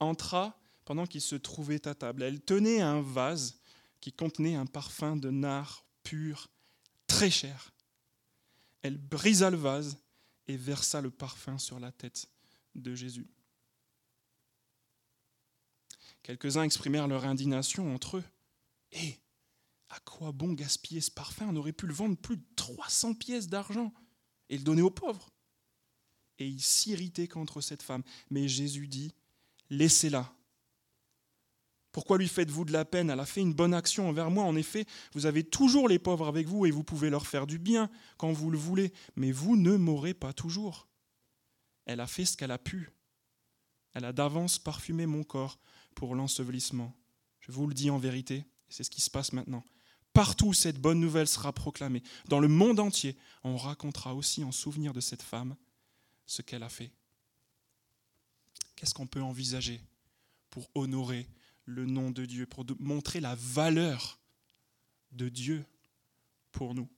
entra 0.00 0.58
pendant 0.84 1.06
qu'il 1.06 1.20
se 1.20 1.36
trouvait 1.36 1.86
à 1.86 1.94
table. 1.94 2.24
Elle 2.24 2.40
tenait 2.40 2.80
un 2.80 3.00
vase 3.00 3.60
qui 4.00 4.12
contenait 4.12 4.56
un 4.56 4.66
parfum 4.66 5.16
de 5.16 5.30
nard 5.30 5.84
pur 6.02 6.48
très 7.20 7.30
cher. 7.30 7.70
Elle 8.80 8.96
brisa 8.96 9.50
le 9.50 9.58
vase 9.58 9.98
et 10.48 10.56
versa 10.56 11.02
le 11.02 11.10
parfum 11.10 11.58
sur 11.58 11.78
la 11.78 11.92
tête 11.92 12.30
de 12.74 12.94
Jésus. 12.94 13.28
Quelques-uns 16.22 16.62
exprimèrent 16.62 17.08
leur 17.08 17.26
indignation 17.26 17.94
entre 17.94 18.16
eux. 18.16 18.24
Et 18.92 19.18
à 19.90 20.00
quoi 20.00 20.32
bon 20.32 20.54
gaspiller 20.54 21.02
ce 21.02 21.10
parfum? 21.10 21.48
On 21.50 21.56
aurait 21.56 21.74
pu 21.74 21.86
le 21.86 21.92
vendre 21.92 22.16
plus 22.16 22.38
de 22.38 22.44
300 22.56 23.12
pièces 23.12 23.48
d'argent 23.48 23.92
et 24.48 24.56
le 24.56 24.64
donner 24.64 24.80
aux 24.80 24.90
pauvres. 24.90 25.28
Et 26.38 26.48
ils 26.48 26.62
s'irritaient 26.62 27.28
contre 27.28 27.60
cette 27.60 27.82
femme. 27.82 28.02
Mais 28.30 28.48
Jésus 28.48 28.88
dit, 28.88 29.12
laissez-la. 29.68 30.34
Pourquoi 31.92 32.18
lui 32.18 32.28
faites-vous 32.28 32.64
de 32.64 32.72
la 32.72 32.84
peine? 32.84 33.10
Elle 33.10 33.20
a 33.20 33.26
fait 33.26 33.40
une 33.40 33.52
bonne 33.52 33.74
action 33.74 34.08
envers 34.08 34.30
moi. 34.30 34.44
En 34.44 34.56
effet, 34.56 34.86
vous 35.14 35.26
avez 35.26 35.42
toujours 35.42 35.88
les 35.88 35.98
pauvres 35.98 36.28
avec 36.28 36.46
vous 36.46 36.66
et 36.66 36.70
vous 36.70 36.84
pouvez 36.84 37.10
leur 37.10 37.26
faire 37.26 37.46
du 37.46 37.58
bien 37.58 37.90
quand 38.16 38.32
vous 38.32 38.50
le 38.50 38.58
voulez, 38.58 38.92
mais 39.16 39.32
vous 39.32 39.56
ne 39.56 39.76
m'aurez 39.76 40.14
pas 40.14 40.32
toujours. 40.32 40.88
Elle 41.86 42.00
a 42.00 42.06
fait 42.06 42.24
ce 42.24 42.36
qu'elle 42.36 42.52
a 42.52 42.58
pu. 42.58 42.90
Elle 43.94 44.04
a 44.04 44.12
d'avance 44.12 44.58
parfumé 44.58 45.06
mon 45.06 45.24
corps 45.24 45.58
pour 45.96 46.14
l'ensevelissement. 46.14 46.94
Je 47.40 47.50
vous 47.50 47.66
le 47.66 47.74
dis 47.74 47.90
en 47.90 47.98
vérité, 47.98 48.44
c'est 48.68 48.84
ce 48.84 48.90
qui 48.90 49.00
se 49.00 49.10
passe 49.10 49.32
maintenant. 49.32 49.64
Partout 50.12 50.52
cette 50.52 50.80
bonne 50.80 51.00
nouvelle 51.00 51.28
sera 51.28 51.52
proclamée. 51.52 52.02
Dans 52.28 52.40
le 52.40 52.48
monde 52.48 52.78
entier, 52.78 53.16
on 53.42 53.56
racontera 53.56 54.14
aussi 54.14 54.44
en 54.44 54.52
souvenir 54.52 54.92
de 54.92 55.00
cette 55.00 55.22
femme 55.22 55.56
ce 56.26 56.42
qu'elle 56.42 56.62
a 56.62 56.68
fait. 56.68 56.92
Qu'est-ce 58.76 58.94
qu'on 58.94 59.06
peut 59.06 59.22
envisager 59.22 59.80
pour 60.50 60.70
honorer 60.74 61.28
le 61.64 61.86
nom 61.86 62.10
de 62.10 62.24
Dieu, 62.24 62.46
pour 62.46 62.64
montrer 62.78 63.20
la 63.20 63.34
valeur 63.34 64.18
de 65.12 65.28
Dieu 65.28 65.64
pour 66.52 66.74
nous. 66.74 66.88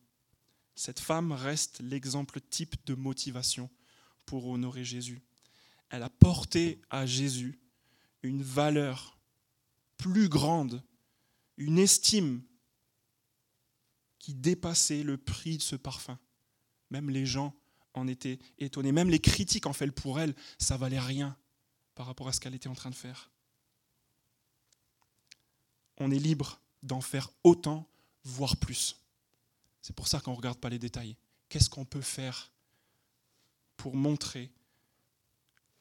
Cette 0.74 1.00
femme 1.00 1.32
reste 1.32 1.80
l'exemple 1.80 2.40
type 2.40 2.76
de 2.86 2.94
motivation 2.94 3.70
pour 4.24 4.46
honorer 4.46 4.84
Jésus. 4.84 5.22
Elle 5.90 6.02
a 6.02 6.10
porté 6.10 6.80
à 6.88 7.04
Jésus 7.04 7.60
une 8.22 8.42
valeur 8.42 9.18
plus 9.98 10.28
grande, 10.28 10.82
une 11.56 11.78
estime 11.78 12.42
qui 14.18 14.34
dépassait 14.34 15.02
le 15.02 15.18
prix 15.18 15.58
de 15.58 15.62
ce 15.62 15.76
parfum. 15.76 16.18
Même 16.90 17.10
les 17.10 17.26
gens 17.26 17.54
en 17.94 18.06
étaient 18.06 18.38
étonnés. 18.58 18.92
Même 18.92 19.10
les 19.10 19.18
critiques 19.18 19.66
en 19.66 19.72
fait 19.72 19.90
pour 19.90 20.20
elle, 20.20 20.34
ça 20.58 20.76
valait 20.76 21.00
rien 21.00 21.36
par 21.94 22.06
rapport 22.06 22.28
à 22.28 22.32
ce 22.32 22.40
qu'elle 22.40 22.54
était 22.54 22.68
en 22.68 22.74
train 22.74 22.90
de 22.90 22.94
faire 22.94 23.31
on 25.98 26.10
est 26.10 26.18
libre 26.18 26.60
d'en 26.82 27.00
faire 27.00 27.30
autant, 27.44 27.88
voire 28.24 28.56
plus. 28.56 28.96
C'est 29.80 29.94
pour 29.94 30.08
ça 30.08 30.20
qu'on 30.20 30.32
ne 30.32 30.36
regarde 30.36 30.58
pas 30.58 30.68
les 30.68 30.78
détails. 30.78 31.16
Qu'est-ce 31.48 31.70
qu'on 31.70 31.84
peut 31.84 32.00
faire 32.00 32.50
pour 33.76 33.94
montrer 33.94 34.50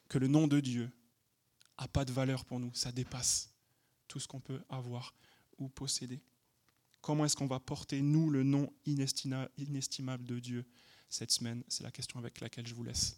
que 0.09 0.18
le 0.18 0.28
nom 0.28 0.47
de 0.47 0.59
Dieu 0.59 0.91
n'a 1.80 1.88
pas 1.88 2.05
de 2.05 2.12
valeur 2.12 2.45
pour 2.45 2.59
nous? 2.59 2.74
Ça 2.74 2.91
dépasse 2.91 3.49
tout 4.07 4.20
ce 4.20 4.28
qu'on 4.28 4.39
peut 4.39 4.62
avoir 4.70 5.16
ou 5.57 5.70
posséder. 5.70 6.20
Comment 6.99 7.26
est-ce 7.26 7.36
qu'on 7.36 7.47
va 7.47 7.59
porter, 7.59 8.01
nous, 8.01 8.30
le 8.30 8.43
nom 8.43 8.72
inestimable 8.86 10.26
de 10.26 10.39
Dieu 10.39 10.66
cette 11.09 11.32
semaine? 11.32 11.64
C'est 11.68 11.84
la 11.84 11.91
question 11.91 12.20
avec 12.20 12.41
laquelle 12.41 12.68
je 12.68 12.76
vous 12.76 12.84
laisse. 12.84 13.18